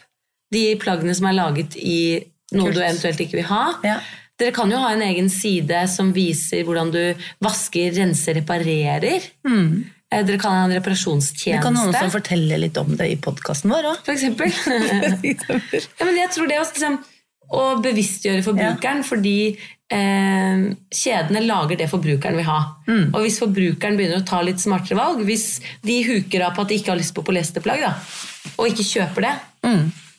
de 0.53 0.63
plaggene 0.81 1.13
som 1.13 1.29
er 1.29 1.37
laget 1.37 1.77
i 1.77 1.99
noe 2.55 2.71
Kult. 2.71 2.79
du 2.79 2.81
eventuelt 2.81 3.21
ikke 3.21 3.37
vil 3.37 3.49
ha. 3.51 3.63
Ja. 3.85 3.99
Dere 4.39 4.55
kan 4.55 4.71
jo 4.71 4.79
ha 4.81 4.93
en 4.95 5.03
egen 5.05 5.27
side 5.29 5.83
som 5.91 6.13
viser 6.15 6.63
hvordan 6.65 6.89
du 6.95 7.01
vasker, 7.43 7.91
renser, 7.99 8.39
reparerer. 8.39 9.27
Eh, 9.45 9.98
Dere 10.09 10.39
kan 10.41 10.55
ha 10.55 10.63
en 10.65 10.71
Det 10.73 11.61
kan 11.61 11.75
noen 11.75 11.93
som 11.93 12.09
forteller 12.09 12.57
litt 12.57 12.77
om 12.81 12.95
det 12.97 13.11
i 13.11 13.17
podkasten 13.21 13.69
vår 13.69 13.91
òg. 13.91 13.99
for 14.07 14.15
eksempel. 14.15 14.49
ja, 14.49 16.07
men 16.07 16.17
jeg 16.17 16.31
tror 16.33 16.49
det 16.49 16.57
også, 16.57 16.73
liksom, 16.79 16.95
å 17.49 17.65
bevisstgjøre 17.81 18.41
forbrukeren, 18.45 19.03
fordi 19.05 19.35
eh, 19.53 20.65
kjedene 20.97 21.45
lager 21.45 21.77
det 21.77 21.89
forbrukeren 21.93 22.41
vil 22.41 22.49
ha. 22.49 22.59
Og 23.13 23.21
hvis 23.25 23.37
forbrukeren 23.41 23.97
begynner 24.01 24.23
å 24.23 24.27
ta 24.27 24.41
litt 24.45 24.61
smartere 24.61 24.97
valg, 24.97 25.21
hvis 25.29 25.59
de 25.85 26.01
huker 26.09 26.45
av 26.47 26.57
på 26.57 26.65
at 26.65 26.73
de 26.73 26.81
ikke 26.81 26.93
har 26.95 27.01
lyst 27.01 27.13
på 27.17 27.25
polyesterplagg, 27.29 27.85
og 28.57 28.69
ikke 28.69 28.89
kjøper 28.89 29.29
det, 29.29 29.33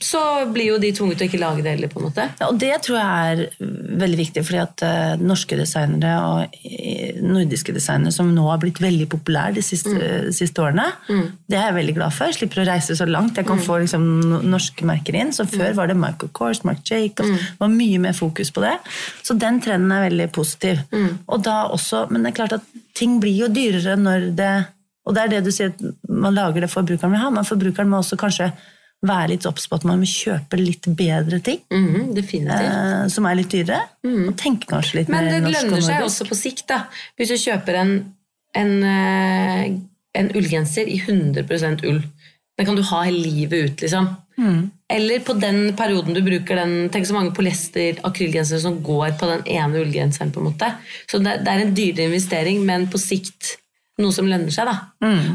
så 0.01 0.21
blir 0.49 0.71
jo 0.71 0.79
de 0.81 0.91
tvunget 0.97 1.19
til 1.21 1.27
å 1.27 1.31
ikke 1.31 1.41
lage 1.43 1.63
det 1.63 1.73
heller. 1.75 1.89
på 1.93 2.01
en 2.01 2.07
måte. 2.07 2.25
Ja, 2.41 2.47
og 2.49 2.59
det 2.59 2.71
tror 2.87 2.97
jeg 2.97 3.33
er 3.35 3.67
veldig 4.01 4.17
viktig, 4.17 4.45
fordi 4.49 4.61
at 4.63 4.83
uh, 4.87 5.21
norske 5.21 5.59
designere 5.59 6.13
og 6.25 6.55
eh, 6.65 7.19
nordiske 7.21 7.75
designere 7.77 8.13
som 8.17 8.31
nå 8.35 8.47
har 8.49 8.59
blitt 8.63 8.81
veldig 8.81 9.09
populære 9.13 9.55
de 9.59 9.63
siste, 9.67 9.91
Mm. 9.91 10.33
siste 10.33 10.63
årene, 10.63 10.87
det 11.51 11.59
er 11.59 11.67
jeg 11.69 11.75
veldig 11.77 11.95
glad 11.99 12.13
for. 12.17 12.31
Jeg 12.31 12.39
slipper 12.39 12.63
å 12.63 12.67
reise 12.71 12.97
så 12.97 13.05
langt. 13.09 13.37
Jeg 13.37 13.45
Mm. 13.45 13.49
kan 13.51 13.59
få 13.67 13.79
liksom, 13.83 14.09
norske 14.49 14.85
merker 14.89 15.15
inn. 15.21 15.33
Så 15.37 15.45
før 15.47 15.75
var 15.75 15.87
det 15.89 15.97
Michael 15.97 16.31
Kors, 16.33 16.65
Mark 16.65 16.81
Jacobs. 16.89 17.29
Mm. 17.29 17.37
Det 17.37 17.61
var 17.61 17.69
mye 17.69 17.99
mer 18.01 18.13
fokus 18.13 18.51
på 18.51 18.61
det. 18.65 18.79
Så 19.23 19.37
den 19.39 19.61
trenden 19.61 19.93
er 19.93 20.09
veldig 20.09 20.31
positiv. 20.33 20.79
Mm. 20.93 21.19
Og 21.29 21.43
da 21.45 21.69
også, 21.69 22.07
men 22.11 22.23
det 22.23 22.33
er 22.33 22.39
klart 22.47 22.53
at 22.53 22.63
ting 22.95 23.21
blir 23.21 23.37
jo 23.37 23.49
dyrere 23.49 23.97
når 23.99 24.35
det 24.37 24.67
Og 25.07 25.15
det 25.15 25.23
er 25.25 25.29
det 25.29 25.45
du 25.45 25.51
sier, 25.51 25.69
at 25.73 25.81
man 26.09 26.35
lager 26.35 26.61
det 26.61 26.69
forbrukeren 26.71 27.11
vil 27.11 27.19
ha, 27.21 27.31
men 27.31 27.43
forbrukeren 27.45 27.89
må 27.89 27.99
også 27.99 28.17
kanskje 28.21 28.53
være 29.03 29.29
litt 29.33 29.47
obs 29.49 29.65
på 29.71 29.79
at 29.79 29.85
man 29.89 30.01
må 30.03 30.05
kjøpe 30.09 30.59
litt 30.61 30.85
bedre 30.97 31.39
ting 31.43 31.61
Mhm, 31.73 32.15
definitivt. 32.15 32.71
eh, 32.71 33.09
som 33.09 33.25
er 33.27 33.35
litt 33.39 33.49
dyrere. 33.51 33.81
Og 34.05 34.37
tenke 34.37 34.67
kanskje 34.69 34.95
litt 35.01 35.09
Men 35.09 35.25
mer 35.25 35.31
det 35.31 35.43
norsk 35.43 35.65
og 35.65 35.71
lønner 35.71 35.83
seg 35.87 36.03
også 36.05 36.29
på 36.29 36.37
sikt. 36.37 36.67
da. 36.69 36.83
Hvis 37.17 37.29
du 37.29 37.37
kjøper 37.37 37.75
en, 37.81 38.15
en, 38.55 38.83
eh, 38.85 39.79
en 40.15 40.29
ullgenser 40.35 40.87
i 40.89 40.99
100% 41.01 41.85
ull. 41.89 42.03
Den 42.59 42.67
kan 42.67 42.77
du 42.77 42.83
ha 42.83 43.03
hele 43.05 43.23
livet 43.25 43.71
ut, 43.71 43.77
liksom. 43.81 44.17
Eller 44.91 45.19
på 45.21 45.35
den 45.39 45.75
perioden 45.77 46.15
du 46.15 46.21
bruker 46.25 46.57
den 46.57 46.89
Tenk 46.91 47.05
så 47.07 47.13
mange 47.13 47.33
polyester-akrylgensere 47.37 48.61
som 48.61 48.79
går 48.83 49.17
på 49.21 49.27
den 49.29 49.43
ene 49.47 49.81
ullgenseren. 49.85 50.31
på 50.33 50.41
en 50.41 50.53
måte. 50.53 50.75
Så 51.11 51.19
det, 51.23 51.45
det 51.45 51.49
er 51.49 51.61
en 51.65 51.75
dyrere 51.75 52.07
investering, 52.09 52.65
men 52.67 52.87
på 52.89 52.99
sikt 53.01 53.57
noe 54.01 54.13
som 54.13 54.27
lønner 54.27 54.51
seg. 54.53 54.67
da. 54.67 54.77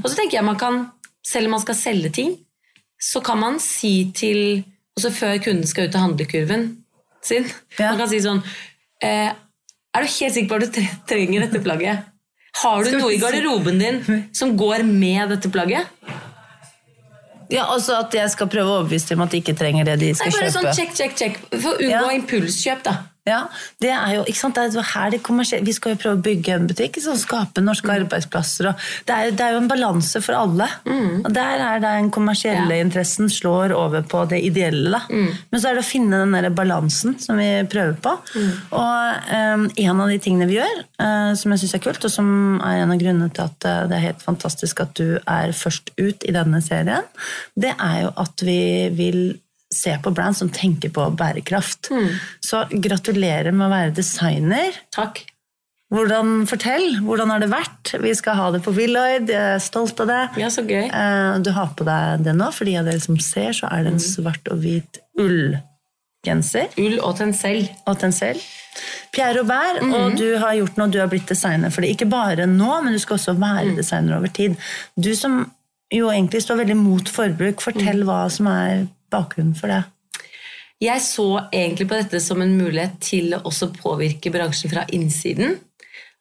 Og 0.03 0.09
så 0.09 0.15
tenker 0.17 0.37
jeg 0.39 0.45
man 0.47 0.57
kan, 0.57 0.91
selv 1.25 1.45
om 1.45 1.51
man 1.57 1.61
skal 1.61 1.75
selge 1.75 2.11
ting, 2.13 2.35
så 3.05 3.21
kan 3.25 3.37
man 3.41 3.59
si 3.61 3.93
til 4.17 4.63
Også 4.97 5.11
før 5.11 5.37
kunden 5.43 5.67
skal 5.67 5.89
ut 5.89 5.95
av 5.99 6.05
handlekurven 6.07 6.69
sin 7.25 7.45
Ja. 7.77 7.91
Man 7.91 7.99
kan 8.03 8.09
si 8.11 8.21
sånn 8.23 8.41
eh, 9.03 9.31
Er 9.95 10.05
du 10.05 10.07
helt 10.07 10.33
sikker 10.35 10.49
på 10.51 10.59
at 10.63 10.73
du 10.75 10.81
trenger 11.09 11.45
dette 11.45 11.61
plagget? 11.65 12.05
Har 12.61 12.83
du 12.87 12.93
noe 12.97 13.11
i 13.13 13.19
garderoben 13.19 13.79
din 13.81 13.97
som 14.35 14.53
går 14.57 14.83
med 14.87 15.29
dette 15.35 15.51
plagget? 15.51 15.89
Ja, 17.51 17.65
altså 17.69 17.99
At 18.01 18.13
jeg 18.15 18.29
skal 18.33 18.47
prøve 18.49 18.71
å 18.71 18.77
overbevise 18.79 19.11
dem 19.11 19.21
at 19.25 19.33
de 19.35 19.41
ikke 19.43 19.53
trenger 19.59 19.85
det 19.91 19.99
de 20.01 20.13
skal 20.17 20.31
Nei, 20.31 20.37
bare 20.39 20.47
kjøpe. 20.49 20.61
sånn 20.63 20.77
check, 20.79 20.95
check, 20.97 21.17
check. 21.19 21.41
For 21.61 21.75
å 21.75 21.77
unngå 21.77 22.07
Ja. 22.07 22.15
impulskjøp, 22.17 22.81
da. 22.87 22.95
Ja, 23.25 23.39
det 23.81 23.89
er 23.89 24.11
jo, 24.19 24.23
ikke 24.29 24.37
sant? 24.37 24.57
Det 24.59 24.77
er 24.77 24.89
her 24.91 25.13
det 25.15 25.21
kommersielle 25.25 25.65
Vi 25.65 25.73
skal 25.73 25.95
jo 25.95 26.01
prøve 26.03 26.19
å 26.19 26.23
bygge 26.25 26.53
en 26.53 26.67
butikk, 26.69 26.99
og 27.09 27.17
skape 27.17 27.63
norske 27.63 27.89
arbeidsplasser. 27.89 28.69
Og 28.69 28.83
det, 29.07 29.15
er, 29.15 29.31
det 29.33 29.45
er 29.45 29.55
jo 29.55 29.61
en 29.63 29.69
balanse 29.71 30.21
for 30.21 30.37
alle. 30.37 30.67
Og 30.85 31.31
der 31.33 31.63
er 31.65 31.81
det 31.81 31.93
den 31.97 32.11
kommersielle 32.13 32.77
Ja. 32.77 32.83
interessen 32.85 33.29
slår 33.29 33.73
over 33.75 34.05
på 34.05 34.25
det 34.29 34.43
ideelle. 34.45 34.91
Da. 34.95 35.01
Men 35.09 35.61
så 35.61 35.69
er 35.69 35.77
det 35.79 35.83
å 35.83 35.87
finne 35.87 36.21
den 36.21 36.35
der 36.37 36.49
balansen 36.53 37.17
som 37.19 37.39
vi 37.41 37.47
prøver 37.71 37.97
på. 38.05 38.13
Og 38.77 39.31
um, 39.31 39.65
en 39.73 40.01
av 40.05 40.11
de 40.13 40.19
tingene 40.21 40.47
vi 40.49 40.59
gjør, 40.59 40.83
uh, 41.01 41.33
som 41.37 41.53
jeg 41.53 41.63
syns 41.63 41.75
er 41.79 41.83
kult, 41.87 42.05
og 42.05 42.13
som 42.13 42.29
er 42.61 42.83
en 42.83 42.93
av 42.93 43.01
grunnene 43.01 43.31
til 43.33 43.47
at 43.47 43.67
uh, 43.67 43.87
det 43.89 43.97
er 43.97 44.05
helt 44.09 44.21
fantastisk 44.25 44.83
at 44.85 44.93
du 44.99 45.17
er 45.17 45.55
først 45.55 45.95
ut 45.97 46.25
i 46.29 46.35
denne 46.35 46.61
serien, 46.65 47.09
det 47.57 47.73
er 47.73 48.05
jo 48.05 48.13
at 48.21 48.45
vi 48.45 48.59
vil 48.95 49.19
se 49.75 49.93
på 50.01 50.13
brand 50.15 50.37
som 50.39 50.49
tenker 50.49 50.89
på 50.95 51.05
bærekraft. 51.19 51.91
Så 52.43 52.63
gratulerer 52.71 53.51
med 53.55 53.67
å 53.67 53.71
være 53.73 53.95
designer. 54.01 54.77
Takk. 54.95 55.23
Hvordan, 55.93 56.47
fortell, 56.49 56.95
hvordan 57.05 57.29
har 57.29 57.43
det 57.43 57.51
vært? 57.51 57.91
Vi 58.01 58.11
skal 58.17 58.35
ha 58.39 58.47
det 58.55 58.63
på 58.65 58.73
Willoyd, 58.73 59.29
jeg 59.29 59.51
er 59.55 59.61
stolt 59.61 59.99
av 60.01 60.09
det. 60.09 60.21
Ja, 60.41 60.47
så 60.51 60.63
gøy. 60.65 60.87
Eh, 60.89 61.37
Du 61.45 61.51
har 61.53 61.69
på 61.77 61.85
deg 61.85 62.23
det 62.25 62.33
nå, 62.35 62.47
for 62.51 62.65
de 62.65 62.73
av 62.81 62.87
dere 62.89 62.99
som 63.03 63.19
ser, 63.21 63.53
så 63.53 63.69
er 63.71 63.85
det 63.85 63.93
en 63.93 64.01
svart 64.03 64.49
og 64.51 64.63
hvit 64.65 64.97
ullgenser 65.21 66.73
Ull 66.81 66.97
og 67.05 67.13
tensell. 67.19 67.67
og 67.85 67.99
tensell. 68.01 68.41
Pierre 69.15 69.37
Robert, 69.37 69.79
og 69.85 70.17
du 70.19 70.25
har 70.41 70.57
gjort 70.57 70.75
noe, 70.81 70.89
du 70.91 70.97
har 70.99 71.07
blitt 71.07 71.29
designer 71.31 71.71
for 71.71 71.85
det. 71.85 71.93
Ikke 71.95 72.09
bare 72.11 72.47
nå, 72.49 72.71
men 72.83 72.91
du 72.97 72.99
skal 72.99 73.15
også 73.19 73.37
være 73.39 73.75
designer 73.77 74.17
over 74.17 74.27
tid. 74.35 74.57
Du 74.99 75.13
som 75.15 75.45
jo 75.93 76.09
egentlig 76.11 76.41
står 76.43 76.63
veldig 76.63 76.75
mot 76.81 77.07
forbruk, 77.07 77.61
fortell 77.63 78.03
hva 78.09 78.25
som 78.33 78.49
er 78.51 78.87
bakgrunnen 79.15 79.55
for 79.57 79.71
det. 79.71 79.83
Jeg 80.83 80.99
så 81.01 81.29
egentlig 81.55 81.87
på 81.87 81.97
dette 81.97 82.19
som 82.19 82.41
en 82.43 82.57
mulighet 82.57 82.99
til 83.03 83.31
å 83.37 83.45
også 83.47 83.71
påvirke 83.77 84.31
bransjen 84.33 84.73
fra 84.73 84.83
innsiden. 84.93 85.55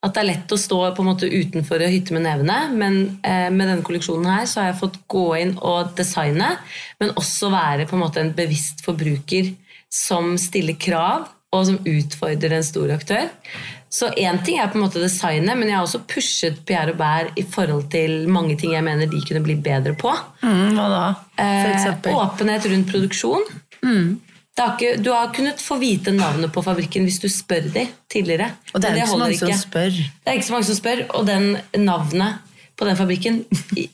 At 0.04 0.14
det 0.14 0.20
er 0.20 0.28
lett 0.28 0.52
å 0.52 0.60
stå 0.60 0.78
på 0.94 1.02
en 1.02 1.08
måte 1.08 1.30
utenfor 1.30 1.80
og 1.80 1.90
hytte 1.90 2.14
med 2.14 2.26
nevene, 2.26 2.58
men 2.76 2.98
eh, 3.24 3.48
med 3.48 3.64
denne 3.64 3.84
kolleksjonen 3.86 4.28
her 4.28 4.48
så 4.48 4.60
har 4.60 4.70
jeg 4.70 4.80
fått 4.82 4.98
gå 5.10 5.24
inn 5.40 5.54
og 5.64 5.94
designe, 5.98 6.50
men 7.00 7.14
også 7.16 7.48
være 7.54 7.88
på 7.88 7.96
en 7.96 8.04
måte 8.04 8.20
en 8.20 8.34
bevisst 8.36 8.84
forbruker 8.84 9.54
som 9.88 10.34
stiller 10.40 10.76
krav, 10.80 11.30
og 11.54 11.68
som 11.68 11.78
utfordrer 11.86 12.56
en 12.56 12.66
stor 12.66 12.90
aktør. 12.96 13.28
Så 13.94 14.08
én 14.18 14.40
ting 14.42 14.58
er 14.58 14.70
på 14.72 14.78
en 14.80 14.82
måte 14.88 14.98
designet, 14.98 15.54
men 15.54 15.68
jeg 15.70 15.76
har 15.76 15.84
også 15.86 16.00
pushet 16.10 16.56
Pierre 16.66 16.96
Bær 16.98 17.28
i 17.38 17.44
forhold 17.46 17.84
til 17.92 18.24
mange 18.32 18.56
ting 18.58 18.72
jeg 18.74 18.82
mener 18.82 19.06
de 19.06 19.20
kunne 19.22 19.42
bli 19.44 19.54
bedre 19.62 19.92
på. 19.98 20.10
Mm, 20.42 20.74
hva 20.74 20.88
da, 20.90 21.04
Eh, 21.38 21.86
åpenhet 22.14 22.66
rundt 22.70 22.90
produksjon. 22.90 23.42
Det 24.54 24.62
har 24.62 24.76
ikke, 24.78 25.02
du 25.02 25.10
har 25.10 25.32
kunnet 25.34 25.58
få 25.62 25.76
vite 25.80 26.12
navnet 26.14 26.52
på 26.54 26.62
fabrikken 26.62 27.02
hvis 27.08 27.18
du 27.22 27.26
spør 27.28 27.66
dem 27.74 27.88
tidligere. 28.10 28.52
Og 28.72 28.82
det 28.82 28.90
er 28.90 28.94
det, 29.00 29.06
mange 29.10 29.38
som 29.38 29.50
ikke. 29.50 29.56
Det 30.22 30.30
er 30.30 30.38
ikke 30.38 30.46
så 30.46 30.54
mange 30.54 30.68
som 30.68 30.78
spør, 30.78 31.02
og 31.10 31.26
den 31.26 31.48
navnet 31.74 32.38
på 32.76 32.84
den 32.88 32.96
fabrikken 32.98 33.36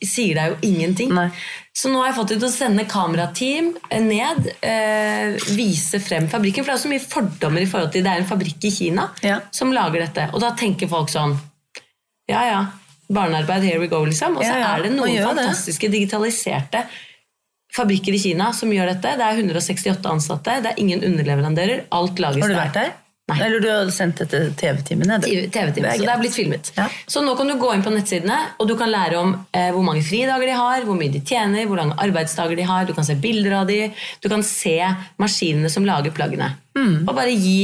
sier 0.03 0.35
deg 0.39 0.53
jo 0.55 0.57
ingenting. 0.71 1.11
Nei. 1.15 1.29
Så 1.77 1.91
nå 1.93 2.01
har 2.01 2.09
jeg 2.11 2.17
fått 2.17 2.33
dem 2.33 2.41
til 2.41 2.49
å 2.49 2.53
sende 2.55 2.85
kamerateam 2.89 3.75
ned, 4.07 4.49
eh, 4.63 5.37
vise 5.57 6.01
frem 6.01 6.27
fabrikken. 6.33 6.65
For 6.65 6.73
det 6.73 6.79
er 6.79 6.85
så 6.87 6.93
mye 6.93 7.05
fordommer 7.05 7.61
i 7.65 7.69
forhold 7.71 7.93
til 7.93 8.03
det 8.07 8.11
er 8.15 8.23
en 8.25 8.29
fabrikk 8.31 8.65
i 8.65 8.71
Kina 8.75 9.11
Ja. 9.23 9.41
som 9.53 9.73
lager 9.73 10.01
dette. 10.07 10.31
Og 10.35 10.41
da 10.41 10.53
tenker 10.57 10.89
folk 10.89 11.09
sånn 11.13 11.37
Ja, 12.31 12.43
ja. 12.47 12.67
Barnearbeid, 13.11 13.63
here 13.67 13.81
we 13.81 13.89
go, 13.91 14.05
liksom. 14.07 14.37
Og 14.37 14.43
så 14.45 14.53
Ja, 14.55 14.59
ja, 14.59 14.77
er 14.79 14.83
det 14.85 14.93
noen 14.93 15.17
fantastiske 15.25 15.91
det. 15.91 15.97
digitaliserte 15.99 16.85
fabrikker 17.75 18.15
i 18.15 18.19
Kina 18.23 18.53
som 18.53 18.71
gjør 18.71 18.93
dette. 18.95 19.17
Det 19.19 19.27
er 19.27 19.37
168 19.43 20.07
ansatte, 20.11 20.57
det 20.63 20.73
er 20.73 20.79
ingen 20.83 21.01
underleverandører. 21.03 21.85
Alt 21.93 22.19
lages 22.23 22.43
Har 22.43 22.49
du 22.49 22.55
der. 22.55 22.65
vært 22.65 22.73
der? 22.75 22.93
Nei. 23.31 23.39
Eller 23.47 23.63
du 23.65 23.69
har 23.71 23.91
sendt 23.95 24.21
dette 24.23 24.41
TV-timene? 24.61 25.19
TV-time, 25.23 25.93
så 25.97 26.05
det 26.07 26.13
er 26.15 26.21
blitt 26.23 26.37
filmet. 26.37 26.73
Ja. 26.77 26.89
Så 27.11 27.23
nå 27.25 27.35
kan 27.39 27.49
du 27.51 27.55
gå 27.61 27.71
inn 27.77 27.85
på 27.87 27.93
nettsidene, 27.95 28.39
og 28.61 28.69
du 28.71 28.75
kan 28.81 28.91
lære 28.93 29.19
om 29.21 29.35
eh, 29.57 29.71
hvor 29.75 29.85
mange 29.87 30.03
fridager 30.07 30.51
de 30.51 30.57
har, 30.59 30.87
hvor 30.89 30.99
mye 30.99 31.13
de 31.15 31.21
tjener, 31.27 31.67
hvor 31.71 31.81
lange 31.81 31.97
arbeidsdager 32.03 32.59
de 32.61 32.67
har, 32.69 32.89
du 32.89 32.95
kan 32.97 33.07
se 33.07 33.17
bilder 33.21 33.61
av 33.63 33.71
de, 33.71 33.81
du 34.23 34.29
kan 34.33 34.43
se 34.47 34.77
maskinene 35.23 35.71
som 35.73 35.87
lager 35.89 36.13
plaggene. 36.17 36.53
Mm. 36.79 37.07
Og 37.09 37.15
bare 37.17 37.33
gi 37.35 37.61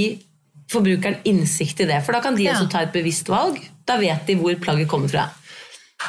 forbrukeren 0.73 1.21
innsikt 1.31 1.85
i 1.85 1.89
det, 1.91 2.01
for 2.07 2.17
da 2.17 2.21
kan 2.25 2.35
de 2.37 2.45
Ja. 2.49 2.55
også 2.57 2.71
ta 2.73 2.81
et 2.83 2.93
bevisst 2.95 3.29
valg. 3.31 3.61
Da 3.87 3.97
vet 4.01 4.27
de 4.27 4.35
hvor 4.35 4.55
plagget 4.59 4.89
kommer 4.91 5.09
fra. 5.09 5.29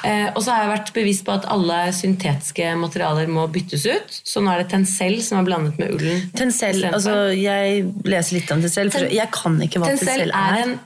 Eh, 0.05 0.27
og 0.33 0.41
så 0.43 0.53
har 0.53 0.65
jeg 0.65 0.73
vært 0.73 0.91
bevisst 0.95 1.25
på 1.27 1.35
at 1.37 1.47
alle 1.53 1.79
syntetiske 1.95 2.73
materialer 2.79 3.31
må 3.31 3.47
byttes 3.53 3.87
ut. 3.87 4.19
Så 4.27 4.43
nå 4.43 4.53
er 4.53 4.63
det 4.63 4.71
Tencel 4.73 5.19
som 5.25 5.41
er 5.41 5.47
blandet 5.47 5.79
med 5.81 5.95
ullen. 5.97 6.27
Tencel, 6.37 6.83
altså 6.91 7.17
jeg 7.35 7.87
leser 8.07 8.39
litt 8.39 8.53
om 8.53 8.63
Tencel, 8.63 8.93
for 8.93 9.09
jeg 9.09 9.33
kan 9.33 9.57
ikke 9.65 9.81
hva 9.81 9.91
Tencel 9.93 10.13
Tencel 10.13 10.35
er 10.35 10.61
er. 10.61 10.67
en 10.67 10.79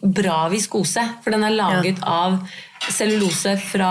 bra 0.00 0.46
viskose, 0.48 1.02
for 1.20 1.34
den 1.34 1.44
er 1.44 1.52
laget 1.52 1.98
av 2.00 2.38
cellulose 2.92 3.56
fra 3.60 3.90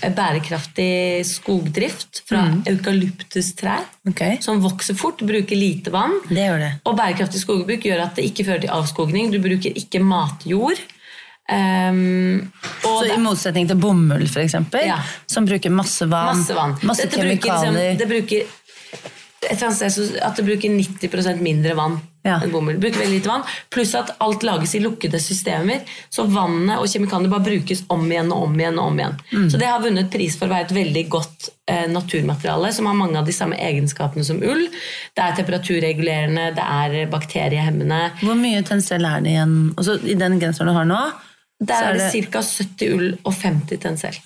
bærekraftig 0.00 1.24
skogdrift, 1.28 2.22
fra 2.28 2.46
eukalyptustrær, 2.68 3.84
okay. 4.08 4.38
som 4.44 4.62
vokser 4.64 4.96
fort, 4.96 5.20
bruker 5.26 5.58
lite 5.58 5.92
vann. 5.92 6.16
Det 6.30 6.40
gjør 6.40 6.62
det. 6.62 6.72
Og 6.88 6.96
bærekraftig 6.96 7.42
skogbruk 7.42 7.84
gjør 7.84 8.06
at 8.06 8.16
det 8.16 8.28
ikke 8.30 8.46
fører 8.48 8.64
til 8.64 8.74
avskogning. 8.76 9.32
Du 9.34 9.40
bruker 9.44 9.76
ikke 9.76 10.00
matjord. 10.04 10.80
Og 11.50 13.00
Så 13.04 13.14
I 13.14 13.18
motsetning 13.22 13.68
til 13.70 13.76
bomull, 13.78 14.26
eksempel, 14.26 14.86
Ja. 14.86 14.98
som 15.26 15.46
bruker 15.46 15.70
masse 15.70 16.06
vann, 16.10 16.36
Masse 16.38 16.54
vann. 16.54 16.76
masse 16.82 17.02
Dette 17.06 17.22
bruker. 17.22 17.52
Liksom, 17.52 17.98
det 17.98 18.08
bruker 18.08 18.46
et 19.46 19.52
eller 19.62 19.68
annet 19.68 19.92
sted 19.92 20.16
at 20.22 20.34
det 20.36 20.44
bruker 20.44 20.68
90% 20.70 21.40
mindre 21.40 21.74
vann 21.76 22.00
Ja. 22.24 22.40
enn 22.42 22.50
bomull. 22.50 22.78
Bruker 22.82 22.98
veldig 22.98 23.20
lite 23.20 23.28
vann, 23.28 23.44
Pluss 23.70 23.94
at 23.94 24.16
alt 24.18 24.42
lages 24.42 24.74
i 24.74 24.80
lukkede 24.80 25.20
systemer. 25.22 25.82
Så 26.10 26.24
vannet 26.26 26.78
og 26.80 26.86
kjemikaliene 26.88 27.30
bare 27.30 27.44
brukes 27.44 27.84
om 27.88 28.02
igjen 28.10 28.32
og 28.32 28.42
om 28.48 28.56
igjen. 28.58 28.78
og 28.78 28.86
om 28.88 28.98
igjen. 28.98 29.14
Mm. 29.32 29.50
Så 29.50 29.58
det 29.58 29.66
har 29.68 29.78
vunnet 29.80 30.10
pris 30.10 30.34
for 30.36 30.46
å 30.46 30.50
være 30.50 30.64
et 30.64 30.74
veldig 30.74 31.08
godt 31.08 31.50
eh, 31.68 31.86
naturmateriale 31.86 32.72
som 32.72 32.86
har 32.86 32.94
mange 32.94 33.16
av 33.16 33.24
de 33.26 33.32
samme 33.32 33.54
egenskapene 33.56 34.24
som 34.24 34.42
ull. 34.42 34.66
Det 35.14 35.22
er 35.22 35.36
temperaturregulerende, 35.44 36.54
det 36.56 36.64
er 36.64 37.06
bakteriehemmende. 37.06 38.10
Hvor 38.22 38.34
mye 38.34 38.62
Tencel 38.64 39.04
er 39.04 39.20
det 39.20 39.30
igjen? 39.30 39.74
Også 39.76 40.00
I 40.04 40.14
den 40.14 40.40
genseren 40.40 40.66
du 40.66 40.72
har 40.74 40.84
nå, 40.84 41.12
Der 41.60 41.88
er 41.88 41.96
det 41.96 42.10
det 42.12 42.28
ca. 42.32 42.42
70 42.42 42.94
ull 42.94 43.08
og 43.24 43.32
50 43.32 43.80
tensel. 43.80 44.18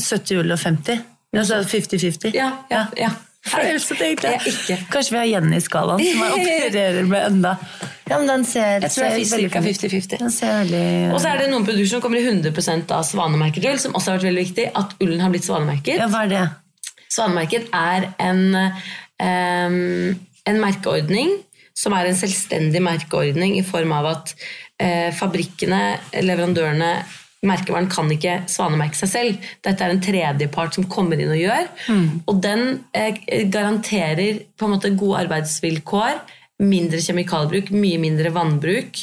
70 0.00 0.38
ull 0.38 0.54
og 0.54 0.58
50? 0.58 1.02
Altså 1.32 1.62
50-50? 1.64 2.34
Ja, 2.36 2.50
ja, 2.70 2.86
ja. 2.98 3.10
Jeg 3.42 3.80
Jeg. 4.22 4.78
Kanskje 4.90 5.10
vi 5.10 5.18
har 5.18 5.24
Jenny 5.26 5.56
i 5.56 5.60
skalaen, 5.60 5.98
som 5.98 6.20
jeg 6.22 6.34
opererer 6.38 7.06
med 7.10 7.24
enda. 7.26 7.56
Ja, 8.06 8.18
men 8.18 8.28
den 8.28 8.44
ser, 8.44 8.84
Jeg 8.84 8.90
tror 8.90 9.08
ser 9.08 9.16
er 9.18 9.24
cirka 9.24 9.62
fin 9.64 9.74
ut. 9.74 9.82
50-50. 9.82 10.18
Den 10.20 10.30
ser 10.30 10.52
veldig 10.60 11.12
Og 11.12 11.20
så 11.20 11.32
er 11.32 11.40
det 11.42 11.48
noen 11.50 11.66
produkter 11.66 11.90
som 11.90 12.04
kommer 12.04 12.20
i 12.20 12.26
100% 12.28 12.94
av 12.94 13.02
svanemerket 13.08 13.66
ull, 13.66 13.80
som 13.82 13.96
også 13.98 14.12
har 14.12 14.20
vært 14.20 14.28
veldig 14.28 14.44
viktig. 14.46 14.66
At 14.78 14.94
ullen 15.02 15.24
har 15.24 15.32
blitt 15.34 15.48
svanemerket. 15.48 15.98
Ja, 15.98 16.06
hva 16.12 16.22
er 16.28 16.30
det? 16.30 16.44
Svanemerket 17.10 17.66
er 17.74 18.06
en, 18.22 18.44
um, 18.54 20.20
en 20.52 20.62
merkeordning 20.62 21.34
som 21.74 21.96
er 21.96 22.12
en 22.12 22.18
selvstendig 22.18 22.82
merkeordning 22.84 23.56
i 23.58 23.64
form 23.66 23.94
av 23.96 24.10
at 24.12 24.36
fabrikkene, 25.14 25.82
leverandørene, 26.24 26.92
merkevaren 27.46 27.88
kan 27.90 28.10
ikke 28.14 28.36
svanemerke 28.50 28.98
seg 28.98 29.10
selv. 29.10 29.48
Dette 29.66 29.84
er 29.84 29.94
en 29.94 30.02
tredjepart 30.02 30.78
som 30.78 30.86
kommer 30.90 31.20
inn 31.20 31.32
og 31.34 31.40
gjør. 31.40 31.70
Og 32.30 32.38
den 32.44 32.64
eh, 32.94 33.18
garanterer 33.50 34.44
på 34.56 34.68
en 34.68 34.76
måte 34.76 34.92
gode 34.98 35.24
arbeidsvilkår, 35.24 36.22
mindre 36.62 37.02
kjemikalbruk, 37.02 37.72
mye 37.74 37.98
mindre 38.02 38.30
vannbruk. 38.34 39.02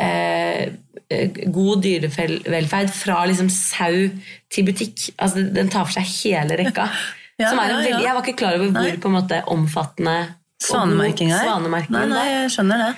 Eh, 0.00 0.68
eh, 1.10 1.40
god 1.50 1.82
dyrevelferd 1.86 2.92
fra 2.94 3.24
liksom 3.28 3.50
sau 3.52 4.06
til 4.50 4.68
butikk. 4.68 5.10
Altså, 5.18 5.42
den 5.42 5.72
tar 5.72 5.88
for 5.88 5.98
seg 5.98 6.14
hele 6.20 6.60
rekka. 6.62 6.90
Ja, 7.40 7.54
er 7.56 7.70
veldig, 7.72 8.02
jeg 8.04 8.12
var 8.12 8.20
ikke 8.20 8.36
klar 8.36 8.56
over 8.58 8.66
hvor 8.68 8.84
Nei. 8.84 8.98
på 9.00 9.08
en 9.08 9.14
måte 9.14 9.36
omfattende 9.48 10.16
Svanemerking 10.60 11.30
her? 11.32 11.44
svanemerking 11.46 11.94
Nei, 11.94 12.04
nei, 12.10 12.24
jeg 12.28 12.50
skjønner 12.54 12.82
det. 12.82 12.88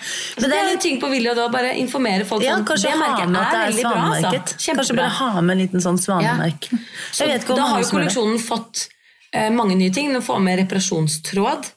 Men 0.40 0.51
det 0.51 0.57
er 0.59 0.64
litt 0.70 0.81
ting 0.83 0.96
på 1.01 1.11
vilje, 1.12 1.35
å 1.38 1.51
bare 1.53 1.75
informere 1.79 2.25
folk 2.27 2.42
ja, 2.42 2.57
om 2.59 2.64
kanskje 2.66 2.90
det 2.90 2.96
ha 2.96 3.03
merket 3.05 3.29
med 3.31 3.40
at 3.40 3.53
det 3.53 3.61
er 3.61 3.77
bra. 3.83 3.92
svanemerket. 3.92 4.55
Altså. 4.57 4.75
Kanskje 4.81 4.96
bare 4.98 5.12
ha 5.18 5.29
med 5.40 5.55
en 5.55 5.62
liten 5.62 5.81
sånn 5.85 6.01
svanemerke. 6.03 6.81
Så 7.12 7.29
ikke 7.31 7.46
hvor 7.53 7.57
da 7.62 7.68
har 7.70 7.79
jo 7.79 7.87
som 7.87 7.98
det. 8.01 8.09
kolleksjonen 8.09 8.42
fått 8.42 8.88
eh, 9.33 9.48
mange 9.55 9.77
nye 9.79 9.90
ting. 9.94 10.12
Den 10.12 10.22
får 10.27 10.42
med 10.42 10.59
reparasjonstråd. 10.64 11.70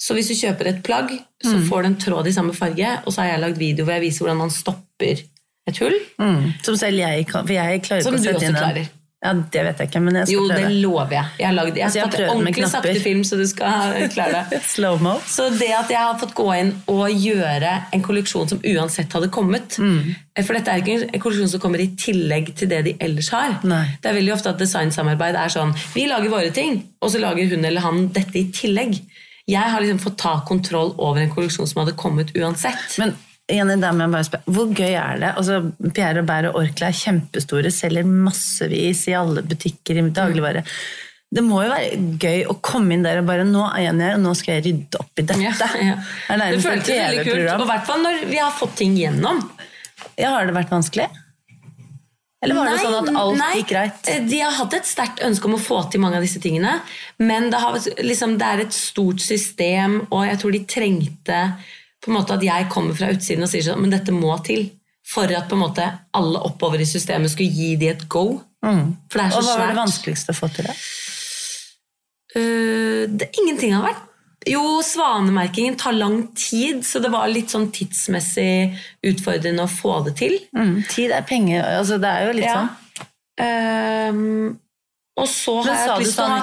Så 0.00 0.14
hvis 0.16 0.28
du 0.28 0.34
kjøper 0.34 0.66
et 0.74 0.82
plagg, 0.84 1.10
så 1.42 1.56
Mm. 1.56 1.66
får 1.68 1.82
du 1.82 1.86
en 1.88 1.96
tråd 1.96 2.26
i 2.26 2.32
samme 2.32 2.54
farge. 2.54 2.92
Og 3.06 3.12
så 3.12 3.20
har 3.22 3.32
jeg 3.32 3.40
lagd 3.40 3.58
video 3.58 3.84
hvor 3.84 3.92
jeg 3.96 4.02
viser 4.10 4.24
hvordan 4.24 4.36
man 4.44 4.50
stopper 4.50 5.24
et 5.68 5.78
hull. 5.78 5.96
Mm, 6.20 6.52
som 6.64 6.76
selv 6.76 6.98
jeg 6.98 7.26
kan, 7.28 7.46
for 7.46 7.52
jeg 7.52 7.82
klarer 7.82 8.02
Som 8.02 8.14
ikke 8.14 8.20
å 8.20 8.22
du 8.22 8.28
sette 8.28 8.36
også 8.36 8.48
inn 8.48 8.56
en- 8.56 8.62
klarer. 8.62 8.88
Ja, 9.20 9.34
det 9.36 9.62
vet 9.66 9.80
jeg 9.82 9.90
ikke, 9.90 10.00
men 10.00 10.16
jeg 10.16 10.28
skal 10.30 10.36
Jo, 10.38 10.44
det 10.48 10.68
lover 10.80 11.12
jeg. 11.12 11.32
Jeg 11.42 11.46
har, 11.50 11.52
lagd, 11.58 11.76
jeg 11.76 11.84
har 11.84 11.90
Altså, 11.90 11.98
jeg 12.00 12.24
har 12.24 12.32
ordentlig 12.32 12.68
sakte 12.72 12.94
film, 13.04 13.20
så 13.28 13.36
du 13.36 13.44
skal 13.50 14.06
klare 14.14 14.46
det. 14.48 14.60
Slow-mo. 14.74 15.12
Så 15.28 15.50
det 15.60 15.68
at 15.76 15.92
jeg 15.92 16.00
har 16.00 16.16
fått 16.22 16.32
gå 16.38 16.46
inn 16.56 16.72
og 16.88 17.04
gjøre 17.12 17.74
en 17.92 18.04
kolleksjon 18.06 18.48
som 18.54 18.64
uansett 18.64 19.12
hadde 19.16 19.28
kommet 19.32 19.76
Mm. 19.80 20.14
For 20.44 20.56
dette 20.56 20.72
er 20.72 20.80
ikke 20.80 21.10
en 21.10 21.22
kolleksjon 21.22 21.50
som 21.52 21.60
kommer 21.62 21.80
i 21.82 21.90
tillegg 22.00 22.50
til 22.56 22.68
det 22.70 22.80
de 22.86 22.92
ellers 23.02 23.28
har. 23.34 23.58
Nei. 23.66 23.82
Det 24.00 24.10
er 24.10 24.16
veldig 24.16 24.32
ofte 24.34 24.52
at 24.52 24.60
designsamarbeid 24.60 25.36
er 25.36 25.52
sånn 25.52 25.72
Vi 25.94 26.06
lager 26.08 26.32
våre 26.32 26.52
ting, 26.54 26.80
og 27.00 27.12
så 27.12 27.20
lager 27.22 27.50
hun 27.50 27.64
eller 27.64 27.84
han 27.84 28.06
dette 28.14 28.40
i 28.40 28.46
tillegg. 28.54 28.98
Jeg 29.50 29.72
har 29.72 29.82
liksom 29.82 30.00
fått 30.02 30.18
ta 30.22 30.38
kontroll 30.48 30.94
over 30.96 31.20
en 31.20 31.32
kolleksjon 31.32 31.68
som 31.68 31.82
hadde 31.82 31.96
kommet 32.00 32.32
uansett. 32.38 32.96
Men 33.00 33.14
Jenny, 33.50 33.76
der 33.82 33.92
må 33.96 34.06
jeg 34.06 34.14
bare 34.14 34.26
spørre, 34.28 34.54
hvor 34.56 34.72
gøy 34.76 34.94
er 34.94 35.20
det? 35.22 35.30
Altså, 35.40 35.60
Pierre 35.94 36.20
Robert 36.20 36.50
og 36.50 36.58
Orkla 36.62 36.90
er 36.90 36.98
kjempestore, 36.98 37.72
selger 37.74 38.08
massevis 38.08 39.06
i 39.10 39.16
alle 39.18 39.44
butikker 39.46 40.00
i 40.00 40.04
dagligvare. 40.14 40.64
Det 41.30 41.42
må 41.46 41.60
jo 41.62 41.70
være 41.70 41.98
gøy 42.18 42.44
å 42.50 42.56
komme 42.64 42.96
inn 42.96 43.04
der 43.06 43.20
og 43.20 43.28
bare 43.28 43.44
Nå 43.46 43.62
er 43.68 43.92
her, 43.92 44.16
og 44.16 44.22
nå 44.24 44.32
skal 44.34 44.56
jeg 44.56 44.64
rydde 44.66 44.98
opp 44.98 45.22
i 45.22 45.26
dette. 45.28 45.38
Ja, 45.44 45.52
ja. 45.78 45.96
Det 46.26 46.48
Det 46.56 46.62
føltes 46.64 46.90
veldig 46.90 47.26
kult, 47.28 47.50
og 47.54 47.66
i 47.66 47.70
hvert 47.70 47.90
fall 47.90 48.06
når 48.06 48.22
vi 48.30 48.40
har 48.42 48.54
fått 48.54 48.78
ting 48.82 48.96
gjennom. 48.98 49.42
Ja, 50.18 50.34
har 50.34 50.48
det 50.48 50.56
vært 50.56 50.72
vanskelig? 50.74 51.06
Eller 52.40 52.56
var 52.56 52.70
det 52.70 52.78
sånn 52.80 52.96
at 52.96 53.16
alt 53.20 53.36
nei. 53.36 53.50
gikk 53.58 53.68
greit? 53.68 54.08
Eh, 54.08 54.22
De 54.24 54.38
har 54.40 54.54
hatt 54.56 54.74
et 54.78 54.88
sterkt 54.88 55.20
ønske 55.26 55.48
om 55.48 55.58
å 55.58 55.60
få 55.60 55.82
til 55.92 56.00
mange 56.00 56.16
av 56.16 56.24
disse 56.24 56.40
tingene, 56.40 56.78
men 57.20 57.50
det, 57.52 57.60
har, 57.60 57.76
liksom, 58.00 58.38
det 58.40 58.46
er 58.48 58.62
et 58.64 58.74
stort 58.76 59.20
system, 59.20 60.00
og 60.08 60.24
jeg 60.24 60.40
tror 60.40 60.56
de 60.56 60.62
trengte 60.64 61.40
på 62.00 62.10
en 62.10 62.16
måte 62.16 62.34
at 62.36 62.42
jeg 62.44 62.68
kommer 62.72 62.94
fra 62.96 63.10
utsiden 63.12 63.44
og 63.44 63.50
sier 63.52 63.62
sånn, 63.66 63.80
men 63.82 63.90
dette 63.92 64.12
må 64.14 64.32
til. 64.46 64.70
For 65.10 65.30
at 65.34 65.48
på 65.50 65.56
en 65.56 65.62
måte 65.64 65.84
alle 66.16 66.40
oppover 66.46 66.80
i 66.80 66.86
systemet 66.88 67.32
skulle 67.32 67.50
gi 67.52 67.74
de 67.80 67.88
et 67.92 68.04
go. 68.12 68.40
For 68.60 69.16
det 69.18 69.24
er 69.26 69.30
så 69.32 69.38
Og 69.40 69.46
hva 69.48 69.56
var 69.58 69.72
det 69.72 69.78
vanskeligste 69.80 70.34
å 70.34 70.36
få 70.36 70.48
til? 70.54 70.68
det? 70.68 70.76
Uh, 72.36 73.08
det, 73.10 73.26
ingenting 73.40 73.72
har 73.74 73.88
vært 73.88 74.06
Jo, 74.48 74.60
svanemerkingen 74.86 75.74
tar 75.80 75.92
lang 75.98 76.22
tid, 76.38 76.84
så 76.86 77.00
det 77.02 77.10
var 77.12 77.26
litt 77.28 77.50
sånn 77.52 77.66
tidsmessig 77.74 78.76
utfordrende 79.04 79.66
å 79.66 79.68
få 79.68 79.98
det 80.06 80.14
til. 80.16 80.38
Mm, 80.56 80.78
tid 80.88 81.12
er 81.12 81.26
penger. 81.28 81.60
Altså, 81.80 81.98
det 82.00 82.08
er 82.08 82.24
jo 82.28 82.36
litt 82.38 82.46
Ja. 82.46 82.54
sånn. 82.56 82.70
Ehm, 83.44 84.58
og 85.20 85.28
så 85.28 85.58
har 85.60 85.68
Men 85.68 85.76
jeg 85.90 86.06
lyst 86.06 86.16
til 86.16 86.24
å 86.24 86.28
ha 86.28 86.40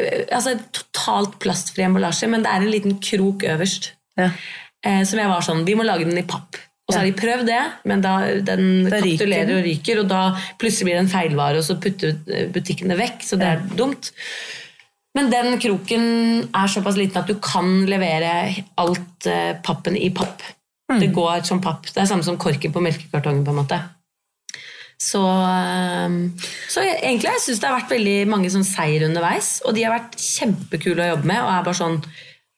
øh, 0.00 0.24
altså, 0.38 0.54
totalt 0.72 1.36
plastfri 1.38 1.84
emballasje, 1.84 2.30
men 2.32 2.42
det 2.46 2.50
er 2.50 2.64
en 2.64 2.72
liten 2.72 2.96
krok 2.98 3.44
øverst. 3.44 3.90
Ja. 4.16 4.30
Eh, 4.86 5.02
som 5.08 5.18
jeg 5.18 5.30
var 5.30 5.42
sånn, 5.42 5.64
Vi 5.66 5.74
må 5.74 5.86
lage 5.86 6.06
den 6.06 6.18
i 6.18 6.26
papp. 6.26 6.58
Og 6.88 6.94
så 6.94 7.02
har 7.02 7.08
de 7.08 7.18
prøvd 7.20 7.48
det, 7.50 7.64
men 7.84 8.00
da, 8.00 8.12
den 8.40 8.86
Da 8.86 8.96
kapitulerer 8.96 9.58
og 9.58 9.66
ryker, 9.66 9.98
og 10.00 10.06
da 10.08 10.22
plutselig 10.56 10.86
blir 10.88 10.96
det 10.96 11.02
en 11.02 11.10
feilvare, 11.12 11.60
og 11.60 11.66
så 11.66 11.76
putter 11.76 12.14
butikkene 12.54 12.96
vekk. 12.96 13.26
Så 13.28 13.36
det 13.36 13.50
er 13.50 13.66
dumt. 13.76 14.08
Men 15.18 15.28
den 15.32 15.58
kroken 15.60 16.06
er 16.46 16.70
såpass 16.70 16.96
liten 16.96 17.20
at 17.20 17.28
du 17.28 17.36
kan 17.44 17.84
levere 17.90 18.30
alt 18.80 19.28
eh, 19.28 19.52
pappen 19.64 19.98
i 19.98 20.08
papp. 20.16 20.40
Mm. 20.88 21.02
Det 21.02 21.10
går 21.12 21.44
som 21.44 21.60
papp. 21.60 21.90
Det 21.90 22.00
er 22.00 22.08
samme 22.08 22.24
som 22.24 22.38
korken 22.40 22.72
på 22.72 22.80
melkekartongen. 22.80 23.44
på 23.44 23.52
en 23.52 23.60
måte. 23.60 23.80
Så, 24.96 25.20
eh, 25.20 26.16
så 26.72 26.86
egentlig 26.86 27.34
jeg 27.34 27.44
syns 27.44 27.60
det 27.60 27.68
har 27.68 27.80
vært 27.82 27.94
veldig 27.98 28.16
mange 28.32 28.54
sånn 28.54 28.64
seier 28.64 29.04
underveis. 29.10 29.58
Og 29.66 29.76
de 29.76 29.84
har 29.84 29.98
vært 29.98 30.16
kjempekule 30.16 31.04
å 31.04 31.12
jobbe 31.12 31.32
med, 31.34 31.42
og 31.42 31.52
er 31.52 31.68
bare 31.68 31.82
sånn 31.82 32.00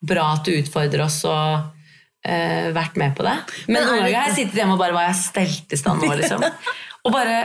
bra 0.06 0.30
at 0.36 0.46
du 0.46 0.54
utfordrer 0.54 1.02
oss 1.04 1.18
og 1.28 1.79
eh, 2.24 2.70
vært 2.76 2.96
med 3.00 3.16
på 3.16 3.24
det. 3.26 3.34
Men, 3.68 3.82
noen 3.82 4.00
ganger 4.02 4.16
har 4.20 4.28
jeg 4.28 4.36
sittet 4.38 4.60
hjemme 4.60 4.76
og 4.76 4.82
bare 4.82 4.92
Hva 4.96 5.06
jeg 5.08 5.18
stelt 5.22 5.72
i 5.72 5.80
stand 5.80 6.02
nå, 6.04 6.14
liksom? 6.20 6.44
Og 7.04 7.12
bare 7.14 7.36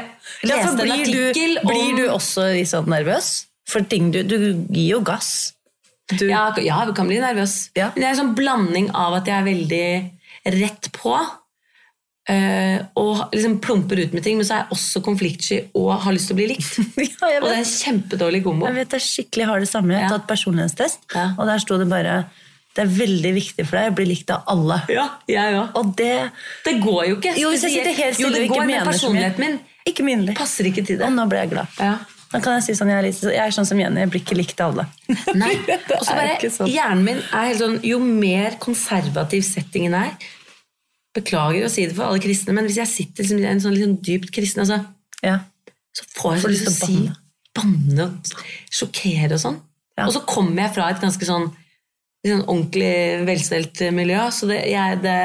Ja, 0.43 0.49
lest 0.49 0.65
for 0.67 0.83
en 0.83 1.03
blir, 1.03 1.05
du, 1.33 1.59
blir 1.63 1.83
om 1.91 1.95
du 1.99 2.05
også 2.11 2.49
sånn 2.67 2.89
nervøs? 2.91 3.45
For 3.69 3.85
ting 3.89 4.11
du, 4.13 4.21
du 4.27 4.35
gir 4.69 4.97
jo 4.97 4.99
gass. 5.05 5.53
Du, 6.11 6.27
Ja, 6.29 6.49
ja, 6.61 6.83
jeg 6.85 6.93
kan 6.97 7.07
bli 7.09 7.17
nervøs. 7.23 7.71
Ja. 7.73 7.87
Men 7.95 8.03
det 8.03 8.09
er 8.09 8.13
en 8.13 8.19
sånn 8.19 8.35
blanding 8.37 8.91
av 8.93 9.15
at 9.21 9.25
jeg 9.31 9.39
er 9.39 9.47
veldig 9.47 9.87
rett 10.59 10.91
på. 10.93 11.15
Uh, 12.25 12.81
og 12.97 13.33
liksom 13.35 13.59
plumper 13.61 13.99
ut 14.01 14.13
med 14.17 14.23
ting, 14.25 14.39
men 14.39 14.45
så 14.47 14.55
er 14.55 14.61
jeg 14.63 14.73
også 14.73 15.01
konfliktsky 15.05 15.59
og 15.77 15.91
har 16.01 16.13
lyst 16.15 16.31
til 16.31 16.33
å 16.33 16.39
bli 16.39 16.47
likt. 16.49 16.71
ja, 17.21 17.35
Og 17.37 17.45
det 17.45 17.51
er 17.51 17.59
en 17.59 17.67
kjempedårlig 17.69 18.39
kombo. 18.47 18.65
jeg 18.65 18.77
vet 18.79 18.95
jeg 18.97 19.03
skikkelig 19.05 19.45
har 19.51 19.61
det 19.61 19.69
samme. 19.69 19.93
Jeg 19.93 20.01
har 20.01 20.09
Ja. 20.09 20.15
tatt 20.17 20.25
personlighetstest, 20.31 21.05
Ja. 21.13 21.25
og 21.37 21.45
der 21.45 21.61
sto 21.61 21.77
det 21.77 21.85
bare 21.91 22.15
det 22.75 22.83
er 22.83 22.89
veldig 22.91 23.31
viktig 23.37 23.63
for 23.67 23.79
deg 23.79 23.91
å 23.93 23.95
bli 23.95 24.05
likt 24.09 24.31
av 24.35 24.49
alle. 24.51 24.81
Ja, 24.91 25.05
jeg 25.31 25.53
ja, 25.55 25.61
Og 25.79 25.93
det 25.95 26.31
Det 26.65 26.75
går 26.83 27.05
jo 27.09 27.15
ikke. 27.21 27.31
Jo, 27.39 27.53
hvis 27.53 27.63
jeg 27.63 27.77
sitter 27.77 27.95
helt 28.01 28.19
jo, 28.19 28.27
stille 28.27 28.41
det 28.41 28.49
og 28.49 28.55
ikke 28.57 28.67
mener 28.67 28.89
personligheten 28.89 29.45
min 29.45 29.55
Ikke 29.87 30.03
minlig. 30.03 30.35
passer 30.35 30.67
ikke 30.67 30.83
til 30.83 30.99
det. 30.99 31.07
Og 31.07 31.15
nå 31.15 31.25
ble 31.31 31.43
jeg 31.45 31.53
glad. 31.53 31.79
Ja. 31.79 31.93
Da 32.33 32.41
kan 32.43 32.57
jeg 32.57 32.65
si 32.65 32.73
sånn, 32.75 32.89
jeg 32.91 32.99
er, 32.99 33.05
litt, 33.05 33.19
jeg 33.21 33.39
er 33.39 33.53
sånn 33.55 33.67
som 33.69 33.79
Jenny, 33.79 34.01
jeg 34.03 34.11
blir 34.11 34.23
ikke 34.25 34.35
likt 34.35 34.59
av 34.59 34.73
alle. 34.73 34.87
Nei, 35.41 35.53
og 35.95 36.01
så 36.03 36.17
bare, 36.17 36.49
sånn. 36.51 36.71
Hjernen 36.73 37.03
min 37.05 37.21
er 37.23 37.51
helt 37.51 37.61
sånn 37.61 37.77
Jo 37.85 37.99
mer 38.03 38.57
konservativ 38.59 39.45
settingen 39.47 39.95
er 39.95 40.15
Beklager 41.15 41.63
å 41.63 41.71
si 41.71 41.85
det 41.87 41.95
for 41.95 42.09
alle 42.09 42.19
kristne, 42.19 42.51
men 42.57 42.65
hvis 42.67 42.81
jeg 42.81 42.91
sitter 42.91 43.23
liksom, 43.23 43.39
i 43.39 43.47
en 43.47 43.61
sånn 43.63 43.77
sånn 43.79 43.93
dypt 44.03 44.33
kristen, 44.35 44.65
altså, 44.65 44.81
Ja. 45.23 45.37
så 45.95 46.03
får 46.17 46.33
jeg 46.33 46.41
så 46.43 46.49
lyst 46.51 46.65
til 46.65 46.73
å 46.73 46.89
si 46.89 46.97
banne 47.55 48.07
og 48.09 48.33
sjokkere 48.67 49.37
og 49.37 49.39
sånn. 49.45 49.61
Ja. 49.95 50.09
Og 50.09 50.11
så 50.17 50.25
kommer 50.27 50.65
jeg 50.65 50.73
fra 50.75 50.89
et 50.91 50.99
ganske 50.99 51.23
sånn, 51.29 51.47
sånn 52.31 52.45
ordentlig 52.47 53.25
velstelt 53.27 53.81
miljø, 53.93 54.23
så 54.33 54.47
det, 54.49 54.61
jeg, 54.71 54.99
det, 55.03 55.15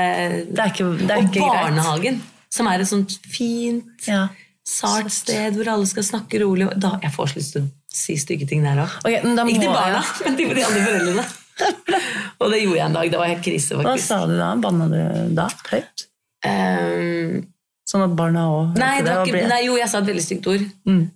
Det 0.50 0.60
er 0.64 0.72
ikke, 0.72 0.86
det 1.00 1.10
er 1.10 1.16
Og 1.16 1.24
ikke 1.28 1.40
greit. 1.40 1.56
barnehagen, 1.62 2.20
som 2.52 2.66
er 2.70 2.80
et 2.84 2.88
sånt 2.90 3.18
fint, 3.30 4.06
Ja. 4.06 4.28
sart 4.66 5.10
sted 5.10 5.54
hvor 5.56 5.68
alle 5.72 5.86
skal 5.86 6.02
snakke 6.06 6.40
rolig. 6.44 6.68
Da, 6.78 6.98
jeg 7.02 7.12
får 7.12 7.32
så 7.32 7.36
lyst 7.40 7.52
til 7.56 7.62
å 7.62 7.70
si 7.92 8.16
stygge 8.16 8.46
ting 8.48 8.62
der 8.62 8.76
òg. 8.84 8.90
Okay, 9.04 9.22
Ikke 9.22 9.60
til 9.60 9.72
barna, 9.72 10.02
jeg- 10.02 10.26
men 10.26 10.36
til 10.36 10.54
de 10.54 10.62
andre 10.64 10.84
foreldrene. 10.86 11.24
og 12.40 12.50
det 12.52 12.62
gjorde 12.62 12.76
jeg 12.78 12.86
en 12.86 12.92
dag. 12.94 13.10
Det 13.10 13.18
var 13.20 13.26
helt 13.26 13.44
krise, 13.44 13.74
faktisk. 13.76 13.84
Hva 13.84 13.98
sa 14.00 14.26
du 14.26 14.36
da? 14.38 14.54
Banna 14.56 14.86
du 14.88 15.34
da? 15.34 15.48
Høyt? 15.70 16.06
Um, 16.46 17.46
Sånn 17.90 18.04
at 18.06 18.12
barna 18.14 18.44
òg 18.46 18.76
nei, 18.78 19.00
nei, 19.02 19.64
jo, 19.66 19.74
jeg 19.76 19.88
sa 19.90 19.98
et 19.98 20.06
veldig 20.06 20.22
stygt 20.22 20.46
ord. 20.46 20.62
Mm. 20.86 21.10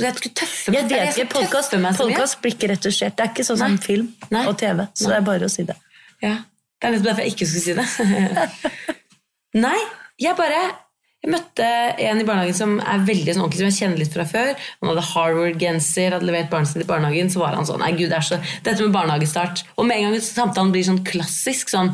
Jeg 0.00 0.16
skulle 0.16 0.34
tøffe 0.34 0.72
Jeg 0.72 0.88
vet 0.88 1.18
ikke, 1.20 1.26
meg 1.82 1.96
podcast 1.98 2.38
blir 2.40 2.54
ikke 2.54 2.70
retusjert. 2.72 3.16
Det 3.18 3.26
er 3.26 3.32
ikke 3.34 3.44
sånn 3.44 3.58
som 3.60 3.74
Nei. 3.74 3.82
film 3.84 4.06
Nei. 4.32 4.46
og 4.48 4.56
TV. 4.60 4.86
Så 4.96 5.04
Nei. 5.04 5.10
det 5.10 5.18
er 5.18 5.26
bare 5.26 5.48
å 5.48 5.52
si 5.52 5.66
det. 5.68 5.76
Ja, 6.22 6.36
Det 6.80 6.88
er 6.88 6.94
nettopp 6.94 7.10
derfor 7.10 7.26
jeg 7.26 7.34
ikke 7.34 7.48
skulle 7.50 7.66
si 7.66 7.74
det. 7.76 8.96
Nei, 9.66 9.78
jeg 10.22 10.38
bare 10.38 10.62
jeg 11.22 11.30
møtte 11.30 11.66
en 12.02 12.18
i 12.18 12.24
barnehagen 12.26 12.56
som 12.56 12.72
er 12.80 13.04
veldig 13.06 13.36
sånn 13.36 13.44
ordentlig, 13.44 13.60
som 13.60 13.68
jeg 13.68 13.76
kjenner 13.76 14.00
litt 14.00 14.14
fra 14.16 14.24
før. 14.26 14.56
Han 14.80 14.90
hadde 14.90 15.04
Harvard-genser, 15.12 16.16
hadde 16.16 16.26
levert 16.26 16.48
barnet 16.50 16.72
sitt 16.72 16.82
i 16.82 16.88
barnehagen. 16.88 17.30
Så 17.30 17.38
var 17.44 17.54
han 17.54 17.68
sånn 17.68 17.78
Nei, 17.84 17.92
gud, 17.94 18.08
det 18.10 18.18
er 18.18 18.26
så 18.26 18.40
Dette 18.64 18.82
med 18.82 18.96
barnehagestart. 18.96 19.62
Og 19.76 19.86
med 19.86 20.00
en 20.00 20.08
gang 20.08 20.24
samtalen 20.26 20.72
blir 20.74 20.88
sånn 20.88 21.04
klassisk 21.06 21.70
sånn 21.70 21.92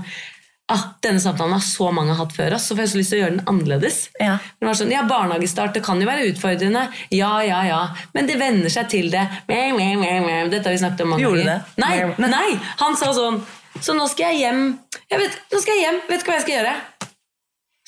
ah, 0.72 0.82
Denne 1.04 1.20
samtalen 1.22 1.52
har 1.56 1.62
så 1.64 1.90
mange 1.94 2.14
hatt 2.18 2.32
før 2.36 2.54
oss, 2.56 2.66
så 2.68 2.74
får 2.76 2.84
jeg 2.84 2.90
så 2.92 2.98
lyst 3.00 3.12
til 3.12 3.18
å 3.18 3.22
gjøre 3.22 3.36
den 3.36 3.46
annerledes. 3.52 3.98
Ja. 4.20 4.34
Det 4.60 4.68
var 4.68 4.76
sånn, 4.80 4.92
ja, 4.92 5.02
Barnehagestart 5.08 5.76
det 5.78 5.82
kan 5.86 6.00
jo 6.02 6.08
være 6.08 6.26
utfordrende. 6.32 6.82
Ja, 7.14 7.30
ja, 7.46 7.60
ja. 7.68 7.80
Men 8.16 8.28
det 8.28 8.36
venner 8.40 8.72
seg 8.72 8.90
til 8.92 9.08
det. 9.14 9.24
Dette 9.48 10.64
har 10.68 10.74
vi 10.74 10.80
snakket 10.82 11.04
om 11.06 11.14
mange 11.14 11.24
Gjorde 11.24 11.44
ganger. 11.44 11.64
det? 11.76 11.80
Nei, 11.84 12.28
nei, 12.34 12.50
han 12.82 12.96
sa 13.00 13.12
sånn 13.16 13.40
Så 13.80 13.94
nå 13.94 14.08
skal 14.10 14.32
jeg 14.34 14.40
hjem. 14.48 14.62
Jeg 15.10 15.20
vet, 15.22 15.40
nå 15.52 15.60
skal 15.62 15.76
jeg 15.76 15.84
hjem. 15.86 15.98
Vet 16.08 16.22
ikke 16.24 16.32
hva 16.32 16.38
jeg 16.40 16.46
skal 16.46 16.56
gjøre. 16.58 16.76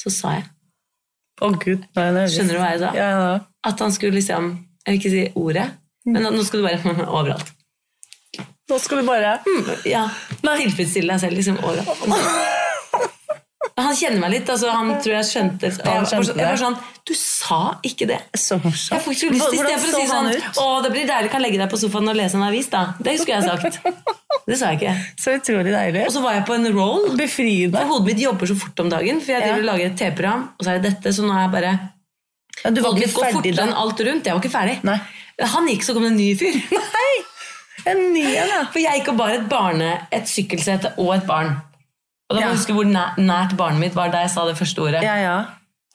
Så 0.01 0.13
sa 0.15 0.35
jeg 0.39 0.45
Å 1.41 1.49
gud, 1.57 1.87
nå 1.97 2.03
er 2.05 2.19
jeg. 2.23 2.35
Skjønner 2.37 2.57
du 2.57 2.61
hva 2.63 2.69
jeg 2.75 2.83
sa? 2.85 2.91
Ja, 2.97 3.09
ja. 3.17 3.33
at 3.71 3.81
han 3.85 3.93
skulle 3.97 4.17
liksom 4.21 4.51
Jeg 4.87 4.93
vil 4.93 5.01
ikke 5.01 5.13
si 5.17 5.25
ordet, 5.41 5.67
men 6.09 6.23
nå 6.31 6.45
skal 6.47 6.63
du 6.63 6.69
bare 6.69 6.95
overalt. 7.19 7.51
Nå 8.71 8.79
skal 8.79 9.01
du 9.03 9.09
bare 9.09 9.35
Mm, 9.45 9.71
Ja, 9.91 10.05
Tilfredsstille 10.45 11.11
deg 11.17 11.21
selv 11.25 11.37
liksom 11.41 11.59
overalt. 11.65 12.57
Han 13.79 13.95
kjenner 13.97 14.21
meg 14.21 14.31
litt. 14.35 14.49
altså 14.51 14.71
Han 14.75 14.91
tror 15.01 15.15
jeg 15.15 15.27
skjønte 15.31 15.69
det 15.71 15.85
han 15.87 16.07
skjønte 16.07 16.35
Jeg 16.37 16.47
var 16.49 16.59
sånn 16.61 16.77
Du 17.07 17.13
sa 17.17 17.59
ikke 17.87 18.07
det! 18.11 18.19
Så 18.37 18.59
morsomt. 18.63 18.93
Jeg 18.97 19.05
fikk 19.07 19.19
så 19.21 19.31
lyst 19.35 19.47
til 19.51 19.59
istedenfor 19.61 19.89
å 19.89 20.01
si 20.01 20.09
sånn? 20.11 20.31
Å, 20.65 20.67
det 20.85 20.91
blir 20.95 21.07
deilig, 21.09 21.31
kan 21.33 21.43
legge 21.45 21.61
deg 21.63 21.71
på 21.73 21.79
sofaen 21.81 22.09
og 22.13 22.19
lese 22.19 22.37
en 22.37 22.45
avis, 22.47 22.69
da. 22.73 22.83
Det 23.01 23.15
skulle 23.21 23.39
jeg 23.41 23.49
sagt. 23.49 23.81
Det 24.51 24.59
sa 24.59 24.73
jeg 24.73 24.81
ikke. 24.81 24.95
Så 25.23 25.37
utrolig 25.39 25.73
deilig. 25.75 26.05
Og 26.09 26.13
så 26.17 26.23
var 26.25 26.37
jeg 26.39 26.45
på 26.49 26.57
en 26.59 26.69
roll. 26.77 27.09
Befriende. 27.19 27.79
For 27.79 27.95
hodet 27.95 28.11
mitt 28.11 28.23
jobber 28.25 28.51
så 28.51 28.57
fort 28.59 28.83
om 28.85 28.91
dagen, 28.93 29.21
for 29.25 29.33
jeg 29.37 29.49
Ja. 29.49 29.57
lager 29.71 29.87
et 29.91 29.97
TV-program, 30.01 30.45
og 30.59 30.65
så 30.67 30.75
er 30.75 30.79
det 30.83 30.91
dette, 30.95 31.13
så 31.17 31.25
nå 31.27 31.33
er 31.37 31.43
jeg 31.47 31.53
bare 31.57 31.73
Ja, 32.65 32.71
du 32.77 32.81
var 32.85 32.99
ikke 32.99 33.09
ferdig 33.17 33.55
da? 33.57 33.67
alt 33.73 34.01
rundt. 34.05 34.27
Jeg 34.29 34.35
var 34.37 34.43
ikke 34.43 34.53
ferdig. 34.53 34.77
Nei. 34.85 34.99
Han 35.55 35.69
gikk, 35.71 35.83
så 35.87 35.95
kom 35.97 36.05
det 36.05 36.11
en 36.13 36.21
ny 36.21 36.31
fyr. 36.37 36.59
Nei! 36.99 37.13
En 37.89 38.01
ny 38.13 38.25
en, 38.37 38.51
ja. 38.53 38.61
For 38.75 38.83
jeg 38.83 39.01
gikk 39.01 39.09
og 39.15 39.17
bar 39.23 39.33
et 39.39 39.47
barne, 39.49 39.93
et 40.13 40.29
sykkelsete 40.29 40.93
og 41.01 41.15
et 41.17 41.25
barn. 41.29 41.55
Og 42.31 42.37
da 42.37 42.45
må 42.45 42.53
jeg 42.53 42.61
huske 42.61 42.77
hvor 42.77 42.87
nært 42.87 43.57
barnet 43.59 43.83
mitt 43.83 43.97
var 43.99 44.13
da 44.13 44.23
jeg 44.23 44.31
sa 44.31 44.47
det 44.47 44.55
første 44.59 44.85
ordet. 44.85 45.03
Ja, 45.03 45.17
ja. 45.19 45.35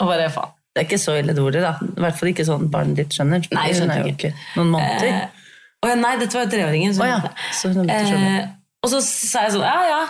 Og 0.04 0.12
bare, 0.12 0.28
faen. 0.34 0.52
Det 0.76 0.82
er 0.82 0.88
ikke 0.90 1.00
så 1.00 1.14
ille 1.16 1.32
det 1.32 1.40
ordet, 1.40 1.62
da. 1.64 1.78
I 1.88 2.04
hvert 2.04 2.18
fall 2.20 2.30
ikke 2.34 2.44
sånn 2.44 2.68
barnet 2.72 3.00
ditt 3.00 3.16
skjønner. 3.16 3.46
Nei, 3.56 3.70
jeg 3.72 3.86
er 3.88 4.02
jo 4.02 4.12
ikke. 4.12 4.32
noen 4.58 4.74
måneder. 4.74 5.08
Eh, 5.08 5.46
å 5.80 5.92
ja, 5.92 5.96
nei, 6.02 6.12
dette 6.20 6.36
var 6.36 6.44
jo 6.44 6.52
treåringen. 6.52 6.96
så 6.98 7.06
oh, 7.06 7.30
så. 7.56 7.72
Eh, 7.86 8.50
og 8.84 8.92
så 8.92 9.00
sa 9.06 9.46
jeg 9.46 9.54
sånn, 9.56 9.64
ja, 9.64 9.86
ja. 9.88 10.02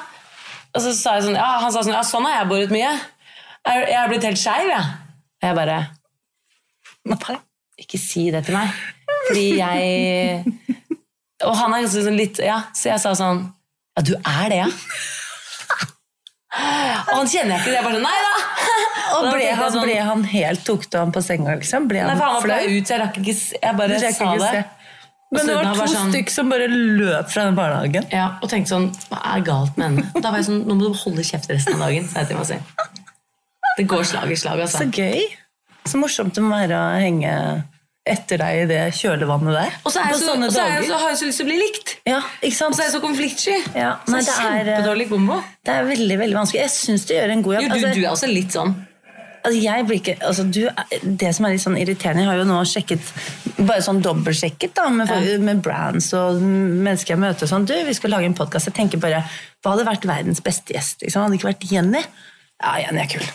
Og 0.74 0.82
så 0.82 0.94
sa 0.98 1.14
jeg 1.20 1.28
sånn, 1.28 1.38
ja, 1.38 1.50
han 1.62 1.76
sa 1.76 1.84
sånn, 1.86 1.94
ja, 1.94 2.02
sånn 2.08 2.26
har 2.26 2.40
jeg 2.40 2.50
boret 2.50 2.74
mye. 2.74 2.96
Jeg, 3.62 3.84
jeg 3.92 4.00
har 4.00 4.10
blitt 4.10 4.26
helt 4.26 4.42
skeiv, 4.42 4.72
ja. 4.74 4.82
Og 5.38 5.50
jeg 5.52 5.60
bare, 5.62 5.78
ikke 7.86 8.02
si 8.02 8.26
det 8.34 8.42
til 8.48 8.58
meg. 8.58 8.74
Fordi 9.28 9.46
jeg 9.60 10.44
Og 11.46 11.54
han 11.60 11.74
er 11.74 11.84
ganske 11.84 12.02
sånn 12.06 12.18
litt 12.18 12.40
Ja, 12.42 12.60
så 12.78 12.92
jeg 12.92 13.02
sa 13.02 13.12
sånn 13.18 13.40
Ja, 13.98 14.04
du 14.06 14.14
er 14.18 14.52
det, 14.52 14.60
ja? 14.64 14.68
Og 16.56 17.14
han 17.20 17.28
kjenner 17.28 17.56
jeg 17.58 17.62
ikke. 17.62 17.74
Jeg 17.76 17.84
bare 17.84 17.98
sånn 17.98 18.06
Nei 18.06 18.20
da! 18.26 18.34
Og 19.16 19.26
ble 19.34 19.50
han, 19.56 19.72
sånn- 19.74 19.84
ble 19.86 19.96
han 20.08 20.24
helt 20.32 20.64
Tok 20.68 20.86
du 20.92 20.98
ham 20.98 21.12
på 21.16 21.22
senga, 21.24 21.56
liksom? 21.60 21.86
Ble 21.92 22.02
Nei, 22.02 22.10
han 22.14 22.18
for 22.18 22.26
han 22.26 22.36
var 22.36 22.46
flau? 22.48 22.72
ut, 22.80 22.90
jeg 22.94 23.02
rakk 23.04 23.20
ikke 23.22 23.36
Jeg 23.62 23.78
bare 23.82 24.00
jeg 24.02 24.16
sa 24.18 24.32
det. 24.42 24.64
Men 25.36 25.48
det 25.50 25.56
var 25.58 25.68
to 25.76 25.86
sånn- 25.92 26.12
stykk 26.14 26.30
som 26.32 26.50
bare 26.54 26.68
løp 26.72 27.30
fra 27.34 27.44
den 27.50 27.56
barnehagen. 27.58 28.06
Ja, 28.14 28.28
og 28.42 28.50
tenkte 28.50 28.72
sånn 28.76 28.90
Hva 29.12 29.20
er 29.36 29.42
galt 29.48 29.78
med 29.78 29.88
henne? 29.90 30.22
Da 30.22 30.30
var 30.32 30.40
jeg 30.40 30.48
sånn 30.50 30.62
Nå 30.68 30.76
må 30.80 30.88
du 30.88 31.00
holde 31.04 31.26
kjeft 31.28 31.50
resten 31.52 31.76
av 31.76 31.88
dagen, 31.90 32.08
jeg 32.16 32.28
til 32.32 32.38
meg 32.40 32.46
selv. 32.46 32.64
Det 33.78 33.88
går 33.92 34.04
slag 34.08 34.32
i 34.32 34.36
slag, 34.40 34.62
altså. 34.64 34.86
Så 34.86 34.92
gøy. 34.96 35.26
Så 35.86 36.00
morsomt 36.00 36.34
det 36.38 36.42
må 36.46 36.56
være 36.56 36.78
å 36.80 37.00
henge 37.04 37.34
etter 38.06 38.38
deg 38.38 38.60
i 38.62 38.66
det 38.70 38.80
kjølevannet 39.00 39.56
der. 39.58 39.78
Og 39.82 39.90
så, 39.94 40.02
er 40.04 40.12
jeg 40.14 40.20
så, 40.22 40.34
så, 40.54 40.62
er 40.62 40.74
jeg, 40.76 40.88
så 40.92 40.98
har 41.02 41.10
jeg 41.10 41.18
så 41.22 41.30
lyst 41.30 41.40
til 41.42 41.48
å 41.48 41.50
bli 41.50 41.56
likt. 41.62 41.94
Ja, 42.06 42.20
ikke 42.46 42.68
Og 42.68 42.76
så 42.78 42.84
er 42.84 42.86
jeg 42.86 42.94
så 42.94 43.00
konfliktsky. 43.02 43.56
Ja, 43.74 43.94
så 44.06 44.14
nei, 44.14 44.20
er, 44.22 44.28
eh, 44.36 44.68
kjempedårlig 44.68 45.08
kombo. 45.10 45.40
Det 45.66 45.74
er 45.74 45.88
veldig 45.90 46.18
veldig 46.22 46.38
vanskelig. 46.38 46.62
Jeg 46.68 46.74
syns 46.76 47.08
du 47.10 47.16
gjør 47.16 47.34
en 47.34 47.42
god 47.48 47.58
jobb. 47.58 47.66
Jo, 47.66 47.70
du, 47.72 47.74
Altså, 47.80 47.96
du 47.96 48.04
er 48.04 48.12
også 48.12 48.30
litt 48.30 48.54
sånn. 48.54 48.76
altså, 49.42 49.58
jeg 49.64 49.88
blir 49.90 50.00
ikke, 50.04 50.16
altså, 50.30 50.46
du, 50.46 50.62
det 51.24 51.32
som 51.38 51.48
er 51.50 51.56
litt 51.56 51.64
sånn 51.66 51.80
irriterende 51.82 52.24
Jeg 52.26 52.30
har 52.30 52.40
jo 52.44 52.46
nå 52.52 52.60
sjekket, 52.70 53.10
bare 53.58 53.82
sånn 53.90 54.04
dobbeltsjekket 54.06 54.78
da, 54.78 54.86
med, 55.02 55.16
med 55.50 55.66
brands 55.66 56.12
og 56.18 56.46
mennesker 56.46 57.16
jeg 57.16 57.24
møter. 57.26 57.50
Sånn, 57.50 57.66
du, 57.66 57.74
vi 57.90 57.98
skal 57.98 58.14
lage 58.14 58.30
en 58.30 58.38
podkast. 58.38 58.70
Jeg 58.70 58.78
tenker 58.84 59.02
bare 59.02 59.26
Hva 59.66 59.74
hadde 59.74 59.90
vært 59.90 60.06
verdens 60.06 60.46
beste 60.46 60.78
gjest? 60.78 61.02
Liksom? 61.02 61.26
Hadde 61.26 61.34
det 61.34 61.42
ikke 61.42 61.52
vært 61.56 61.70
Jenny? 61.74 62.06
Ja, 62.62 62.78
Jenny 62.86 63.02
er 63.02 63.14
kul. 63.18 63.26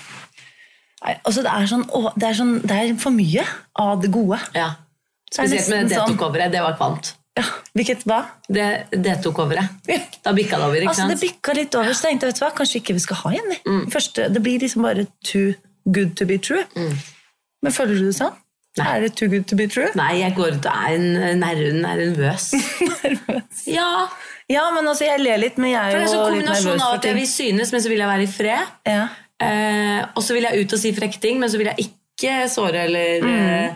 Nei, 1.00 1.14
altså, 1.24 1.42
det, 1.46 1.52
er 1.56 1.66
sånn, 1.70 1.84
å, 1.96 2.10
det, 2.16 2.26
er 2.28 2.34
sånn, 2.36 2.54
det 2.68 2.76
er 2.76 2.90
for 3.00 3.14
mye 3.16 3.44
av 3.80 4.02
det 4.02 4.10
gode. 4.12 4.36
Ja. 4.54 4.74
Spesielt 5.32 5.68
med 5.72 5.88
det 5.88 5.96
sånn- 5.96 6.12
D2-coveret. 6.16 6.52
Det 6.52 6.60
var 6.64 6.74
kvalmt. 6.76 7.14
Ja, 7.38 7.44
Hvilket 7.78 8.02
hva? 8.10 8.18
Det 8.50 8.66
D2-coveret. 8.90 9.86
Da 10.26 10.32
bikka 10.36 10.58
det 10.58 10.66
over, 10.66 10.76
ikke 10.82 10.90
Altså, 10.92 11.06
det 11.08 11.16
sant? 11.16 11.24
bikka 11.24 11.54
litt 11.56 11.74
over, 11.78 11.94
så 11.94 12.08
tenkte 12.08 12.26
jeg 12.26 12.34
vet 12.34 12.40
du 12.40 12.44
hva, 12.44 12.50
kanskje 12.58 12.80
ikke 12.82 12.96
vi 12.98 13.02
skal 13.06 13.20
ha 13.22 13.30
Jenny. 13.36 13.58
Første, 13.94 14.26
det 14.34 14.42
blir 14.44 14.58
liksom 14.60 14.82
bare 14.84 15.06
too 15.24 15.54
good 15.94 16.16
to 16.18 16.26
be 16.28 16.36
true. 16.42 16.64
Men 16.74 17.72
føler 17.72 17.96
du 18.00 18.10
det 18.10 18.16
sånn? 18.18 18.34
Er 18.80 19.00
det 19.06 19.14
too 19.18 19.26
good 19.30 19.46
to 19.50 19.56
be 19.58 19.66
true? 19.70 19.88
Nei, 19.98 20.20
jeg 20.20 20.34
går 20.36 20.58
ut 20.58 20.66
og 20.66 20.90
er 20.90 20.98
nervøs. 21.38 22.50
er 22.54 23.16
nervøs. 23.16 23.64
Ja, 23.70 24.08
Ja, 24.50 24.64
men 24.74 24.82
altså, 24.90 25.04
jeg 25.06 25.20
ler 25.22 25.38
litt, 25.38 25.58
men 25.62 25.70
jeg 25.70 25.78
for 25.78 25.86
er 25.86 26.00
det 26.00 26.02
er 26.02 26.06
jo 26.06 26.12
så 26.12 26.30
litt 26.34 26.44
nervøs 26.44 26.64
kombinasjon 26.66 26.80
av 26.88 26.94
at 26.98 27.04
jeg 27.06 27.14
vil 27.20 27.26
synes, 27.30 27.70
men 27.72 27.82
så 27.84 27.88
vil 27.92 28.00
jeg 28.02 28.08
være 28.10 28.24
i 28.26 28.30
fred. 28.34 28.72
Ja. 28.90 29.04
Eh, 29.40 30.02
og 30.14 30.22
så 30.22 30.34
vil 30.36 30.44
jeg 30.48 30.64
ut 30.66 30.72
og 30.76 30.82
si 30.82 30.92
frekke 30.96 31.20
ting, 31.22 31.40
men 31.40 31.48
så 31.52 31.58
vil 31.60 31.70
jeg 31.72 31.88
ikke 31.88 32.44
såre 32.52 32.82
eller 32.84 33.22
Mm. 33.24 33.30
eh, 33.32 33.74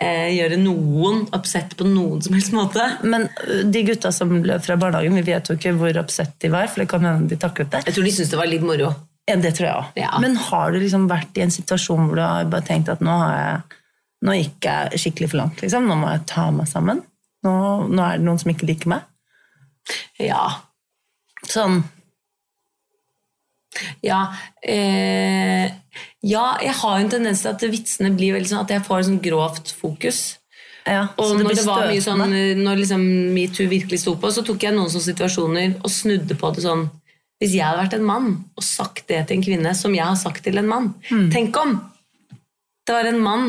eh, 0.00 0.28
gjøre 0.36 0.56
noen 0.62 1.24
oppsett 1.34 1.72
på 1.76 1.84
noen 1.88 2.22
som 2.22 2.34
helst 2.36 2.52
måte. 2.54 2.84
Men 3.02 3.28
de 3.72 3.82
gutta 3.88 4.12
som 4.14 4.30
løp 4.42 4.62
fra 4.62 4.76
barnehagen, 4.78 5.14
vi 5.18 5.26
vet 5.32 5.50
jo 5.50 5.56
ikke 5.58 5.74
hvor 5.76 5.98
oppsett 6.04 6.36
de 6.40 6.48
var, 6.52 6.68
for 6.70 6.80
det 6.84 6.88
kan 6.92 7.02
hende 7.04 7.28
de 7.28 7.36
taklet 7.36 7.70
det. 7.74 7.84
Jeg 7.86 7.94
tror 7.98 8.04
de 8.06 8.12
syntes 8.14 8.30
det 8.30 8.38
var 8.38 8.46
litt 8.52 8.62
moro. 8.62 8.92
Ja, 9.28 9.36
det 9.36 9.52
tror 9.58 9.66
jeg 9.66 9.74
også. 9.76 9.92
Ja. 10.00 10.18
Men 10.22 10.36
har 10.36 10.70
du 10.72 10.78
liksom 10.80 11.08
vært 11.10 11.36
i 11.38 11.42
en 11.42 11.50
situasjon 11.54 12.06
hvor 12.08 12.16
du 12.16 12.22
har 12.22 12.44
bare 12.50 12.66
tenkt 12.66 12.88
at 12.88 13.02
nå, 13.04 13.10
har 13.10 13.34
jeg, 13.36 13.78
nå 14.26 14.32
gikk 14.38 14.66
jeg 14.70 14.98
skikkelig 15.02 15.28
for 15.30 15.42
langt, 15.42 15.60
liksom. 15.62 15.86
Nå 15.90 15.98
må 16.00 16.08
jeg 16.14 16.24
ta 16.30 16.48
meg 16.54 16.66
sammen. 16.70 17.02
Nå, 17.44 17.52
nå 17.90 18.02
er 18.06 18.18
det 18.18 18.26
noen 18.26 18.38
som 18.42 18.50
ikke 18.54 18.66
liker 18.70 18.90
meg. 18.94 19.02
Ja. 20.22 20.46
Sånn, 21.46 21.82
Ja, 24.04 24.20
eh, 24.62 25.70
ja, 26.26 26.44
jeg 26.62 26.74
har 26.82 26.98
jo 26.98 27.04
en 27.04 27.12
tendens 27.12 27.42
til 27.44 27.52
at 27.52 27.64
vitsene 27.72 28.12
blir 28.16 28.36
veldig 28.36 28.50
sånn 28.52 28.64
at 28.64 28.74
jeg 28.74 28.84
får 28.86 29.00
en 29.00 29.08
sånn 29.10 29.24
grovt 29.24 29.74
fokus. 29.76 30.20
ja, 30.86 31.08
Og 31.16 31.36
det 31.36 31.44
når 31.44 31.58
det 31.60 31.66
var 31.66 31.86
mye 31.88 32.04
sånn, 32.04 32.24
når 32.64 32.82
liksom 32.82 33.04
metoo 33.34 33.68
virkelig 33.70 34.02
sto 34.02 34.16
på, 34.20 34.32
så 34.32 34.44
tok 34.46 34.62
jeg 34.66 34.76
noen 34.76 34.90
sånne 34.92 35.10
situasjoner 35.10 35.78
og 35.80 35.92
snudde 35.92 36.36
på 36.40 36.54
det 36.56 36.66
sånn 36.66 36.88
Hvis 37.40 37.54
jeg 37.56 37.64
hadde 37.64 37.80
vært 37.80 37.94
en 37.96 38.04
mann 38.04 38.30
og 38.52 38.64
sagt 38.64 39.06
det 39.08 39.22
til 39.28 39.38
en 39.38 39.44
kvinne 39.44 39.70
som 39.76 39.94
jeg 39.96 40.04
har 40.04 40.18
sagt 40.20 40.44
til 40.44 40.60
en 40.60 40.68
mann 40.68 40.92
mm. 41.08 41.30
Tenk 41.32 41.56
om 41.56 41.78
det 42.86 42.96
var 42.96 43.06
en 43.06 43.22
mann 43.22 43.46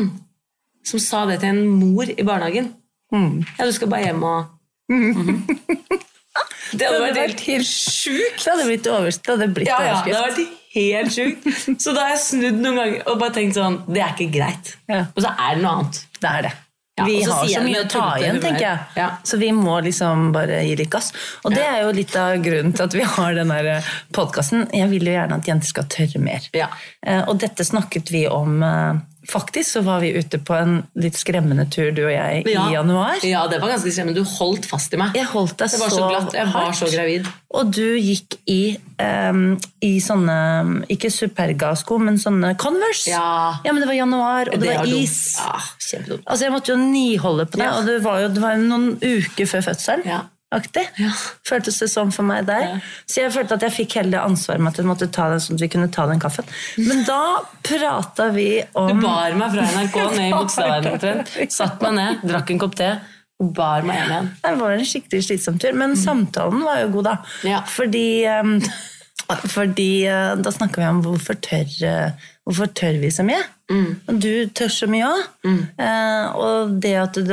som 0.86 1.00
sa 1.02 1.24
det 1.26 1.40
til 1.42 1.50
en 1.50 1.66
mor 1.66 2.06
i 2.06 2.24
barnehagen. 2.26 2.72
Mm. 3.12 3.42
Ja, 3.58 3.66
du 3.66 3.72
skal 3.74 3.90
bare 3.90 4.06
hjem 4.06 4.22
og 4.22 4.44
mm 4.92 5.44
Det 5.48 6.00
Det 6.72 6.88
hadde 6.88 7.04
vært 7.04 7.20
helt 7.20 7.44
helt 7.46 7.68
sjukt! 7.68 8.42
Det 8.42 8.50
hadde 8.50 8.66
blitt 8.70 8.90
overskrift. 8.90 9.24
Det 9.26 9.36
hadde 9.36 9.48
blitt 9.58 9.70
ja, 9.70 9.78
ja, 9.86 9.94
det 10.06 10.16
hadde 10.16 10.32
vært 10.32 10.58
helt 10.74 11.14
sjukt. 11.14 11.48
Så 11.82 11.92
da 11.94 12.08
har 12.08 12.14
jeg 12.16 12.24
snudd 12.24 12.60
noen 12.64 12.80
ganger 12.80 13.06
og 13.12 13.20
bare 13.20 13.36
tenkt 13.36 13.58
sånn 13.58 13.80
Det 13.88 14.02
er 14.02 14.12
ikke 14.16 14.30
greit. 14.38 14.74
Ja. 14.90 15.06
Og 15.12 15.24
så 15.24 15.32
er 15.36 15.56
det 15.56 15.64
noe 15.64 15.78
annet. 15.78 16.04
Det 16.18 16.30
er 16.32 16.46
det. 16.48 16.52
Ja, 16.92 17.04
vi 17.08 17.22
har 17.24 17.46
så 17.48 17.60
mye 17.64 17.80
å 17.80 17.88
ta 17.88 18.02
igjen, 18.20 18.38
tenker 18.42 18.64
jeg. 18.66 18.80
Ja. 19.00 19.06
Så 19.24 19.38
vi 19.40 19.48
må 19.56 19.78
liksom 19.80 20.26
bare 20.34 20.58
gi 20.66 20.74
litt 20.76 20.90
gass. 20.92 21.08
Og 21.40 21.54
det 21.56 21.62
er 21.64 21.78
jo 21.86 21.94
litt 21.96 22.12
av 22.20 22.34
grunnen 22.44 22.74
til 22.76 22.84
at 22.84 22.96
vi 22.98 23.06
har 23.14 23.38
den 23.38 23.54
podkasten. 24.12 24.66
Jeg 24.76 24.90
vil 24.90 25.08
jo 25.08 25.14
gjerne 25.14 25.38
at 25.40 25.48
jenter 25.48 25.70
skal 25.70 25.88
tørre 25.92 26.20
mer. 26.20 26.50
Ja. 26.52 26.68
Eh, 27.00 27.22
Og 27.24 27.40
dette 27.40 27.64
snakket 27.64 28.12
vi 28.12 28.26
om 28.28 28.60
eh, 28.62 29.00
Faktisk 29.30 29.70
så 29.76 29.80
var 29.86 30.00
vi 30.02 30.08
ute 30.18 30.38
på 30.42 30.54
en 30.58 30.80
litt 30.98 31.14
skremmende 31.14 31.68
tur, 31.70 31.92
du 31.94 32.00
og 32.06 32.10
jeg, 32.12 32.42
Ja. 32.50 32.64
i 32.68 32.72
januar. 32.74 33.20
Ja, 33.22 33.46
det 33.46 33.60
var 33.62 33.68
ganske 33.70 33.92
skremmende. 33.94 34.18
Du 34.18 34.24
holdt 34.38 34.66
fast 34.66 34.92
i 34.94 34.96
meg. 34.98 35.14
Jeg 35.14 35.26
holdt 35.30 35.56
deg 35.58 35.70
det 35.70 35.78
var 35.80 35.92
så, 35.92 35.96
så 36.00 36.08
glatt. 36.10 36.32
Jeg 36.34 36.46
var 36.50 36.66
hardt. 36.66 36.76
så 36.80 36.88
gravid. 36.90 37.28
Og 37.54 37.70
du 37.70 37.84
gikk 38.00 38.38
i, 38.48 38.78
um, 38.98 39.58
i 39.84 40.00
sånne 40.00 40.84
Ikke 40.90 41.10
Superga-sko, 41.12 41.98
men 42.02 42.18
sånne 42.18 42.56
Converse. 42.58 43.10
Ja. 43.12 43.54
ja, 43.64 43.72
men 43.72 43.80
det 43.84 43.88
var 43.92 43.94
januar, 44.00 44.50
og 44.52 44.58
det, 44.60 44.68
var 44.72 44.86
var 44.86 44.94
is. 44.96 45.36
Ja, 45.38 45.58
kjempedumt. 45.78 46.24
Altså, 46.26 46.44
Jeg 46.48 46.52
måtte 46.52 46.72
jo 46.72 46.76
niholde 46.82 47.46
på 47.46 47.58
det, 47.60 47.64
Ja. 47.66 47.78
og 47.78 47.86
det 47.86 48.02
var 48.02 48.20
jo 48.24 48.28
det 48.28 48.42
var 48.42 48.56
noen 48.56 48.96
uker 48.98 49.46
før 49.46 49.60
fødselen. 49.70 50.02
Aktig. 50.52 50.84
Ja. 51.00 51.12
Føltes 51.48 51.78
det 51.80 51.88
sånn 51.92 52.12
for 52.12 52.28
meg 52.28 52.44
der. 52.48 52.66
Ja. 52.66 52.74
Så 53.08 53.22
jeg 53.22 53.32
følte 53.32 53.56
at 53.56 53.64
jeg 53.64 53.74
fikk 53.76 53.96
hele 54.00 54.12
det 54.14 54.20
ansvaret 54.20 54.60
med 54.60 54.74
at 54.74 54.82
jeg 54.82 54.88
måtte 54.90 55.08
ta 55.14 55.30
den, 55.32 55.40
sånn 55.40 55.56
at 55.56 55.64
vi 55.64 55.70
kunne 55.72 55.88
ta 55.92 56.04
den 56.10 56.20
kaffen. 56.22 56.48
Men 56.82 57.02
da 57.08 57.22
prata 57.64 58.28
vi 58.34 58.50
om 58.76 58.92
Du 58.92 59.06
bar 59.06 59.38
meg 59.38 59.56
fra 59.56 59.64
NRK 59.72 59.98
ned 60.18 60.28
i 60.28 60.30
Bogstadveien 60.36 60.92
omtrent. 60.92 61.34
Satt 61.56 61.82
meg 61.84 61.96
ned, 61.98 62.22
drakk 62.28 62.52
en 62.52 62.62
kopp 62.62 62.78
te 62.78 62.92
og 63.42 63.50
bar 63.56 63.82
meg 63.86 63.98
hjem 63.98 64.12
igjen. 64.12 64.30
Det 64.44 64.52
var 64.60 64.76
en 64.76 64.86
skikkelig 64.86 65.24
slitsom 65.26 65.56
tur, 65.62 65.74
men 65.78 65.96
samtalen 65.98 66.62
var 66.62 66.82
jo 66.84 66.90
god, 66.96 67.08
da. 67.08 67.14
Mm. 67.42 67.48
Ja. 67.50 67.62
Fordi, 67.66 68.06
em, 68.30 68.52
fordi 69.48 70.04
eh, 70.10 70.34
da 70.42 70.50
snakker 70.52 70.82
vi 70.82 70.88
om 70.90 71.02
hvorfor 71.04 71.38
tør, 71.40 71.68
eh, 71.88 72.28
hvorfor 72.44 72.68
tør 72.76 72.98
vi 73.00 73.10
så 73.14 73.24
mye. 73.26 73.40
Mm. 73.72 73.86
Og 74.10 74.18
du 74.20 74.30
tør 74.52 74.68
så 74.74 74.88
mye 74.90 75.08
òg. 75.08 75.22
og 76.36 76.74
det 76.82 76.94
at 77.00 77.14
du 77.14 77.32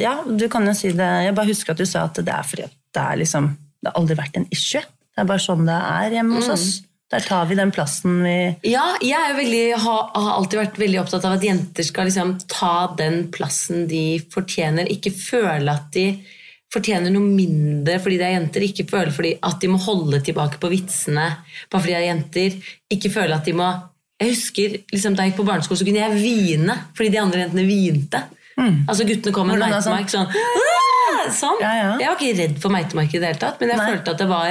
Ja, 0.00 0.20
du 0.24 0.44
kan 0.52 0.66
jo 0.68 0.74
si 0.76 0.92
det 0.94 1.08
Jeg 1.24 1.34
bare 1.34 1.48
husker 1.50 1.72
at 1.72 1.80
du 1.80 1.86
sa 1.88 2.04
at 2.06 2.14
det 2.20 2.28
er 2.30 2.46
fordi 2.46 2.62
at 2.68 2.76
det 2.94 3.02
er 3.02 3.16
liksom 3.24 3.48
Det 3.82 3.90
har 3.90 3.98
aldri 3.98 4.14
vært 4.18 4.36
en 4.36 4.46
issue. 4.52 4.82
Det 4.82 5.24
er 5.24 5.26
bare 5.26 5.42
sånn 5.42 5.66
det 5.66 5.74
er 5.80 6.14
hjemme 6.18 6.36
hos 6.38 6.46
Mm. 6.46 6.52
oss. 6.54 6.68
Der 7.10 7.20
tar 7.26 7.46
vi 7.50 7.56
den 7.58 7.72
plassen 7.74 8.20
vi 8.22 8.70
Ja, 8.70 8.84
jeg 9.02 9.18
er 9.18 9.34
veldig, 9.34 9.64
har, 9.82 10.10
har 10.14 10.36
alltid 10.36 10.60
vært 10.60 10.76
veldig 10.78 11.00
opptatt 11.00 11.24
av 11.26 11.32
at 11.38 11.42
jenter 11.42 11.82
skal 11.82 12.06
liksom 12.06 12.36
ta 12.46 12.94
den 12.96 13.24
plassen 13.34 13.88
de 13.90 14.20
fortjener. 14.30 14.86
Ikke 14.86 15.10
føle 15.10 15.72
at 15.74 15.90
de 15.96 16.04
fortjener 16.70 17.10
noe 17.14 17.26
mindre 17.26 17.98
fordi 18.02 18.18
de 18.20 18.26
er 18.28 18.36
jenter. 18.36 18.66
Ikke 18.66 18.86
føle 18.90 19.14
fordi 19.14 19.32
at 19.42 19.60
de 19.62 19.70
må 19.72 19.78
holde 19.82 20.20
tilbake 20.26 20.60
på 20.62 20.70
vitsene 20.72 21.28
bare 21.70 21.80
fordi 21.80 21.94
de 21.94 21.98
er 22.00 22.08
jenter. 22.08 22.58
Ikke 22.94 23.10
føle 23.12 23.34
at 23.38 23.44
de 23.48 23.56
må 23.58 23.70
Jeg 24.20 24.34
husker 24.34 24.74
liksom, 24.92 25.14
Da 25.16 25.24
jeg 25.24 25.32
gikk 25.32 25.38
på 25.40 25.48
barneskolen, 25.48 25.78
så 25.80 25.86
kunne 25.88 26.02
jeg 26.02 26.18
hvine 26.20 26.74
fordi 26.94 27.08
de 27.14 27.22
andre 27.22 27.40
jentene 27.46 27.64
hvinte. 27.68 28.20
Altså 28.60 29.06
Guttene 29.08 29.32
kom 29.32 29.48
med 29.48 29.56
en 29.56 29.62
Hvordan 29.64 29.82
sånn? 29.82 30.08
sånn 30.08 30.68
Sånn. 31.36 31.58
Ja, 31.60 31.70
ja. 31.76 31.88
Jeg 32.00 32.08
var 32.08 32.16
ikke 32.16 32.36
redd 32.38 32.54
for 32.62 32.72
meitemark 32.72 33.12
i 33.12 33.18
det 33.20 33.28
hele 33.28 33.40
tatt, 33.40 33.58
men 33.60 33.72
jeg 33.72 33.78
Nei. 33.80 33.88
følte 33.92 34.12
at 34.14 34.20
det 34.22 34.28
var 34.30 34.46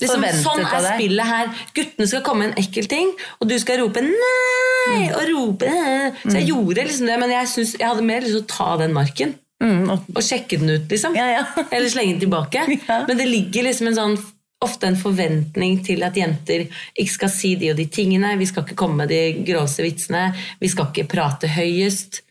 liksom, 0.00 0.26
Sånn 0.42 0.62
er 0.64 0.84
spillet 0.86 1.26
her. 1.26 1.48
Guttene 1.76 2.06
skal 2.10 2.22
komme 2.26 2.44
med 2.44 2.52
en 2.52 2.62
ekkel 2.62 2.86
ting, 2.90 3.10
og 3.40 3.48
du 3.50 3.56
skal 3.58 3.80
rope 3.82 4.02
'nei' 4.04 5.10
og 5.16 5.24
rope 5.32 5.66
«nei». 5.66 6.12
Så 6.22 6.36
jeg 6.38 6.48
gjorde 6.52 6.86
liksom 6.86 7.10
det, 7.10 7.18
men 7.20 7.34
jeg, 7.34 7.48
synes, 7.48 7.74
jeg 7.80 7.88
hadde 7.88 8.06
mer 8.06 8.20
lyst 8.22 8.36
til 8.36 8.44
å 8.44 8.50
ta 8.54 8.68
den 8.84 8.94
marken. 8.96 9.34
Mm, 9.62 9.82
og, 9.90 10.08
Og 10.14 10.22
sjekke 10.24 10.58
den 10.60 10.72
ut, 10.74 10.88
liksom. 10.90 11.16
Ja, 11.18 11.26
ja. 11.32 11.44
Eller 11.74 11.92
slenge 11.92 12.16
den 12.16 12.24
tilbake. 12.26 12.66
Ja. 12.88 13.02
Men 13.08 13.18
det 13.18 13.28
ligger 13.30 13.68
liksom 13.68 13.90
en 13.90 13.98
sånn 13.98 14.18
ofte 14.64 14.88
en 14.88 14.96
forventning 14.96 15.82
til 15.84 16.00
at 16.06 16.16
jenter 16.16 16.64
ikke 16.96 17.12
skal 17.12 17.30
si 17.32 17.50
de 17.60 17.72
og 17.74 17.80
de 17.80 17.84
tingene. 17.92 18.36
Vi 18.40 18.48
skal 18.48 18.64
ikke 18.64 18.78
komme 18.78 19.02
med 19.04 19.12
de 19.12 19.44
gråse 19.46 19.84
vitsene. 19.84 20.30
Vi 20.62 20.70
skal 20.72 20.88
ikke 20.90 21.08
prate 21.12 21.50
høyest. 21.52 22.22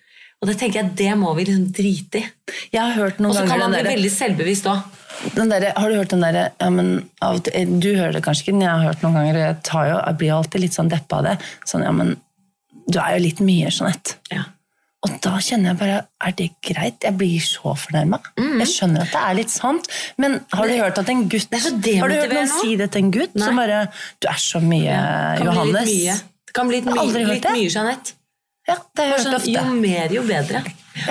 Og 0.41 0.49
det 0.49 0.57
tenker 0.59 0.81
jeg, 0.81 0.93
det 0.99 1.11
må 1.17 1.31
vi 1.37 1.45
liksom 1.47 1.69
drite 1.73 2.21
i. 2.21 2.25
Jeg 2.73 2.81
har 2.81 2.95
hørt 2.97 3.21
noen 3.21 3.31
Og 3.31 3.37
så 3.37 3.45
kan 3.47 3.61
man 3.61 3.73
bli 3.73 3.81
der... 3.81 3.91
veldig 3.93 4.11
selvbevisst 4.13 4.67
òg. 4.69 5.01
Har 5.25 5.89
du 5.89 5.95
hørt 5.95 6.11
den 6.11 6.25
derre 6.25 6.49
ja, 6.59 7.29
Du 7.39 7.87
hører 7.95 8.17
det 8.17 8.23
kanskje 8.25 8.45
ikke, 8.45 8.57
men 8.57 8.65
jeg 8.67 8.73
har 8.73 8.83
hørt 8.89 9.05
noen 9.05 9.15
ganger, 9.15 9.37
og 9.37 9.45
jeg, 9.45 9.61
jo, 9.89 9.95
jeg 10.01 10.19
blir 10.19 10.33
alltid 10.35 10.65
litt 10.65 10.75
sånn 10.75 10.91
deppa 10.91 11.21
av 11.21 11.29
det. 11.29 11.35
Sånn, 11.69 11.85
ja, 11.87 11.93
men 11.95 12.17
du 12.85 12.99
er 13.01 13.15
jo 13.15 13.23
litt 13.23 13.41
mye, 13.45 13.71
Jeanette. 13.71 14.19
Ja. 14.33 14.43
Og 15.05 15.15
da 15.21 15.35
kjenner 15.43 15.71
jeg 15.71 15.77
bare 15.79 15.97
Er 16.25 16.33
det 16.39 16.47
greit? 16.65 17.03
Jeg 17.05 17.13
blir 17.19 17.39
så 17.45 17.75
fornærma. 17.77 18.17
Jeg 18.39 18.67
skjønner 18.71 19.03
at 19.05 19.11
det 19.13 19.21
er 19.21 19.35
litt 19.37 19.51
sant, 19.53 19.87
men 20.17 20.39
har 20.55 20.67
du 20.71 20.73
hørt 20.79 20.97
at 21.01 21.09
en 21.13 21.25
gutt 21.29 21.51
Mm. 21.51 21.99
Har 22.01 22.09
du 22.09 22.15
hørt 22.15 22.33
noen 22.33 22.49
si 22.49 22.75
det 22.79 22.89
til 22.95 23.03
en 23.03 23.11
gutt 23.13 23.35
Nei. 23.35 23.45
som 23.45 23.55
bare 23.61 23.83
Du 24.19 24.27
er 24.31 24.39
så 24.41 24.59
mye, 24.63 24.95
Kan 25.37 25.45
Johannes. 25.45 25.89
mye. 25.91 26.15
Det 26.47 26.53
kan 26.57 26.67
bli 26.67 26.79
litt, 26.81 26.89
hørt 26.89 27.27
litt 27.29 27.43
mye, 27.51 27.69
Jeanette. 27.69 28.13
Ja, 28.67 28.75
det 28.75 28.97
har 28.97 29.05
jeg 29.05 29.13
hørt 29.13 29.25
Sånn, 29.27 29.35
ofte. 29.35 29.53
jo 29.53 29.73
mer, 29.81 30.07
jo 30.15 30.21
bedre. 30.23 30.63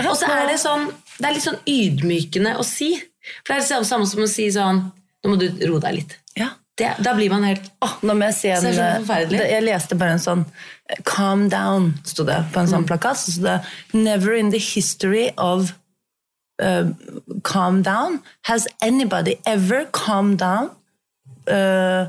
Og 0.09 0.17
så 0.19 0.27
er 0.29 0.47
det 0.49 0.59
sånn 0.59 0.89
Det 1.21 1.29
er 1.29 1.35
litt 1.37 1.45
sånn 1.45 1.61
ydmykende 1.71 2.57
å 2.59 2.65
si. 2.67 2.97
For 3.47 3.55
det 3.55 3.71
er 3.71 3.79
det 3.81 3.87
samme 3.87 4.07
som 4.11 4.21
å 4.25 4.29
si 4.29 4.49
sånn 4.51 4.91
Nå 5.25 5.31
må 5.31 5.39
du 5.39 5.47
roe 5.69 5.81
deg 5.81 5.95
litt. 5.95 6.17
Ja. 6.37 6.51
Det, 6.77 6.89
da 6.99 7.13
blir 7.15 7.31
man 7.31 7.45
helt 7.47 7.69
Åh, 7.87 7.93
nå 8.03 8.15
må 8.19 8.25
jeg 8.27 8.35
si 8.35 8.49
en, 8.51 8.65
det 8.65 8.75
forferdelig. 9.07 9.39
det- 9.39 9.51
Jeg 9.51 9.63
leste 9.63 9.95
bare 9.99 10.11
en 10.17 10.19
sånn 10.19 10.45
eh, 10.91 10.97
Calm 11.05 11.49
down, 11.49 11.95
sto 12.05 12.25
det 12.25 12.41
på 12.53 12.61
en 12.61 12.67
Mm. 12.67 12.73
sånn 12.73 12.87
plakat. 12.89 13.17
Så 13.17 13.31
sto 13.33 13.43
det 13.43 13.61
Never 13.93 14.35
in 14.35 14.51
the 14.51 14.59
history 14.59 15.31
of 15.39 15.73
uh, 16.63 16.85
calm 17.43 17.83
down. 17.83 18.21
Has 18.43 18.67
anybody 18.83 19.37
ever 19.47 19.87
calmed 19.93 20.39
down 20.39 20.71
uh, 21.49 22.07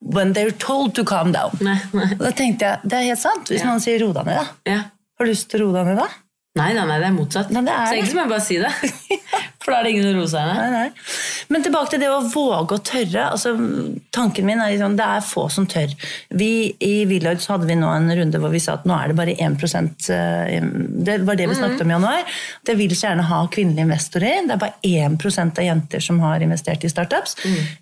when 0.00 0.32
they're 0.32 0.50
told 0.50 0.94
to 0.94 1.04
calm 1.04 1.32
down? 1.32 1.50
Nei, 1.60 1.78
nei. 1.92 2.14
Da 2.14 2.30
tenkte 2.32 2.60
jeg, 2.60 2.78
Det 2.84 2.92
er 2.98 3.02
helt 3.10 3.18
sant. 3.20 3.48
Hvis 3.48 3.60
Ja. 3.60 3.66
noen 3.66 3.80
sier 3.80 3.98
'ro 4.00 4.12
deg 4.12 4.24
ned', 4.26 4.36
da. 4.36 4.46
Ja. 4.70 4.78
Har 5.18 5.26
du 5.26 5.30
lyst 5.32 5.48
til 5.50 5.60
å 5.60 5.66
roe 5.72 5.72
deg 5.84 5.86
ned 5.86 5.98
da? 5.98 6.08
Nei, 6.54 6.70
nei, 6.70 6.84
nei, 6.86 7.00
det 7.02 7.08
er 7.08 7.14
motsatt. 7.16 7.48
Nei, 7.50 7.64
det 7.66 7.74
er 7.74 7.88
så 7.90 7.96
egentlig 7.98 8.14
må 8.14 8.24
jeg 8.24 8.30
bare 8.30 8.44
si 8.46 8.60
det. 8.62 8.72
For 9.64 9.72
da 9.72 9.78
er 9.80 9.86
det 9.86 9.92
ingen 9.94 10.10
å 10.10 10.18
roe 10.18 10.28
seg 10.28 10.44
med. 10.44 10.98
Men 11.48 11.62
tilbake 11.64 11.94
til 11.94 12.02
det 12.02 12.10
å 12.12 12.20
våge 12.28 12.76
å 12.76 12.82
tørre. 12.84 13.22
Altså, 13.32 13.54
tanken 14.12 14.44
min 14.44 14.60
er 14.60 14.74
liksom, 14.74 14.96
det 14.98 15.06
er 15.08 15.24
få 15.24 15.46
som 15.52 15.64
tør. 15.70 15.94
Vi 16.36 16.50
I 16.84 16.92
Villard 17.08 17.40
så 17.40 17.54
hadde 17.54 17.68
vi 17.70 17.76
nå 17.80 17.88
en 17.88 18.10
runde 18.18 18.40
hvor 18.42 18.52
vi 18.52 18.60
sa 18.60 18.76
at 18.76 18.84
nå 18.88 18.92
er 18.96 19.10
det 19.10 19.16
bare 19.16 19.36
1 19.40 19.64
eh, 20.12 20.66
Det 21.08 21.16
var 21.24 21.40
det 21.40 21.48
vi 21.48 21.56
snakket 21.56 21.84
om 21.86 21.90
i 21.90 21.96
januar. 21.96 22.36
Det 22.68 22.76
vil 22.76 22.92
så 22.92 23.08
gjerne 23.08 23.24
ha 23.30 23.40
kvinnelige 23.56 23.88
investorer. 23.88 24.44
Det 24.44 24.54
er 24.54 24.62
bare 24.66 24.92
1% 25.16 25.62
av 25.62 25.68
jenter 25.70 26.04
som 26.04 26.20
har 26.26 26.44
investert 26.44 26.84
i 26.84 26.92
startups. 26.92 27.38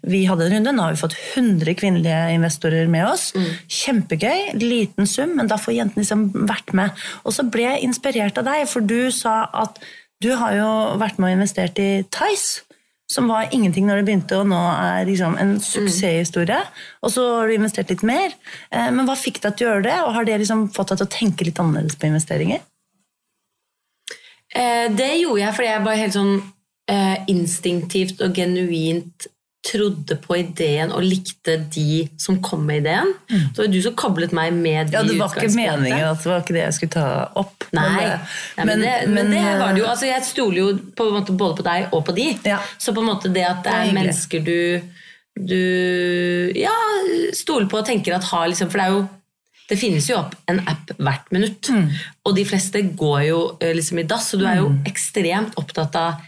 Vi 0.07 0.23
hadde 0.31 0.47
en 0.47 0.57
runde, 0.57 0.77
nå 0.79 0.87
har 0.87 0.95
vi 0.95 1.03
fått 1.03 1.19
100 1.35 1.77
kvinnelige 1.83 2.23
investorer 2.37 2.87
med 2.95 3.09
oss. 3.11 3.33
Kjempegøy. 3.67 4.55
Liten 4.63 5.11
sum, 5.11 5.35
men 5.41 5.51
da 5.51 5.59
får 5.59 5.81
jentene 5.81 6.07
liksom 6.07 6.29
vært 6.47 6.71
med. 6.79 7.05
Og 7.27 7.35
så 7.35 7.45
ble 7.51 7.67
jeg 7.67 7.91
inspirert 7.91 8.39
av 8.39 8.47
deg, 8.47 8.62
for 8.71 8.85
du 8.85 9.11
sa 9.15 9.47
at 9.65 9.81
du 10.23 10.31
har 10.39 10.55
jo 10.55 10.69
vært 11.03 11.19
med 11.19 11.33
og 11.33 11.41
investert 11.41 11.79
i 11.83 12.05
Tice, 12.15 12.63
som 13.13 13.29
var 13.29 13.51
ingenting 13.53 13.85
når 13.89 14.01
det 14.01 14.07
begynte, 14.09 14.39
og 14.41 14.49
nå 14.49 14.61
er 14.73 15.07
liksom 15.09 15.35
en 15.41 15.57
suksesshistorie. 15.61 16.61
Og 17.05 17.13
så 17.13 17.25
har 17.35 17.51
du 17.51 17.57
investert 17.57 17.91
litt 17.93 18.05
mer. 18.07 18.33
Eh, 18.71 18.89
Men 18.91 19.05
hva 19.09 19.17
fikk 19.19 19.43
deg 19.43 19.59
til 19.59 19.69
å 19.69 19.73
gjøre 19.73 19.87
det, 19.89 19.97
og 20.07 20.15
har 20.17 20.29
det 20.29 20.39
liksom 20.41 20.69
fått 20.73 20.95
deg 20.95 21.03
til 21.03 21.09
å 21.09 21.15
tenke 21.19 21.49
litt 21.49 21.61
annerledes 21.61 21.99
på 21.99 22.09
investeringer? 22.09 22.63
Eh, 24.55 24.89
det 24.93 25.13
gjorde 25.21 25.43
jeg 25.43 25.57
fordi 25.59 25.69
jeg 25.69 25.85
bare 25.85 26.01
helt 26.01 26.17
sånn 26.17 26.35
eh, 26.93 27.17
instinktivt 27.33 28.25
og 28.25 28.35
genuint 28.37 29.29
trodde 29.63 30.17
på 30.25 30.35
ideen 30.41 30.91
og 30.91 31.05
likte 31.07 31.55
de 31.71 32.09
som 32.19 32.41
kom 32.43 32.65
med 32.67 32.81
ideen. 32.83 33.13
Så 33.31 33.53
det 33.55 33.61
var 33.63 33.69
du 33.73 33.83
som 33.85 33.95
koblet 33.95 34.33
meg 34.35 34.53
med 34.57 34.91
de 34.91 34.97
Ja, 34.97 35.03
Det 35.07 35.19
var 35.21 35.31
ikke 35.37 35.53
meningen 35.55 36.03
at 36.09 36.19
det 36.25 36.31
var 36.33 36.41
ikke 36.43 36.57
det 36.57 36.65
jeg 36.65 36.75
skulle 36.81 36.95
ta 36.97 37.05
opp. 37.39 37.69
Nei, 37.73 37.85
men, 37.89 38.03
ja, 38.03 38.17
det- 38.57 38.67
men, 38.67 38.81
det, 38.83 38.95
men, 39.09 39.31
det 39.31 39.39
eh, 39.39 39.59
var 39.61 39.73
det 39.73 39.85
jo. 39.85 39.87
Altså, 39.87 40.07
jeg 40.11 40.25
stoler 40.27 40.59
jo 40.59 40.73
på 40.99 41.07
en 41.07 41.15
måte 41.21 41.37
både 41.39 41.57
på 41.61 41.63
deg 41.69 41.89
og 41.95 42.05
på 42.05 42.15
de. 42.17 42.27
Ja. 42.45 42.59
Så 42.79 42.93
på 42.93 43.01
en 43.05 43.11
måte 43.13 43.31
det 43.33 43.45
at 43.47 43.63
det 43.63 43.71
Det 43.71 43.79
er 43.79 43.89
er, 43.89 43.95
mennesker 44.01 44.45
du, 44.45 44.83
du 45.39 46.53
ja, 46.59 46.75
stoler 47.33 47.69
på 47.71 47.79
og 47.81 47.87
tenker 47.87 48.15
at 48.19 48.25
har 48.33 48.49
liksom 48.51 48.71
For 48.71 48.79
det 48.83 48.87
er 48.89 48.97
jo 48.99 49.09
det 49.71 49.79
finnes 49.81 50.05
jo 50.11 50.17
opp 50.19 50.35
en 50.51 50.59
app 50.69 50.91
hvert 50.99 51.31
minutt, 51.33 51.69
Mm. 51.71 51.87
og 52.27 52.35
de 52.37 52.43
fleste 52.45 52.83
går 52.99 53.21
jo 53.29 53.39
eh, 53.63 53.73
liksom 53.73 54.01
i 54.01 54.03
dass, 54.03 54.27
så 54.29 54.37
du 54.37 54.45
er 54.45 54.57
jo 54.59 54.67
ekstremt 54.85 55.55
opptatt 55.57 55.95
av 55.97 56.19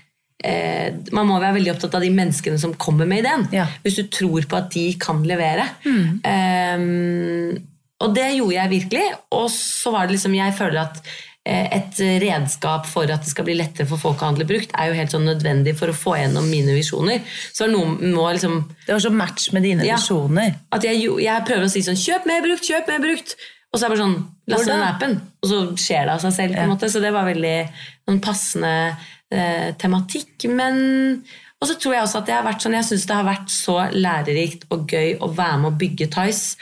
eh, 0.45 0.93
Man 1.17 1.27
må 1.31 1.41
være 1.41 1.57
veldig 1.59 1.73
opptatt 1.75 1.95
av 1.99 2.05
de 2.05 2.11
menneskene 2.15 2.59
som 2.61 2.75
kommer 2.77 3.09
med 3.09 3.25
ideen. 3.25 3.47
Ja. 3.57 3.67
Hvis 3.85 3.97
du 4.01 4.05
tror 4.13 4.45
på 4.51 4.59
at 4.61 4.71
de 4.75 4.87
kan 5.01 5.23
levere. 5.27 5.65
Mm. 5.85 6.21
Eh, 6.33 7.61
og 8.05 8.15
det 8.17 8.27
gjorde 8.37 8.57
jeg 8.59 8.73
virkelig. 8.79 9.05
Og 9.33 9.47
så 9.55 9.93
var 9.95 10.07
det 10.09 10.17
liksom 10.19 10.35
Jeg 10.37 10.57
føler 10.59 10.81
at 10.83 10.99
eh, 11.47 11.69
et 11.79 12.01
redskap 12.25 12.87
for 12.91 13.09
at 13.13 13.25
det 13.25 13.31
skal 13.33 13.47
bli 13.49 13.57
lettere 13.59 13.87
for 13.89 14.01
folk 14.01 14.21
å 14.23 14.31
handle 14.31 14.47
brukt, 14.49 14.73
er 14.77 14.91
jo 14.91 14.99
helt 14.99 15.15
sånn 15.15 15.27
nødvendig 15.29 15.77
for 15.79 15.93
å 15.93 15.97
få 15.97 16.17
gjennom 16.21 16.47
mine 16.51 16.75
visjoner. 16.77 17.23
Så 17.55 17.69
noe 17.71 17.97
må 18.01 18.29
liksom 18.35 18.61
Det 18.87 18.93
var 18.97 19.03
så 19.07 19.13
match 19.15 19.51
med 19.57 19.63
dine 19.67 19.87
Ja. 19.87 19.97
visjoner. 20.01 20.55
At 20.73 20.85
jeg, 20.85 21.03
jeg 21.23 21.45
prøver 21.49 21.65
å 21.69 21.73
si 21.73 21.85
sånn 21.87 22.01
Kjøp 22.01 22.27
mer 22.31 22.43
brukt, 22.45 22.65
kjøp 22.69 22.89
mer 22.89 23.01
brukt! 23.05 23.37
Og 23.75 23.81
så 23.81 23.87
er 23.87 23.91
det 23.91 23.97
bare 23.97 24.05
sånn 24.05 24.21
Last 24.53 24.69
ned 24.69 24.83
appen, 24.87 25.15
og 25.43 25.49
så 25.51 25.59
skjer 25.81 26.05
det 26.07 26.13
av 26.15 26.21
seg 26.21 26.33
selv. 26.37 26.53
på 26.55 26.61
en 26.61 26.69
Ja. 26.69 26.75
måte, 26.75 26.91
Så 26.93 27.01
det 27.01 27.11
var 27.15 27.25
veldig 27.25 27.69
sånn 28.07 28.21
passende 28.21 28.97
eh, 29.35 29.75
tematikk. 29.81 30.47
Men 30.51 31.25
Og 31.63 31.69
så 31.71 31.77
tror 31.81 31.95
jeg 31.95 32.07
også 32.07 32.21
at 32.21 32.27
det 32.29 32.35
har 32.37 32.45
vært 32.45 32.65
sånn 32.65 32.75
Jeg 32.77 32.85
syns 32.89 33.07
det 33.09 33.15
har 33.17 33.25
vært 33.25 33.53
så 33.53 33.77
lærerikt 33.95 34.67
og 34.75 34.91
gøy 34.91 35.15
å 35.23 35.31
være 35.33 35.61
med 35.63 35.71
å 35.71 35.79
bygge 35.81 36.11
Tice 36.13 36.59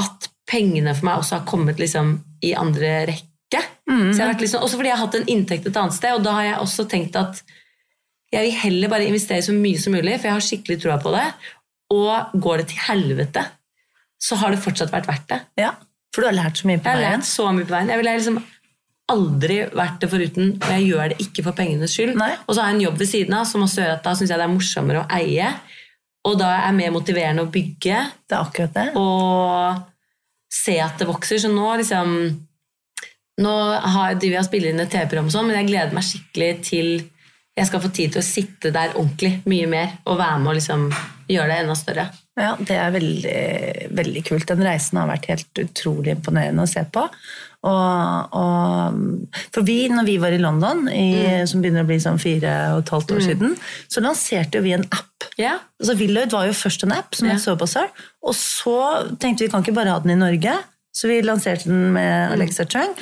at 0.00 0.28
pengene 0.50 0.94
for 0.96 1.06
meg 1.06 1.20
også 1.20 1.38
har 1.38 1.44
kommet 1.48 1.78
liksom 1.78 2.16
i 2.42 2.50
andre 2.58 3.04
rekke. 3.12 3.60
Så 3.86 4.16
jeg 4.18 4.24
har 4.24 4.32
vært 4.32 4.42
liksom, 4.42 4.64
også 4.66 4.80
fordi 4.80 4.90
jeg 4.90 4.96
har 4.98 5.06
hatt 5.06 5.18
en 5.20 5.28
inntekt 5.30 5.68
et 5.70 5.76
annet 5.78 5.94
sted, 5.94 6.16
og 6.16 6.24
da 6.26 6.32
har 6.34 6.48
jeg 6.48 6.62
også 6.64 6.86
tenkt 6.90 7.16
at 7.20 7.42
jeg 8.34 8.48
vil 8.48 8.56
heller 8.64 8.90
bare 8.90 9.06
investere 9.06 9.44
så 9.46 9.54
mye 9.54 9.78
som 9.78 9.94
mulig, 9.94 10.16
for 10.18 10.26
jeg 10.26 10.34
har 10.34 10.44
skikkelig 10.48 10.80
troa 10.82 10.96
på 10.98 11.12
det. 11.14 11.26
Og 11.94 12.34
går 12.42 12.62
det 12.62 12.66
til 12.72 12.80
helvete, 12.88 13.44
så 14.18 14.38
har 14.40 14.50
det 14.50 14.62
fortsatt 14.64 14.90
vært 14.90 15.06
verdt 15.06 15.28
det. 15.30 15.40
Ja, 15.62 15.74
For 16.14 16.24
du 16.24 16.30
har 16.32 16.36
lært 16.36 16.58
så 16.58 16.66
mye 16.66 16.80
på 16.80 16.88
veien? 16.88 16.98
Jeg 16.98 17.10
har 17.10 17.18
lært 17.18 17.28
så 17.28 17.46
mye 17.54 17.68
på 17.68 17.74
veien. 17.76 17.92
Jeg 17.92 18.02
ville 18.02 18.16
liksom 18.18 18.40
aldri 19.12 19.58
vært 19.76 20.00
det 20.00 20.08
foruten, 20.08 20.52
og 20.56 20.68
jeg 20.72 20.86
gjør 20.88 21.12
det 21.12 21.18
ikke 21.24 21.44
for 21.44 21.56
pengenes 21.58 21.92
skyld. 21.92 22.14
Nei. 22.18 22.32
Og 22.46 22.54
så 22.54 22.62
har 22.62 22.72
jeg 22.72 22.78
en 22.78 22.84
jobb 22.86 23.00
ved 23.02 23.10
siden 23.10 23.36
av 23.36 23.48
som 23.48 23.64
også 23.66 23.82
gjør 23.82 23.96
at 23.98 24.06
da 24.06 24.14
syns 24.16 24.32
jeg 24.32 24.40
det 24.40 24.46
er 24.46 24.54
morsommere 24.54 25.02
å 25.02 25.08
eie. 25.18 25.50
Og 26.24 26.38
da 26.40 26.54
er 26.54 26.62
jeg 26.70 26.78
mer 26.78 26.94
motiverende 26.94 27.44
å 27.44 27.50
bygge 27.52 27.98
Det 28.24 28.32
er 28.32 28.40
akkurat 28.40 28.78
det. 28.78 28.86
og 28.96 29.82
se 30.54 30.78
at 30.80 31.00
det 31.00 31.08
vokser. 31.10 31.42
Så 31.42 31.52
nå 31.52 31.68
liksom 31.82 32.16
Nå 33.34 33.50
har 33.50 34.14
driver 34.14 34.36
jeg 34.36 34.44
og 34.44 34.46
spiller 34.46 34.70
inn 34.70 34.82
et 34.84 34.92
TV-program, 34.92 35.26
sånn, 35.26 35.48
men 35.48 35.56
jeg 35.58 35.66
gleder 35.72 35.96
meg 35.96 36.04
skikkelig 36.06 36.50
til 36.68 36.90
jeg 37.54 37.66
skal 37.66 37.82
få 37.82 37.88
tid 37.94 38.12
til 38.14 38.20
å 38.20 38.26
sitte 38.26 38.70
der 38.74 38.94
ordentlig 38.98 39.40
mye 39.50 39.66
mer 39.70 39.96
og 40.10 40.20
være 40.20 40.38
med 40.42 40.52
og 40.52 40.56
liksom 40.58 40.84
gjøre 41.30 41.48
det 41.50 41.56
enda 41.62 41.74
større. 41.78 42.04
Ja, 42.38 42.52
Det 42.58 42.76
er 42.78 42.94
veldig, 42.94 43.42
veldig 43.94 44.22
kult. 44.26 44.46
Den 44.50 44.62
reisen 44.66 44.98
har 44.98 45.10
vært 45.10 45.28
helt 45.30 45.62
utrolig 45.62 46.16
imponerende 46.16 46.62
å 46.62 46.70
se 46.70 46.82
på. 46.94 47.04
Og, 47.64 48.34
og, 48.36 48.98
for 49.54 49.64
vi, 49.64 49.86
når 49.88 50.04
vi 50.08 50.18
var 50.20 50.34
i 50.36 50.40
London, 50.42 50.84
i, 50.92 51.06
som 51.48 51.62
begynner 51.64 51.86
å 51.86 51.88
bli 51.88 51.96
sånn 52.02 52.20
fire 52.20 52.52
og 52.74 52.82
et 52.82 52.92
halvt 52.92 53.14
år 53.16 53.24
siden, 53.24 53.54
så 53.88 54.02
lanserte 54.04 54.60
vi 54.64 54.74
en 54.76 54.84
app. 54.90 55.28
Yeah. 55.40 55.62
Altså 55.80 55.96
Willoyd 55.98 56.34
var 56.34 56.44
jo 56.48 56.56
først 56.56 56.84
en 56.84 56.92
app 56.94 57.16
som 57.16 57.30
yeah. 57.30 57.40
så 57.40 57.56
på 57.58 57.68
Sir. 57.70 57.88
og 58.22 58.36
så 58.36 58.76
tenkte 59.20 59.46
vi 59.46 59.50
kan 59.52 59.64
ikke 59.64 59.76
bare 59.76 59.94
ha 59.94 60.02
den 60.04 60.14
i 60.14 60.20
Norge, 60.20 60.58
så 60.94 61.08
vi 61.10 61.22
lanserte 61.24 61.70
den 61.70 61.88
med 61.96 62.36
Alexa 62.36 62.68
Chung. 62.70 62.92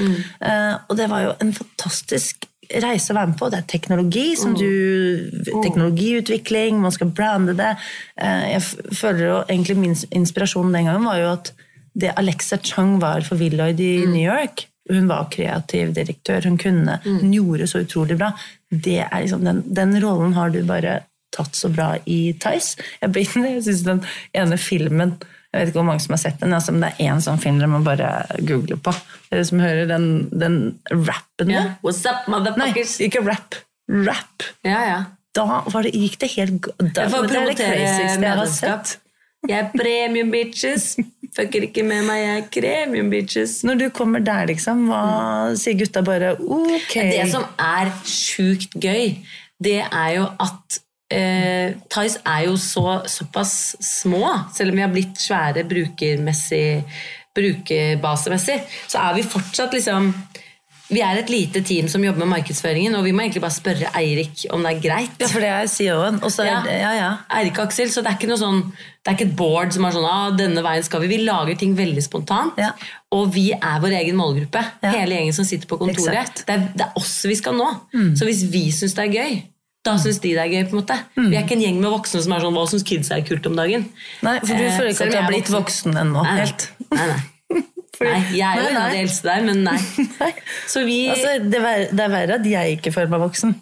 Uh, 0.41 0.79
og 0.89 0.97
det 0.97 1.11
var 1.13 1.27
jo 1.27 1.35
en 1.45 1.53
fantastisk 1.57 2.47
reise 2.81 3.13
å 3.13 3.19
være 3.19 3.33
med 3.33 3.39
på. 3.41 3.51
Det 3.53 3.59
er 3.59 3.69
teknologi 3.69 4.29
som 4.39 4.55
du 4.57 4.71
Teknologiutvikling, 5.51 6.79
man 6.81 6.95
skal 6.95 7.11
brande 7.13 7.57
det. 7.59 7.75
Uh, 8.17 8.47
jeg 8.55 8.95
føler 8.97 9.27
jo 9.27 9.37
egentlig 9.43 9.77
min 9.83 9.99
inspirasjon 10.09 10.73
den 10.73 10.89
gangen 10.89 11.11
var 11.11 11.21
jo 11.21 11.29
at 11.35 11.53
det 11.95 12.13
Alexa 12.17 12.59
Chung 12.59 12.99
var 13.03 13.25
for 13.27 13.41
Willoyd 13.41 13.81
i 13.81 14.07
New 14.07 14.23
York 14.25 14.67
Hun 14.91 15.09
var 15.09 15.29
kreativ 15.31 15.93
direktør, 15.95 16.43
hun 16.49 16.59
kunne, 16.59 16.99
hun 17.05 17.33
gjorde 17.33 17.69
så 17.71 17.85
utrolig 17.85 18.17
bra. 18.19 18.33
Det 18.69 18.99
er 19.05 19.21
liksom, 19.21 19.45
den, 19.47 19.61
den 19.71 19.95
rollen 20.03 20.35
har 20.35 20.51
du 20.51 20.59
bare 20.67 21.03
tatt 21.33 21.55
så 21.57 21.71
bra 21.73 21.95
i 22.05 22.33
Tice. 22.43 22.83
Jeg, 23.01 23.13
jeg 23.37 23.63
synes 23.63 23.85
den 23.87 24.03
ene 24.37 24.59
filmen 24.61 25.15
Jeg 25.53 25.61
vet 25.61 25.71
ikke 25.71 25.79
hvor 25.79 25.89
mange 25.91 26.03
som 26.05 26.17
har 26.17 26.23
sett 26.25 26.41
den, 26.41 26.55
altså, 26.57 26.73
men 26.73 26.87
det 26.87 26.91
er 26.97 27.13
én 27.13 27.23
sånn 27.23 27.41
film 27.41 27.59
dere 27.61 27.69
må 27.69 27.83
bare 27.85 28.11
google 28.41 28.79
på. 28.81 28.95
Dere 29.29 29.45
som 29.45 29.61
hører 29.61 29.89
den, 29.91 30.07
den 30.33 30.61
rappen 30.89 31.53
der. 31.53 31.75
What's 31.85 32.03
up, 32.09 32.25
Nei, 32.57 32.73
ikke 33.05 33.21
rap. 33.27 33.59
Rap. 33.93 34.47
Ja, 34.65 34.81
ja. 34.89 35.01
Da 35.37 35.45
var 35.69 35.85
det, 35.85 35.93
gikk 35.97 36.19
det 36.21 36.31
helt 36.35 36.69
da, 36.79 37.05
Jeg 37.05 37.13
får 37.13 37.25
er 37.25 37.31
promotere 37.35 38.17
medlemskap. 38.21 38.95
Jeg 39.49 39.59
er 39.59 39.71
premium 39.77 40.33
bitches. 40.33 40.95
Fucker 41.33 41.65
ikke 41.65 41.85
med 41.87 42.05
meg, 42.05 42.21
jeg 42.21 42.39
er 42.39 42.49
kremium, 42.53 43.09
bitches. 43.13 43.63
Når 43.65 43.79
du 43.81 43.87
kommer 43.97 44.21
der, 44.21 44.51
liksom, 44.51 44.85
hva 44.91 45.55
sier 45.57 45.79
gutta 45.81 46.03
bare 46.05 46.35
ok? 46.37 46.93
Det 46.93 47.29
som 47.33 47.47
er 47.57 47.93
sjukt 48.05 48.77
gøy, 48.77 49.15
det 49.63 49.79
er 49.87 50.11
jo 50.19 50.27
at 50.45 50.83
eh, 51.13 51.79
Thais 51.89 52.19
er 52.21 52.45
jo 52.51 52.59
så, 52.61 52.99
såpass 53.09 53.55
små, 53.81 54.27
selv 54.53 54.75
om 54.75 54.81
vi 54.81 54.85
har 54.85 54.93
blitt 54.93 55.25
svære 55.25 55.65
brukermessig, 55.69 56.83
brukerbasemessig, 57.33 58.59
så 58.93 59.01
er 59.07 59.17
vi 59.17 59.25
fortsatt 59.25 59.73
liksom 59.73 60.13
vi 60.93 61.01
er 61.03 61.19
et 61.23 61.31
lite 61.33 61.63
team 61.65 61.89
som 61.89 62.03
jobber 62.05 62.23
med 62.27 62.31
markedsføringen, 62.37 62.95
og 62.99 63.05
vi 63.07 63.13
må 63.17 63.25
egentlig 63.25 63.41
bare 63.43 63.55
spørre 63.57 63.91
Eirik 63.99 64.45
om 64.53 64.63
det 64.67 64.75
er 64.75 64.81
greit. 64.85 65.15
Ja, 65.23 65.29
for 65.33 65.41
det 65.41 65.49
er 65.49 65.67
CEO-en. 65.73 66.19
Og 66.23 66.31
Ja. 66.45 66.63
ja, 66.69 66.91
ja. 66.99 67.11
Eirik 67.39 67.59
Aksel, 67.59 67.89
så 67.91 68.03
det 68.05 68.13
er 68.13 68.19
ikke 68.21 68.29
noe 68.31 68.41
sånn 68.41 68.63
Det 69.03 69.11
er 69.11 69.17
ikke 69.17 69.27
et 69.33 69.37
board 69.37 69.73
som 69.75 69.85
er 69.89 69.91
sånn 69.97 70.05
ah, 70.07 70.31
denne 70.39 70.63
veien 70.63 70.85
skal 70.87 71.01
vi. 71.03 71.09
Vi 71.11 71.17
lager 71.27 71.57
ting 71.59 71.73
veldig 71.75 72.03
spontant. 72.05 72.55
Ja. 72.61 72.69
Og 73.11 73.33
vi 73.35 73.49
er 73.53 73.81
vår 73.83 73.97
egen 73.99 74.15
målgruppe. 74.21 74.61
Ja. 74.85 74.93
Hele 74.95 75.17
gjengen 75.17 75.35
som 75.35 75.45
sitter 75.49 75.67
på 75.67 75.79
kontoret. 75.81 76.45
Det 76.47 76.55
er, 76.55 76.69
det 76.77 76.85
er 76.87 76.93
oss 77.01 77.17
vi 77.27 77.35
skal 77.35 77.57
nå. 77.59 77.67
Mm. 77.97 78.13
Så 78.21 78.29
hvis 78.29 78.45
vi 78.53 78.69
syns 78.71 78.95
det 78.95 79.09
er 79.09 79.17
gøy, 79.17 79.41
da 79.83 79.97
syns 79.99 80.21
de 80.23 80.31
det 80.37 80.45
er 80.45 80.53
gøy. 80.55 80.63
på 80.71 80.77
en 80.77 80.83
måte. 80.85 81.01
Vi 81.19 81.35
er 81.35 81.43
ikke 81.43 81.57
en 81.59 81.65
gjeng 81.65 81.81
med 81.83 81.91
voksne 81.91 82.23
som 82.23 82.33
er 82.37 82.45
sånn 82.47 82.55
hva 82.55 82.63
syns 82.71 82.87
kids 82.87 83.11
er 83.11 83.25
kult 83.27 83.49
om 83.51 83.57
dagen. 83.59 83.89
Nei, 84.23 84.37
for 84.39 84.55
du 84.55 84.63
Eh, 84.63 84.77
føler 84.79 84.93
ikke 84.95 85.09
at 85.09 85.11
du 85.11 85.19
har 85.19 85.31
blitt 85.33 85.51
voksen 85.51 85.99
ennå. 85.99 86.23
Nei, 86.23 86.45
nei. 86.47 87.09
Nei, 87.09 87.21
nei. 88.05 88.13
nei, 88.19 88.37
jeg 88.39 88.47
er 88.47 88.61
jo 88.61 88.69
en 88.71 88.79
av 88.83 88.95
de 88.95 89.01
eldste 89.03 89.29
der, 89.31 89.47
men 89.49 89.65
nei. 89.67 89.79
Nei. 90.23 90.31
Så 90.69 90.85
vi 90.87 90.99
Altså, 91.13 91.35
det, 91.43 91.59
er, 91.59 91.65
verre, 91.65 91.89
det 91.91 92.05
er 92.05 92.15
verre 92.15 92.39
at 92.41 92.47
jeg 92.53 92.79
ikke 92.79 92.95
føler 92.95 93.13
meg 93.15 93.25
voksen, 93.25 93.57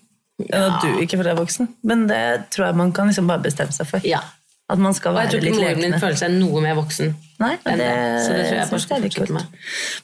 og 0.47 0.61
at 0.61 0.85
du 0.85 1.01
ikke 1.05 1.19
føler 1.21 1.33
deg 1.33 1.41
voksen. 1.41 1.73
Men 1.87 2.07
det 2.11 2.23
tror 2.55 2.71
jeg 2.71 2.81
man 2.81 2.93
kan 2.97 3.11
liksom 3.11 3.31
bare 3.31 3.45
bestemme 3.45 3.77
seg 3.77 3.89
for. 3.89 4.07
Ja. 4.09 4.23
At 4.71 4.79
man 4.81 4.95
skal 4.97 5.17
være 5.17 5.41
litt 5.41 5.43
lekende. 5.43 5.59
Og 5.59 5.67
jeg 5.67 5.67
tror 5.67 5.75
ikke 5.75 5.83
moren 5.83 5.93
min 5.93 6.05
føler 6.07 6.21
seg 6.23 6.39
noe 6.39 6.65
mer 6.65 6.79
voksen 6.79 7.15
Nei, 7.41 7.55
enn 7.65 7.81
det. 7.81 7.91
Så 8.27 8.35
det 8.37 8.43
tror 8.49 8.59
jeg 8.59 8.71
bare 8.71 8.83
skal 8.85 9.05
fortsette 9.07 9.33
med. 9.37 9.55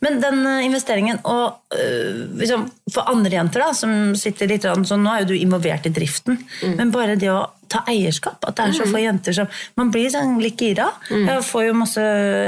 Men 0.07 0.20
den 0.22 0.39
eh, 0.49 0.62
investeringen, 0.68 1.18
og 1.28 1.76
øh, 1.76 2.22
liksom, 2.41 2.64
for 2.95 3.12
andre 3.12 3.37
jenter 3.37 3.66
da, 3.66 3.72
som 3.76 4.14
sitter 4.16 4.49
litt 4.49 4.64
sånn, 4.64 5.05
nå 5.05 5.12
er 5.12 5.24
jo 5.26 5.34
du 5.34 5.37
involvert 5.37 5.87
i 5.91 5.93
driften, 5.93 6.41
Mm. 6.57 6.76
men 6.78 6.91
bare 6.95 7.16
det 7.20 7.28
å 7.28 7.43
ta 7.68 7.80
eierskap, 7.91 8.45
at 8.47 8.55
det 8.57 8.64
er 8.68 8.74
så 8.76 8.84
få 8.87 9.01
jenter 9.03 9.34
som 9.34 9.49
Man 9.76 9.89
blir 9.91 10.07
sånn 10.12 10.37
litt 10.41 10.61
gira. 10.62 10.84
Mm. 11.11 11.24
Jeg 11.26 11.43
får 11.49 11.64
jo 11.66 11.72
masse 11.74 12.03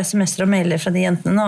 SMS-er 0.07 0.45
og 0.45 0.51
mailer 0.53 0.79
fra 0.79 0.93
de 0.95 1.03
jentene 1.03 1.35
nå, 1.35 1.47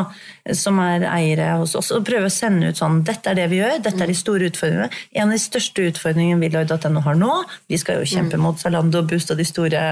som 0.58 0.80
er 0.82 1.04
eiere 1.06 1.52
hos 1.60 1.76
oss, 1.78 1.92
og 1.94 2.02
prøver 2.08 2.26
å 2.26 2.32
sende 2.34 2.72
ut 2.72 2.80
sånn 2.80 3.04
Dette 3.06 3.30
er 3.30 3.38
det 3.38 3.46
vi 3.52 3.60
gjør, 3.60 3.76
dette 3.86 4.02
er 4.02 4.10
de 4.10 4.16
store 4.18 4.50
utfordringene. 4.50 4.90
En 5.14 5.30
av 5.30 5.36
de 5.36 5.42
største 5.44 5.86
utfordringene 5.92 6.42
Willoid.no 6.42 7.04
har 7.06 7.20
nå, 7.20 7.30
vi 7.70 7.78
skal 7.78 8.02
jo 8.02 8.10
kjempe 8.10 8.40
mot 8.42 8.58
Zalando, 8.58 9.04
Boost 9.06 9.30
og 9.30 9.38
de 9.38 9.46
store 9.46 9.84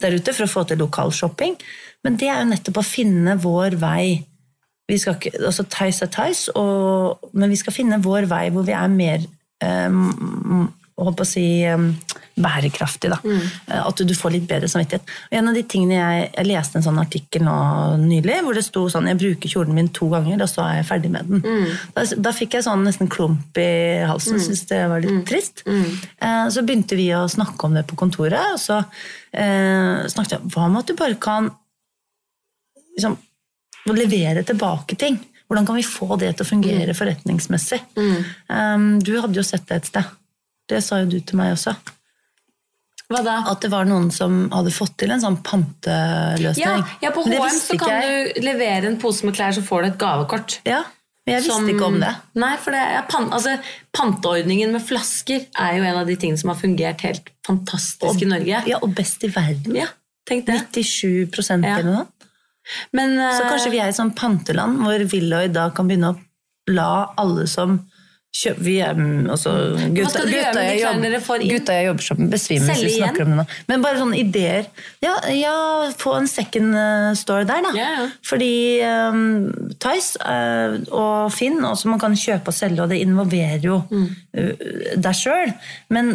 der 0.00 0.16
ute 0.16 0.32
for 0.32 0.46
å 0.48 0.50
få 0.56 0.64
til 0.70 0.80
lokal 0.80 1.12
shopping, 1.12 1.54
men 2.06 2.16
det 2.20 2.30
er 2.30 2.40
jo 2.40 2.50
nettopp 2.54 2.80
å 2.80 2.86
finne 2.86 3.36
vår 3.42 3.76
vei 3.82 4.22
vi 4.86 4.98
skal 5.02 5.16
ikke, 5.18 5.34
altså 5.42 5.66
Theis 5.66 5.98
er 6.04 6.10
Theis, 6.14 6.46
og, 6.54 7.30
men 7.34 7.50
vi 7.50 7.58
skal 7.58 7.74
finne 7.74 7.98
vår 8.04 8.28
vei 8.30 8.44
hvor 8.54 8.66
vi 8.66 8.74
er 8.76 8.92
mer 8.92 9.24
um, 9.90 10.68
holdt 10.96 11.18
på 11.18 11.24
å 11.26 11.28
si 11.28 11.42
um, 11.68 11.88
bærekraftig. 12.40 13.10
Da. 13.10 13.18
Mm. 13.24 13.42
At 13.80 14.00
du 14.06 14.12
får 14.16 14.34
litt 14.36 14.46
bedre 14.48 14.68
samvittighet. 14.70 15.10
Og 15.26 15.36
en 15.40 15.50
av 15.50 15.56
de 15.56 15.64
tingene 15.68 15.96
Jeg, 15.96 16.28
jeg 16.36 16.48
leste 16.50 16.78
en 16.78 16.84
sånn 16.86 17.00
artikkel 17.00 17.44
nå 17.46 17.56
nylig 18.04 18.38
hvor 18.44 18.56
det 18.56 18.64
sto 18.66 18.84
sånn 18.92 19.08
Jeg 19.10 19.18
bruker 19.20 19.52
kjolen 19.52 19.76
min 19.76 19.90
to 19.96 20.08
ganger, 20.12 20.44
og 20.44 20.50
så 20.52 20.64
er 20.68 20.78
jeg 20.78 20.88
ferdig 20.92 21.12
med 21.16 21.30
den. 21.32 21.44
Da, 21.96 22.06
da 22.28 22.34
fikk 22.36 22.58
jeg 22.58 22.68
sånn 22.68 22.84
nesten 22.86 23.10
klump 23.12 23.58
i 23.60 23.68
halsen. 24.06 24.38
Syntes 24.38 24.66
det 24.70 24.82
var 24.92 25.04
litt 25.04 25.24
trist. 25.28 25.64
Eh, 25.66 26.46
Så 26.52 26.64
begynte 26.64 26.98
vi 26.98 27.10
å 27.16 27.26
snakke 27.32 27.68
om 27.68 27.76
det 27.76 27.86
på 27.90 27.98
kontoret, 27.98 28.54
og 28.54 28.60
så 28.62 28.82
eh, 29.34 30.04
snakket 30.12 30.38
jeg 30.38 30.52
Hva 30.54 30.68
med 30.70 30.84
at 30.84 30.92
du 30.92 30.98
bare 31.00 31.18
kan 31.20 31.50
liksom, 32.96 33.16
å 33.90 33.94
levere 33.96 34.42
tilbake 34.48 34.96
ting. 34.98 35.18
Hvordan 35.46 35.66
kan 35.68 35.76
vi 35.78 35.82
få 35.86 36.16
det 36.18 36.32
til 36.36 36.44
å 36.46 36.48
fungere 36.48 36.94
forretningsmessig? 36.98 37.78
Um, 38.50 38.98
du 38.98 39.12
hadde 39.20 39.38
jo 39.38 39.44
sett 39.46 39.66
det 39.68 39.76
et 39.76 39.90
sted. 39.92 40.08
Det 40.66 40.80
sa 40.82 40.98
jo 41.04 41.06
du 41.12 41.20
til 41.20 41.38
meg 41.38 41.52
også. 41.54 41.76
Hva 43.06 43.20
da? 43.22 43.36
At 43.52 43.62
det 43.62 43.70
var 43.70 43.86
noen 43.86 44.08
som 44.10 44.48
hadde 44.50 44.72
fått 44.74 44.96
til 44.98 45.12
en 45.14 45.20
sånn 45.22 45.36
Ja, 45.38 45.44
panteløsning. 45.46 46.82
ja, 47.04 47.12
på 47.14 47.22
HM 47.22 47.50
så 47.54 47.78
kan 47.78 48.02
jeg. 48.02 48.32
du 48.34 48.40
levere 48.42 48.88
en 48.90 48.98
pose 48.98 49.22
med 49.28 49.36
klær, 49.38 49.54
så 49.54 49.62
får 49.62 49.82
du 49.84 49.88
et 49.92 49.98
gavekort. 50.00 50.56
Ja, 50.66 50.80
men 51.24 51.36
jeg 51.36 51.44
visste 51.44 51.54
som- 51.60 51.68
ikke 51.70 51.86
om 51.86 52.00
det. 52.00 52.10
Nei, 52.34 52.56
for 52.56 52.72
det 52.72 52.80
er 52.80 53.02
pan 53.08 53.30
altså, 53.30 53.60
Panteordningen 53.94 54.72
med 54.72 54.82
flasker 54.82 55.46
er 55.56 55.76
jo 55.78 55.84
en 55.84 55.96
av 55.96 56.06
de 56.06 56.16
tingene 56.16 56.38
som 56.38 56.50
har 56.50 56.56
fungert 56.56 57.00
helt 57.02 57.30
fantastisk 57.46 58.22
i 58.22 58.26
Norge. 58.26 58.64
Ja, 58.66 58.78
Og 58.82 58.92
best 58.94 59.22
i 59.22 59.28
verden. 59.28 59.76
Ja, 59.76 59.86
tenk 60.28 60.44
det. 60.46 60.66
97 60.72 61.62
Ja. 61.62 61.78
eller 61.78 61.82
noe. 61.92 62.06
Men, 62.96 63.16
Så 63.36 63.44
kanskje 63.46 63.70
vi 63.74 63.80
er 63.82 63.92
et 63.92 63.98
sånt 63.98 64.16
panteland 64.18 64.80
hvor 64.82 65.04
Willoy 65.12 65.50
da 65.54 65.68
kan 65.74 65.86
begynne 65.88 66.14
å 66.14 66.18
la 66.74 67.14
alle 67.20 67.46
som 67.50 67.78
kjøper 68.36 68.64
vi 68.66 68.74
er, 68.84 68.96
mm, 68.98 69.28
altså, 69.32 69.52
gutta, 69.94 70.22
gutta, 70.28 70.62
jeg 70.64 70.80
jobber, 70.82 71.44
gutta 71.50 71.76
jeg 71.76 71.86
jobber 71.88 72.18
med, 72.20 72.30
besvimer 72.34 72.72
hvis 72.72 72.84
vi 72.84 72.92
snakker 72.98 73.24
om 73.24 73.32
det 73.32 73.38
nå. 73.40 73.44
Men 73.70 73.84
bare 73.84 74.00
sånne 74.00 74.18
ideer. 74.20 74.68
Ja, 75.04 75.14
ja 75.32 75.54
få 75.96 76.16
en 76.18 76.28
second 76.30 76.76
eh, 76.76 77.10
store 77.18 77.46
der, 77.48 77.64
da. 77.64 77.72
Ja. 77.76 78.08
Fordi 78.26 78.50
um, 78.84 79.22
Tice 79.82 80.20
uh, 80.20 80.76
og 80.90 81.32
Finn, 81.34 81.62
også 81.64 81.92
man 81.92 82.02
kan 82.02 82.16
kjøpe 82.18 82.52
og 82.52 82.56
selge, 82.56 82.82
og 82.84 82.92
det 82.92 83.00
involverer 83.04 83.64
jo 83.64 83.80
Mm. 83.86 84.06
uh, 84.36 84.66
deg 84.98 85.14
sjøl. 85.14 85.52
Men 85.92 86.14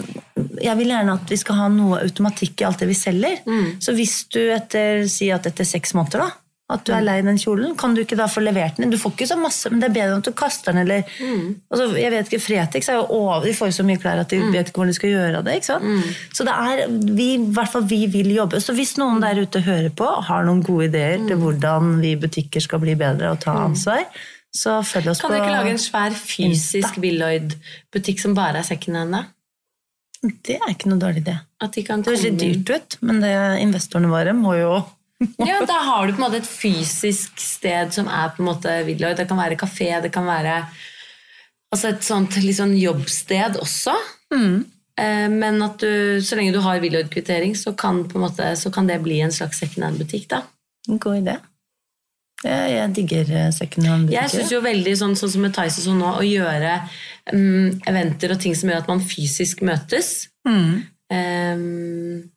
jeg 0.61 0.75
vil 0.79 0.91
gjerne 0.91 1.15
at 1.15 1.29
vi 1.31 1.37
skal 1.39 1.59
ha 1.59 1.67
noe 1.71 2.01
automatikk 2.01 2.61
i 2.61 2.67
alt 2.67 2.81
det 2.81 2.89
vi 2.89 2.97
selger. 2.97 3.41
Mm. 3.47 3.81
Så 3.83 3.95
hvis 3.97 4.15
du 4.33 4.41
etter, 4.51 5.05
si 5.11 5.29
at 5.33 5.47
etter 5.47 5.67
seks 5.67 5.95
måneder, 5.97 6.25
da, 6.25 6.41
at 6.71 6.79
Mm. 6.79 6.85
du 6.85 6.91
er 6.93 7.01
lei 7.01 7.21
den 7.21 7.37
kjolen, 7.37 7.75
kan 7.77 7.93
du 7.93 8.01
ikke 8.03 8.15
da 8.17 8.25
få 8.31 8.41
levert 8.41 8.77
den? 8.77 8.89
Du 8.89 8.97
får 8.97 9.11
ikke 9.13 9.27
så 9.27 9.37
masse, 9.41 9.69
men 9.69 9.79
det 9.81 9.89
er 9.89 9.93
bedre 9.93 10.13
enn 10.15 10.23
at 10.23 10.29
du 10.29 10.31
kaster 10.31 10.71
den, 10.73 10.81
eller 10.87 11.03
Mm. 11.19 11.55
altså, 11.71 11.87
Jeg 11.97 12.11
vet 12.11 12.29
ikke, 12.31 12.41
Fretex 12.41 12.89
er 12.89 12.93
jo 12.99 13.05
over, 13.09 13.43
de 13.43 13.53
får 13.53 13.67
jo 13.71 13.77
så 13.83 13.85
mye 13.85 13.97
klær 14.01 14.19
at 14.19 14.29
de 14.29 14.39
vet 14.51 14.67
ikke 14.69 14.79
hvor 14.81 14.85
de 14.87 14.93
skal 14.93 15.09
gjøre 15.09 15.37
av 15.37 15.43
det. 15.43 15.55
ikke 15.55 15.65
sant? 15.65 15.83
Mm. 15.83 16.03
Så 16.33 16.45
det 16.45 16.53
er, 16.55 16.87
vi, 17.15 17.33
i 17.35 17.45
hvert 17.51 17.69
fall 17.71 17.83
vi 17.83 18.05
vil 18.07 18.31
jobbe. 18.35 18.61
Så 18.61 18.73
hvis 18.73 18.97
noen 18.97 19.19
der 19.21 19.41
ute 19.41 19.61
hører 19.61 19.89
på, 19.89 20.07
har 20.23 20.43
noen 20.45 20.63
gode 20.63 20.85
ideer 20.89 21.17
Mm. 21.19 21.27
til 21.27 21.37
hvordan 21.37 22.01
vi 22.01 22.15
butikker 22.15 22.61
skal 22.61 22.79
bli 22.79 22.95
bedre 22.95 23.31
og 23.31 23.39
ta 23.39 23.51
ansvar, 23.53 24.05
så 24.53 24.81
følg 24.83 25.07
oss 25.09 25.21
kan 25.21 25.29
på 25.31 25.35
dere 25.37 25.45
ikke 25.47 25.57
lage 25.63 25.69
en 25.71 25.77
svær 25.77 26.11
fysisk 26.11 26.97
Willoid-butikk 26.99 28.19
som 28.19 28.33
bare 28.35 28.57
er 28.59 28.63
second 28.63 28.97
hand? 28.97 29.11
da? 29.11 29.23
Det 30.43 30.57
er 30.61 30.69
ikke 30.73 30.85
noe 30.91 30.99
dårlig 30.99 31.23
idé. 31.23 31.39
Kan 31.85 32.01
Det 32.03 32.11
høres 32.11 32.23
litt 32.23 32.37
dyrt 32.39 32.69
ut, 32.75 32.97
men 33.01 33.21
det, 33.21 33.31
investorene 33.61 34.09
våre 34.11 34.33
må 34.37 34.53
jo 34.59 34.83
Ja, 35.49 35.61
Da 35.69 35.79
har 35.85 36.07
du 36.07 36.15
på 36.15 36.21
en 36.21 36.25
måte 36.25 36.41
et 36.41 36.49
fysisk 36.49 37.39
sted 37.41 37.93
som 37.93 38.09
er 38.09 38.31
på 38.33 38.41
en 38.41 38.49
måte 38.49 38.73
Willoid. 38.87 39.19
Det 39.19 39.27
kan 39.29 39.39
være 39.39 39.59
kafé, 39.59 39.93
det 40.01 40.13
kan 40.13 40.25
være 40.25 40.61
altså 41.71 41.91
et 41.91 42.05
sånt 42.05 42.35
sånn 42.57 42.73
jobbsted 42.77 43.59
også. 43.61 43.93
Mm. 44.33 44.63
Men 45.31 45.61
at 45.65 45.81
du, 45.81 46.19
så 46.21 46.35
lenge 46.37 46.53
du 46.53 46.59
har 46.61 46.81
Willoyd-kvittering, 46.83 47.55
så, 47.57 47.71
så 47.73 48.73
kan 48.73 48.89
det 48.89 48.99
bli 49.01 49.21
en 49.23 49.33
slags 49.33 49.61
second 49.63 49.87
hand-butikk. 49.87 50.27
da. 50.33 50.43
En 50.89 50.99
god 51.01 51.21
idé. 51.21 51.37
Jeg, 52.41 52.73
jeg 52.73 52.93
digger 52.97 53.31
eh, 53.37 53.49
second 53.53 53.87
hand-butikker. 53.87 54.17
Jeg 54.17 54.33
syns 54.33 54.53
jo 54.53 54.61
veldig 54.65 54.93
sånn, 54.97 55.15
sånn 55.17 55.33
som 55.35 55.43
med 55.45 55.57
og 55.61 55.75
sånn 55.77 55.99
nå, 56.01 56.11
å 56.17 56.25
gjøre 56.25 56.75
um, 57.33 57.69
eventer 57.89 58.33
og 58.33 58.41
ting 58.41 58.55
som 58.57 58.71
gjør 58.71 58.81
at 58.81 58.89
man 58.89 59.03
fysisk 59.05 59.61
møtes. 59.65 60.11
Mm. 60.47 60.81
Ehm, 61.13 62.31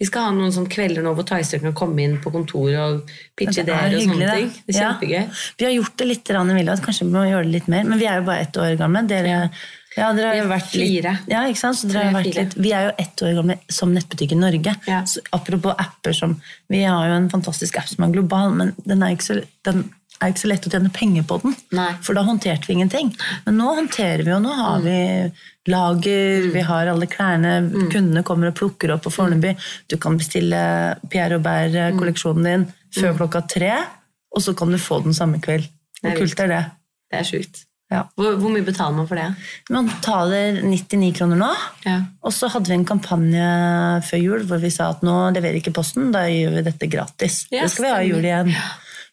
vi 0.00 0.06
skal 0.08 0.26
ha 0.26 0.32
noen 0.34 0.50
sånne 0.54 0.72
kvelder 0.72 1.04
nå 1.06 1.12
hvor 1.14 1.26
Ticer 1.28 1.60
kan 1.62 1.74
komme 1.76 2.02
inn 2.02 2.16
på 2.22 2.32
kontoret 2.34 2.80
og 2.82 3.12
pitche 3.38 3.62
er 3.62 3.68
ideer 3.68 3.94
og 3.94 4.02
sånne 4.08 4.32
ting. 4.34 4.50
Det 4.66 4.74
er 4.74 4.80
Ja. 4.80 4.90
kjempegøy. 4.90 5.38
Vi 5.58 5.64
har 5.68 5.72
gjort 5.76 5.96
det 5.96 6.08
litt 6.08 6.30
i 6.34 6.58
Villa, 6.58 6.76
kanskje 6.76 7.06
vi 7.06 7.12
må 7.14 7.22
gjøre 7.30 7.44
det 7.44 7.52
litt 7.52 7.68
mer, 7.68 7.84
men 7.84 7.98
vi 7.98 8.06
er 8.06 8.18
jo 8.18 8.26
bare 8.26 8.40
ett 8.40 8.56
år 8.58 8.76
gamle. 8.76 9.06
Dere, 9.06 9.50
ja, 9.96 10.12
dere 10.12 10.32
Vi 10.34 10.40
har 10.40 10.50
vært 10.50 10.70
fire. 10.72 11.18
Ja, 11.28 11.44
ikke 11.46 11.62
sant? 11.62 11.76
Så 11.78 11.88
dere 11.92 12.10
har 12.10 12.22
vært 12.22 12.34
litt, 12.34 12.54
vi 12.58 12.72
er 12.72 12.88
jo 12.88 12.94
ett 12.98 13.22
år 13.22 13.34
gamle 13.38 13.58
som 13.70 13.94
nettbutikk 13.94 14.32
i 14.32 14.40
Norge. 14.40 14.76
Ja. 14.88 15.02
Så, 15.04 15.20
apropos 15.32 15.74
apper 15.78 16.12
som 16.12 16.40
Vi 16.68 16.82
har 16.82 17.06
jo 17.06 17.14
en 17.14 17.30
fantastisk 17.30 17.78
app 17.78 17.86
som 17.86 18.04
er 18.04 18.12
global, 18.12 18.50
men 18.52 18.74
den 18.84 19.02
er 19.02 19.14
ikke 19.14 19.22
så, 19.30 19.44
den 19.64 19.92
er 20.22 20.30
ikke 20.32 20.42
så 20.44 20.48
lett 20.50 20.66
å 20.68 20.70
tjene 20.72 20.92
penger 20.94 21.24
på 21.28 21.40
den. 21.42 21.56
Nei. 21.76 21.90
For 22.06 22.16
da 22.16 22.22
håndterte 22.24 22.68
vi 22.70 22.76
ingenting. 22.78 23.10
Men 23.46 23.58
nå 23.60 23.72
håndterer 23.80 24.22
vi 24.24 24.30
jo, 24.32 24.38
nå 24.44 24.52
har 24.56 24.80
vi 24.84 24.96
lager, 25.72 26.46
vi 26.54 26.62
har 26.64 26.90
alle 26.92 27.08
klærne, 27.10 27.54
kundene 27.92 28.22
kommer 28.26 28.50
og 28.52 28.56
plukker 28.58 28.92
opp 28.94 29.04
på 29.06 29.12
Fornebu. 29.14 29.50
Du 29.90 29.96
kan 30.00 30.16
bestille 30.20 30.60
Pierre 31.10 31.38
Robert-kolleksjonen 31.38 32.48
din 32.48 32.66
før 32.94 33.16
klokka 33.18 33.42
tre, 33.50 33.72
og 34.34 34.42
så 34.44 34.54
kan 34.56 34.70
du 34.72 34.78
få 34.80 35.00
den 35.04 35.16
samme 35.16 35.40
kveld. 35.42 35.66
Hvor 36.02 36.18
kult 36.20 36.40
er 36.44 36.52
det? 36.52 36.64
Det 37.10 37.20
er 37.22 37.28
sjukt. 37.28 37.64
Ja. 37.92 38.00
Hvor, 38.16 38.38
hvor 38.40 38.50
mye 38.50 38.64
betaler 38.64 38.96
man 38.96 39.06
for 39.06 39.18
det? 39.20 39.26
Man 39.70 39.86
betaler 39.90 40.56
99 40.64 41.10
kroner 41.18 41.38
nå, 41.38 41.50
Ja. 41.84 41.98
og 42.24 42.32
så 42.34 42.48
hadde 42.50 42.70
vi 42.72 42.78
en 42.78 42.86
kampanje 42.88 43.44
før 44.08 44.22
jul 44.22 44.46
hvor 44.48 44.62
vi 44.62 44.70
sa 44.72 44.88
at 44.94 45.04
nå 45.06 45.12
leverer 45.36 45.60
ikke 45.60 45.74
Posten, 45.76 46.08
da 46.14 46.24
gjør 46.26 46.56
vi 46.58 46.64
dette 46.70 46.88
gratis. 46.90 47.44
Ja, 47.52 47.66
det 47.66 47.74
skal 47.74 47.84
vi 47.86 47.92
ha 47.92 48.00
i 48.02 48.08
jul 48.08 48.24
igjen. 48.24 48.50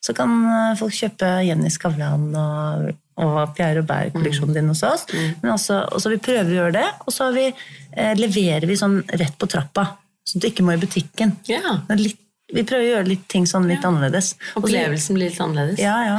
Så 0.01 0.15
kan 0.17 0.31
eh, 0.49 0.73
folk 0.79 0.95
kjøpe 0.97 1.29
Jenny 1.45 1.69
Skavlan 1.73 2.31
og, 2.33 2.87
og 3.21 3.35
Pierre 3.57 3.81
Robert-kolleksjonen 3.81 4.57
din 4.57 4.71
hos 4.71 4.81
oss. 4.87 5.05
Men 5.43 5.53
også, 5.53 5.83
også, 5.93 6.13
vi 6.15 6.21
prøver 6.23 6.49
å 6.49 6.57
gjøre 6.61 6.77
det, 6.79 6.87
og 7.05 7.13
så 7.13 7.29
har 7.29 7.37
vi, 7.37 7.45
eh, 7.93 8.15
leverer 8.17 8.65
vi 8.69 8.79
sånn 8.79 9.01
rett 9.21 9.37
på 9.37 9.49
trappa. 9.51 9.85
Så 10.25 10.41
du 10.41 10.49
ikke 10.49 10.65
må 10.65 10.73
i 10.73 10.81
butikken. 10.81 11.35
Ja. 11.49 11.77
Litt, 11.97 12.19
vi 12.51 12.63
prøver 12.67 12.83
å 12.83 12.89
gjøre 12.95 13.09
litt 13.11 13.27
ting 13.31 13.45
sånn 13.49 13.69
litt 13.69 13.85
annerledes. 13.87 14.33
Opplevelsen 14.59 15.17
blir 15.17 15.29
litt 15.29 15.41
annerledes. 15.43 15.79
ja, 15.81 15.97
ja. 16.07 16.17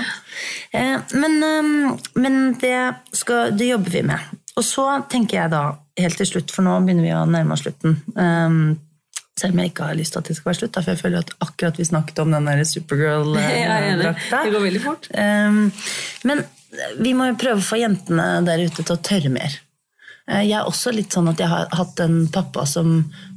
Eh, 0.78 1.18
men 1.18 1.36
eh, 1.48 1.98
men 2.22 2.40
det, 2.62 2.76
skal, 3.18 3.50
det 3.56 3.72
jobber 3.72 3.98
vi 3.98 4.06
med. 4.12 4.30
Og 4.56 4.64
så 4.68 4.86
tenker 5.10 5.40
jeg 5.40 5.52
da, 5.52 5.64
helt 5.98 6.18
til 6.20 6.28
slutt, 6.28 6.54
for 6.54 6.64
nå 6.64 6.78
begynner 6.84 7.08
vi 7.08 7.14
å 7.16 7.26
nærme 7.28 7.56
oss 7.56 7.64
slutten 7.66 7.98
eh, 8.14 8.56
Selv 9.40 9.54
om 9.56 9.62
jeg 9.62 9.70
ikke 9.72 9.86
har 9.88 9.96
lyst 9.96 10.12
til 10.12 10.20
at 10.20 10.28
det 10.28 10.36
skal 10.36 10.50
være 10.50 10.58
slutt, 10.60 10.76
for 10.76 10.92
jeg 10.92 11.00
føler 11.00 11.22
at 11.24 11.30
akkurat 11.40 11.78
vi 11.80 11.86
snakket 11.88 12.18
om 12.24 12.34
den 12.36 12.48
er. 12.52 12.62
Supergirl-drakta. 12.68 14.42
Det 14.44 14.52
går 14.54 14.64
veldig 14.68 14.82
fort. 14.84 15.08
Um, 15.16 15.62
men 16.28 16.44
vi 17.04 17.12
må 17.16 17.28
jo 17.30 17.38
prøve 17.40 17.60
å 17.60 17.66
få 17.72 17.78
jentene 17.80 18.26
der 18.46 18.64
ute 18.66 18.82
til 18.84 18.94
å 18.96 19.00
tørre 19.04 19.32
mer. 19.32 19.56
Eh, 20.30 20.44
Jeg 20.46 20.54
er 20.60 20.68
også 20.68 20.92
litt 20.94 21.12
sånn 21.12 21.26
at 21.32 21.40
jeg 21.42 21.50
har 21.50 21.66
hatt 21.74 22.00
en 22.04 22.28
pappa 22.32 22.62
som 22.68 22.92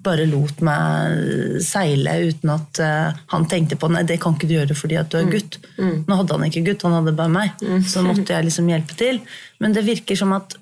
bare 0.05 0.27
lot 0.29 0.59
meg 0.63 1.59
seile 1.65 2.13
uten 2.29 2.51
at 2.53 2.79
eh, 2.85 3.17
han 3.33 3.47
tenkte 3.49 3.75
på 3.81 3.89
nei, 3.91 4.03
det 4.07 4.19
kan 4.23 4.35
ikke 4.37 4.47
du 4.51 4.53
gjøre 4.59 4.77
fordi 4.77 4.99
at 5.01 5.09
du 5.11 5.17
er 5.19 5.31
gutt. 5.31 5.57
Nå 5.79 6.19
hadde 6.19 6.37
han 6.37 6.45
ikke 6.51 6.63
gutt, 6.69 6.85
han 6.85 6.99
hadde 6.99 7.15
bare 7.17 7.33
meg. 7.33 7.65
Så 7.89 8.03
måtte 8.05 8.35
jeg 8.35 8.47
liksom 8.51 8.69
hjelpe 8.71 8.99
til. 8.99 9.23
Men 9.63 9.73
det 9.75 9.83
virker 9.87 10.19
som 10.19 10.35
at 10.37 10.53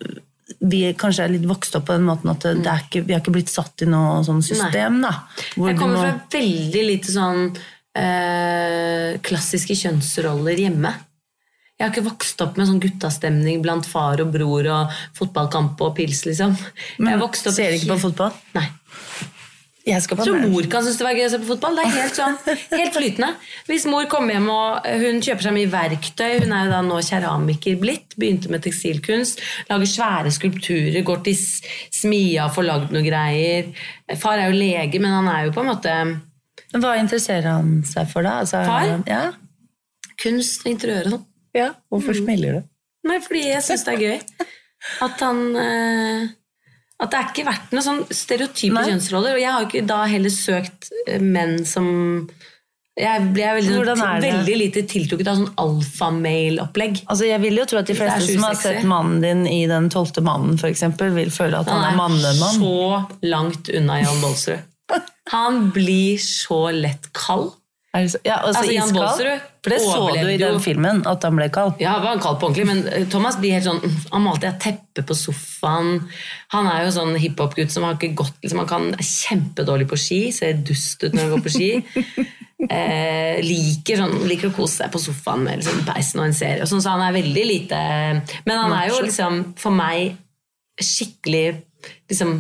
vi 0.61 0.93
kanskje 0.93 1.23
er 1.25 1.33
litt 1.35 1.45
vokst 1.49 1.75
opp 1.75 1.85
på 1.87 1.93
den 1.97 2.05
måten 2.07 2.29
at 2.31 2.41
det 2.41 2.67
er 2.67 2.83
ikke, 2.85 3.01
vi 3.05 3.13
har 3.13 3.21
ikke 3.21 3.33
blitt 3.35 3.49
satt 3.49 3.81
i 3.81 3.85
noe 3.89 4.23
sånn 4.23 4.43
system. 4.43 5.01
da. 5.01 5.13
hvor 5.55 5.69
Jeg 5.69 5.77
kommer 5.79 5.95
må- 5.95 6.03
fra 6.03 6.39
veldig 6.39 6.83
lite 6.87 7.11
sånn 7.11 7.57
eh, 7.95 9.17
klassiske 9.21 9.75
kjønnsroller 9.77 10.57
hjemme. 10.57 10.93
Jeg 11.79 11.87
har 11.87 11.91
ikke 11.93 12.05
vokst 12.05 12.41
opp 12.45 12.57
med 12.57 12.67
sånn 12.69 12.79
guttastemning 12.79 13.61
blant 13.63 13.85
far 13.89 14.21
og 14.21 14.31
bror 14.31 14.67
og 14.71 14.91
fotballkamp 15.17 15.81
og 15.81 15.95
pils, 15.97 16.23
liksom. 16.25 16.53
Men 16.99 17.19
jeg 17.19 17.53
ser 17.53 17.71
du 17.73 17.77
ikke 17.79 17.95
på 17.95 17.99
fotball? 18.07 18.33
Nei. 18.55 18.67
Jeg 19.83 19.99
tror 20.07 20.37
mor 20.47 20.63
kan 20.71 20.85
synes 20.85 20.95
det 20.95 21.03
var 21.03 21.17
gøy 21.17 21.25
å 21.25 21.31
se 21.33 21.37
på 21.41 21.47
fotball. 21.49 21.75
Det 21.75 21.83
er 21.83 21.95
helt 21.97 22.15
sånn, 22.15 22.35
helt 22.71 22.95
flytende. 22.95 23.29
Hvis 23.67 23.83
mor 23.91 24.05
kommer 24.11 24.37
hjem 24.37 24.45
og 24.53 24.85
eh, 24.87 25.01
hun 25.01 25.17
kjøper 25.25 25.43
seg 25.43 25.55
mye 25.57 25.71
verktøy, 25.73 26.37
hun 26.45 26.53
er 26.55 26.67
jo 26.69 26.71
da 26.71 26.77
nå 26.87 26.99
keramiker 27.03 27.79
blitt, 27.81 28.15
begynte 28.15 28.51
med 28.53 28.63
tekstilkunst, 28.63 29.41
lager 29.67 29.89
svære 29.91 30.31
skulpturer, 30.31 31.01
går 31.03 31.19
til 31.25 31.35
smia 31.99 32.45
og 32.47 32.55
får 32.55 32.67
lagd 32.69 32.95
noe 32.95 33.03
greier. 33.03 33.73
Far 34.21 34.39
er 34.39 34.53
jo 34.53 34.55
lege, 34.61 35.01
men 35.03 35.17
han 35.17 35.27
er 35.33 35.49
jo 35.49 35.55
på 35.57 35.63
en 35.65 35.71
måte 35.73 35.95
Hva 36.73 36.93
interesserer 37.01 37.49
han 37.51 37.81
seg 37.85 38.07
for, 38.09 38.23
da? 38.25 38.37
Altså, 38.45 38.61
Far? 38.65 38.93
Ja. 39.09 39.25
kunst 40.23 40.63
og 40.63 40.71
interiør 40.71 41.09
og 41.09 41.17
sånn. 41.17 41.25
ja. 41.59 41.67
Hvorfor 41.91 42.15
smiler 42.17 42.61
du? 42.61 42.69
Nei, 43.09 43.19
fordi 43.25 43.43
jeg 43.49 43.65
syns 43.67 43.83
det 43.83 43.97
er 43.97 44.05
gøy. 44.05 44.47
At 45.03 45.19
han 45.27 45.43
eh, 45.59 46.31
At 47.01 47.11
det 47.11 47.19
er 47.19 47.29
ikke 47.31 47.45
vært 47.49 47.71
noen 47.73 47.83
sånn 47.85 48.01
stereotype 48.13 48.75
Nei. 48.77 48.83
kjønnsroller. 48.91 49.35
Og 49.35 49.41
jeg 49.41 49.51
har 49.51 49.63
jo 49.63 49.69
ikke 49.71 49.85
da 49.89 50.03
heller 50.07 50.33
søkt 50.33 50.91
eh, 51.07 51.19
menn 51.19 51.63
som 51.67 51.87
Jeg 52.99 53.23
ble 53.33 53.47
veldig, 53.57 53.77
det? 53.89 53.95
veldig 54.21 54.55
lite 54.59 54.83
tiltrukket 54.85 55.31
av 55.31 55.39
sånn 55.39 55.55
alfamail-opplegg. 55.57 57.01
Altså, 57.09 57.25
jeg 57.25 57.41
vil 57.41 57.57
jo 57.57 57.65
tro 57.65 57.79
at 57.81 57.89
de 57.89 57.95
fleste 57.97 58.27
som 58.35 58.45
har 58.45 58.59
sett 58.59 58.85
mannen 58.85 59.23
din 59.23 59.41
i 59.49 59.63
Den 59.67 59.89
tolvte 59.89 60.21
mannen, 60.21 60.59
for 60.61 60.69
eksempel, 60.69 61.09
vil 61.17 61.33
føle 61.33 61.63
at 61.63 61.71
han, 61.73 61.87
er 61.89 61.97
mannemann. 61.97 62.59
så 62.61 63.01
langt 63.25 63.73
unna 63.73 63.97
Jan 64.03 64.21
Baalsrud. 64.21 64.69
Han 65.33 65.71
blir 65.73 66.19
så 66.21 66.67
lett 66.75 67.09
kald. 67.17 67.55
Så? 67.93 68.17
Ja, 68.25 68.39
altså, 68.41 68.63
Altså, 68.63 68.71
Jan. 68.73 68.93
Bolsrud 68.93 69.41
For 69.61 69.69
det 69.69 69.77
så 69.83 69.97
du 70.17 70.29
i 70.31 70.37
den 70.41 70.55
filmen, 70.63 71.03
at 71.05 71.25
han 71.27 71.35
ble 71.37 71.45
kald. 71.53 71.75
Ja, 71.81 71.91
han 71.99 72.01
var 72.01 72.21
kald 72.23 72.39
på 72.41 72.47
ordentlig, 72.49 72.65
men 72.65 72.87
eh, 72.89 73.03
Thomas 73.05 73.37
blir 73.37 73.53
helt 73.53 73.67
sånn 73.67 73.83
Han 74.09 74.25
alltid 74.31 74.47
ha 74.49 74.53
teppe 74.61 75.03
på 75.05 75.17
sofaen. 75.17 75.99
Han 76.55 76.69
er 76.71 76.87
jo 76.87 76.95
sånn 76.95 77.13
hiphop-gutt 77.21 77.69
som 77.73 77.85
har 77.85 77.99
ikke 77.99 78.15
gått 78.23 78.39
liksom, 78.41 78.63
Han 78.63 78.71
kan 78.71 78.87
er 78.97 79.05
kjempedårlig 79.05 79.87
på 79.91 79.99
ski, 80.01 80.23
ser 80.33 80.57
dust 80.65 81.05
ut 81.05 81.13
når 81.13 81.21
han 81.21 81.35
går 81.35 81.45
på 81.45 81.53
ski. 81.57 81.69
Eh, 82.63 83.41
liker, 83.43 83.97
sånn, 83.99 84.21
liker 84.23 84.47
å 84.47 84.53
kose 84.55 84.77
seg 84.77 84.91
på 84.93 85.01
sofaen 85.01 85.41
med 85.43 85.59
liksom, 85.59 85.81
peisen 85.83 86.21
og 86.21 86.29
en 86.29 86.37
serie. 86.37 86.61
Og 86.63 86.69
sånn, 86.71 86.79
så 86.79 86.93
han 86.93 87.01
er 87.03 87.17
veldig 87.17 87.43
lite 87.43 87.79
Men 88.45 88.53
han 88.55 88.71
er 88.77 88.87
jo 88.87 89.01
liksom 89.03 89.41
for 89.59 89.75
meg 89.75 90.13
skikkelig 90.79 91.57
liksom, 92.07 92.37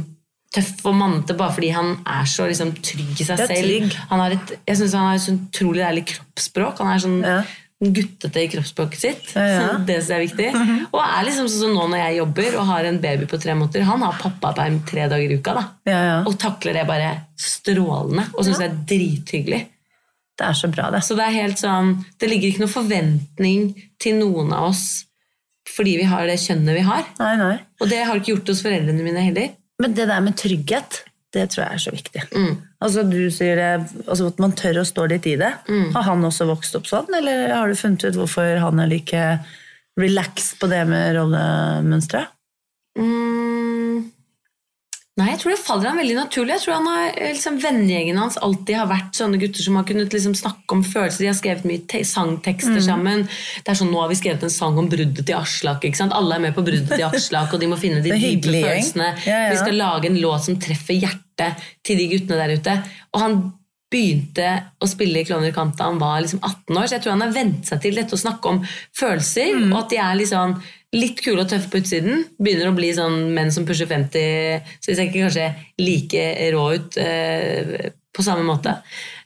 tøff 0.53 0.83
og 0.85 0.93
mannete 0.99 1.33
bare 1.37 1.55
fordi 1.55 1.71
han 1.73 1.95
er 2.05 2.27
så 2.29 2.45
liksom, 2.49 2.75
trygg 2.85 3.19
i 3.19 3.25
seg 3.25 3.41
selv. 3.41 3.57
trygg. 3.57 3.97
Han 4.11 4.19
har 4.21 4.35
et, 4.37 4.55
jeg 4.69 4.77
synes 4.77 4.93
han 4.99 5.07
har 5.09 5.17
et 5.17 5.25
sånn 5.25 5.41
utrolig 5.49 5.81
deilig 5.83 6.05
kroppsspråk. 6.13 6.81
Han 6.83 6.93
er 6.93 7.01
sånn 7.01 7.19
Ja. 7.25 7.41
guttete 7.83 8.39
i 8.39 8.47
kroppsspråket 8.47 8.99
sitt. 9.01 9.31
Ja, 9.35 9.43
ja. 9.49 9.77
Det 9.83 9.97
synes 9.97 10.09
jeg 10.13 10.19
er 10.19 10.25
viktig. 10.27 10.87
Og 10.93 10.99
er 11.03 11.25
liksom 11.27 11.49
sånn 11.51 11.63
som 11.65 11.73
nå 11.75 11.87
når 11.91 11.99
jeg 12.03 12.17
jobber 12.21 12.55
og 12.61 12.65
har 12.69 12.85
en 12.85 12.99
baby 13.03 13.25
på 13.27 13.39
tre 13.43 13.55
måneder. 13.59 13.83
Han 13.89 14.05
har 14.05 14.13
pappaperm 14.21 14.77
tre 14.87 15.07
dager 15.11 15.33
i 15.33 15.39
uka. 15.41 15.53
da. 15.57 15.63
Ja, 15.89 16.01
ja. 16.05 16.17
Og 16.29 16.37
takler 16.39 16.73
det 16.79 16.85
bare 16.87 17.09
strålende 17.35 18.29
og 18.37 18.45
syns 18.45 18.61
det 18.61 18.69
er 18.69 18.77
drithyggelig. 18.93 19.61
Det 20.37 20.45
er 20.47 20.53
så 20.57 20.69
bra, 20.71 20.87
det. 20.93 21.01
Så 21.05 21.15
det 21.17 21.25
er 21.27 21.35
helt 21.43 21.59
sånn, 21.61 22.05
det 22.19 22.29
ligger 22.29 22.49
ikke 22.49 22.63
noen 22.63 22.71
forventning 22.77 23.67
til 24.01 24.15
noen 24.21 24.53
av 24.53 24.69
oss 24.71 24.85
fordi 25.73 25.93
vi 25.97 26.03
har 26.09 26.25
det 26.27 26.39
kjønnet 26.43 26.75
vi 26.75 26.81
har. 26.85 27.03
Nei, 27.19 27.35
nei. 27.39 27.53
Og 27.81 27.87
det 27.89 28.01
har 28.05 28.15
ikke 28.19 28.33
gjort 28.35 28.49
hos 28.51 28.61
foreldrene 28.65 29.03
mine 29.05 29.21
heller. 29.23 29.51
Men 29.83 29.97
det 29.97 30.07
der 30.09 30.23
med 30.23 30.37
trygghet, 30.39 31.01
det 31.33 31.47
tror 31.51 31.63
jeg 31.65 31.75
er 31.75 31.83
så 31.83 31.93
viktig. 31.93 32.23
Mm. 32.37 32.53
Altså 32.83 33.03
du 33.07 33.19
sier 33.33 33.57
det, 33.57 34.03
altså 34.05 34.29
At 34.29 34.39
man 34.43 34.53
tør 34.57 34.81
å 34.83 34.87
stå 34.87 35.07
litt 35.11 35.27
i 35.29 35.35
det. 35.39 35.51
Mm. 35.67 35.89
Har 35.95 36.07
han 36.11 36.23
også 36.27 36.47
vokst 36.49 36.77
opp 36.79 36.87
sånn, 36.89 37.09
eller 37.17 37.55
har 37.55 37.69
du 37.69 37.79
funnet 37.79 38.05
ut 38.05 38.19
hvorfor 38.19 38.61
han 38.61 38.83
er 38.83 38.91
like 38.91 39.25
relaxed 39.99 40.59
på 40.61 40.69
det 40.71 40.83
med 40.89 41.17
rollemønstre? 41.17 42.25
Mm. 42.99 43.62
Nei, 45.15 45.27
jeg 45.29 45.39
tror 45.43 45.51
det 45.53 45.59
faller 45.61 45.89
han 45.91 45.99
veldig 46.01 46.15
naturlig. 46.17 46.53
Jeg 46.55 46.61
tror 46.63 46.73
han 46.79 46.87
har, 46.89 47.11
liksom, 47.35 47.57
Vennegjengen 47.61 48.17
hans 48.17 48.37
alltid 48.41 48.79
har 48.79 48.87
vært 48.89 49.11
sånne 49.13 49.37
gutter 49.37 49.61
som 49.61 49.75
har 49.77 49.83
kunnet 49.85 50.09
liksom, 50.15 50.33
snakke 50.33 50.73
om 50.73 50.81
følelser. 50.81 51.21
De 51.21 51.27
har 51.29 51.37
skrevet 51.37 51.67
mye 51.69 51.83
te 51.91 51.99
sangtekster 52.09 52.79
Mm. 52.79 52.87
sammen. 52.87 53.21
Det 53.61 53.69
er 53.69 53.77
sånn, 53.77 53.91
Nå 53.93 54.01
har 54.01 54.09
vi 54.09 54.15
skrevet 54.17 54.41
en 54.41 54.49
sang 54.49 54.75
om 54.81 54.89
bruddet 54.89 55.23
til 55.23 55.35
Aslak. 55.37 55.83
ikke 55.85 55.97
sant? 56.01 56.13
Alle 56.17 56.33
er 56.35 56.39
med 56.39 56.55
på 56.55 56.65
bruddet 56.65 56.89
til 56.89 57.05
Aslak, 57.05 57.53
og 57.53 57.59
de 57.61 57.67
må 57.67 57.77
finne 57.77 58.01
de 58.01 58.09
dype 58.25 58.49
følelsene. 58.57 59.11
Ja, 59.27 59.37
ja. 59.45 59.49
Vi 59.51 59.57
skal 59.61 59.77
lage 59.77 60.05
en 60.09 60.17
låt 60.19 60.45
som 60.45 60.57
treffer 60.57 60.97
hjertet 60.97 61.61
til 61.85 61.97
de 62.01 62.07
guttene 62.09 62.41
der 62.47 62.57
ute. 62.57 62.83
Og 63.13 63.21
han 63.21 63.53
begynte 63.93 64.63
å 64.81 64.87
spille 64.89 65.21
i 65.21 65.23
Klovner 65.29 65.49
i 65.49 65.53
kamp 65.53 65.77
da 65.77 65.83
han 65.91 65.99
var 66.01 66.21
liksom 66.25 66.39
18 66.41 66.75
år, 66.75 66.87
så 66.89 66.95
jeg 66.97 67.03
tror 67.03 67.11
han 67.13 67.21
har 67.21 67.35
vent 67.37 67.67
seg 67.69 67.81
til 67.83 67.93
dette 67.93 68.17
å 68.17 68.23
snakke 68.25 68.49
om 68.49 68.63
følelser, 68.97 69.53
Mm. 69.53 69.73
og 69.75 69.83
at 69.83 69.89
de 69.89 69.97
er 69.97 70.15
liksom 70.17 70.55
litt 70.93 71.21
kule 71.25 71.43
og 71.43 71.49
tøffe 71.51 71.71
på 71.71 71.81
utsiden. 71.81 72.25
Begynner 72.37 72.69
å 72.69 72.77
bli 72.77 72.91
sånn 72.95 73.33
menn 73.35 73.51
som 73.53 73.65
pusher 73.67 73.89
50, 73.89 74.73
så 74.79 74.91
de 74.91 74.97
ser 74.97 75.07
ikke 75.07 75.25
kanskje 75.25 75.49
like 75.81 76.25
rå 76.53 76.65
ut 76.77 76.99
eh, 77.01 77.91
på 78.13 78.25
samme 78.25 78.45
måte. 78.47 78.77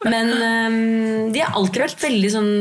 Men 0.07 0.31
eh, 0.35 0.77
de 1.33 1.43
har 1.43 1.57
alltid 1.59 1.83
vært 1.87 2.05
veldig 2.07 2.31
sånn 2.33 2.53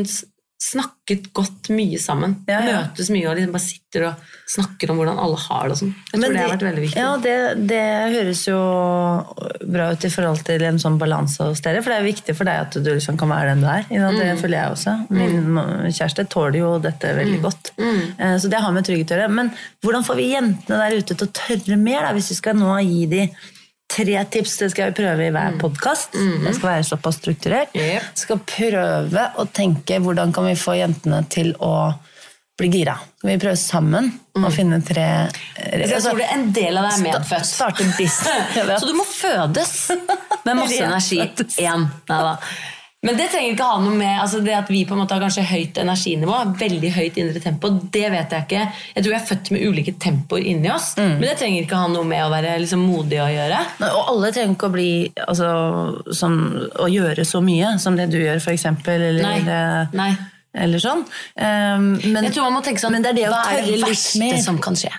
snakket 0.57 1.27
godt 1.37 1.69
mye 1.77 1.99
sammen. 2.01 2.39
Ja, 2.49 2.61
ja. 2.65 2.77
Møtes 2.87 3.11
mye 3.13 3.27
og 3.29 3.37
liksom 3.37 3.53
bare 3.53 3.65
sitter 3.67 4.05
og 4.09 4.23
snakker 4.49 4.91
om 4.93 4.97
hvordan 5.01 5.19
alle 5.21 5.37
har 5.43 5.67
det 5.69 5.75
og 5.75 5.81
sånn. 5.83 5.91
Jeg 6.13 6.21
tror 6.23 6.33
det 6.33 6.41
har 6.41 6.53
vært 6.55 6.65
veldig 6.67 6.85
viktig. 6.87 7.03
Ja, 7.03 7.11
det, 7.21 7.35
det 7.69 7.83
høres 8.15 8.43
jo 8.49 8.61
bra 9.69 9.91
ut 9.93 10.07
i 10.09 10.11
forhold 10.13 10.43
til 10.49 10.65
en 10.67 10.81
sånn 10.83 10.97
balanse 11.01 11.45
hos 11.51 11.61
dere. 11.65 11.83
For 11.85 11.93
det 11.93 11.99
er 12.01 12.07
viktig 12.09 12.37
for 12.39 12.49
deg 12.49 12.63
at 12.67 12.79
du 12.81 12.89
liksom 12.89 13.19
kan 13.21 13.31
være 13.33 13.53
den 13.53 13.65
du 13.65 13.69
er. 13.71 13.85
Det? 13.91 14.01
Mm. 14.01 14.41
Føler 14.41 14.59
jeg 14.59 14.77
også. 14.77 14.97
Min 15.13 15.93
kjæreste 15.93 16.27
tåler 16.33 16.61
jo 16.63 16.73
dette 16.83 17.13
Mm. 17.17 17.19
veldig 17.21 17.41
godt. 17.45 17.71
Eh, 17.79 18.37
Så 18.41 18.49
det 18.51 18.61
har 18.61 18.73
med 18.73 18.85
trygghet 18.89 19.13
å 19.13 19.21
gjøre. 19.21 19.29
Men 19.37 19.53
hvordan 19.85 20.05
får 20.09 20.17
vi 20.17 20.33
jentene 20.33 20.81
der 20.83 20.97
ute 20.99 21.15
til 21.15 21.27
å 21.29 21.33
tørre 21.37 21.77
mer, 21.79 22.01
da, 22.09 22.13
hvis 22.17 22.31
vi 22.33 22.35
skal 22.41 22.55
nå 22.59 22.73
gi 22.83 23.07
de 23.07 23.23
tre 23.91 24.25
tips? 24.31 24.57
Det 24.59 24.71
skal 24.73 24.91
vi 24.91 24.99
prøve 25.03 25.29
i 25.29 25.33
hver 25.35 25.57
podkast. 25.61 26.17
Det 26.17 26.55
skal 26.57 26.71
være 26.73 26.89
såpass 26.89 27.21
strukturert. 27.23 27.75
Mm. 27.77 27.87
Yep. 27.97 28.11
Skal 28.25 28.43
prøve 28.51 29.31
å 29.39 29.47
tenke 29.57 30.01
hvordan 30.03 30.35
kan 30.37 30.49
vi 30.51 30.57
få 30.59 30.77
jentene 30.81 31.23
til 31.33 31.55
å 31.63 31.75
bli 32.57 32.71
gira. 32.73 32.97
Skal 33.19 33.31
vi 33.35 33.41
prøve 33.43 33.59
sammen 33.61 34.09
å 34.37 34.51
finne 34.53 34.79
tre 34.85 35.09
jeg 35.57 36.01
tror 36.03 36.21
det 36.21 36.29
en 36.33 36.47
del 36.57 36.79
av 36.79 36.87
deg 36.87 36.95
er 36.95 37.03
medfødt. 37.05 37.49
Starte 37.49 37.85
business. 37.97 38.81
Så 38.81 38.89
du 38.89 38.95
må 38.97 39.05
fødes 39.09 39.75
med 40.47 40.57
masse 40.57 40.81
energi. 40.89 41.21
Én. 41.65 41.87
Neida. 42.09 42.37
Men 43.07 43.19
det 43.19 43.29
trenger 43.33 43.55
ikke 43.55 43.69
ha 43.71 43.79
noe 43.83 43.95
med 43.97 44.19
altså 44.19 44.41
det 44.45 44.55
at 44.59 44.71
vi 44.73 44.83
på 44.89 44.97
en 44.97 45.03
måte 45.05 45.15
har 45.17 45.23
kanskje 45.23 45.45
høyt 45.47 45.79
energinivå, 45.83 46.41
veldig 46.59 46.91
høyt 46.97 47.21
indre 47.23 47.43
tempo. 47.45 47.71
Det 47.95 48.05
vet 48.13 48.35
jeg 48.35 48.47
ikke. 48.49 48.65
Jeg 48.97 49.05
tror 49.05 49.15
vi 49.15 49.19
er 49.21 49.27
født 49.31 49.51
med 49.55 49.67
ulike 49.71 49.95
tempoer 50.03 50.49
inni 50.53 50.71
oss. 50.75 50.93
Men 50.99 51.23
det 51.23 51.37
trenger 51.41 51.65
ikke 51.65 51.79
ha 51.81 51.89
noe 51.93 52.07
med 52.09 52.25
å 52.25 52.31
være 52.33 52.57
liksom 52.65 52.83
modig 52.87 53.21
å 53.23 53.29
gjøre. 53.31 53.63
Men, 53.81 53.95
Og 53.97 54.13
alle 54.15 54.33
trenger 54.35 54.57
ikke 54.57 54.71
å 54.71 54.75
bli 54.75 54.91
altså, 55.27 55.51
sånn, 56.19 56.39
å 56.83 56.91
gjøre 56.91 57.27
så 57.29 57.43
mye 57.45 57.77
som 57.83 57.99
det 57.99 58.11
du 58.13 58.19
gjør, 58.19 58.43
eksempel. 58.57 59.09
Eller, 59.13 59.23
Nei. 59.23 59.39
eller 59.41 59.97
Nei. 59.97 60.11
eller 60.67 60.83
sånn. 60.83 61.03
Um, 61.37 61.91
men, 62.03 62.25
Jeg 62.27 62.37
tror 62.37 62.49
man 62.49 62.59
må 62.59 62.63
tenke 62.67 62.83
sånn 62.83 62.97
men 62.97 63.05
det 63.05 63.15
er 63.15 63.21
det 63.21 63.29
å 63.31 63.37
tørre 63.37 63.83
litt 63.87 64.07
mer. 64.23 64.41
som 64.43 64.59
kan 64.63 64.79
skje? 64.79 64.93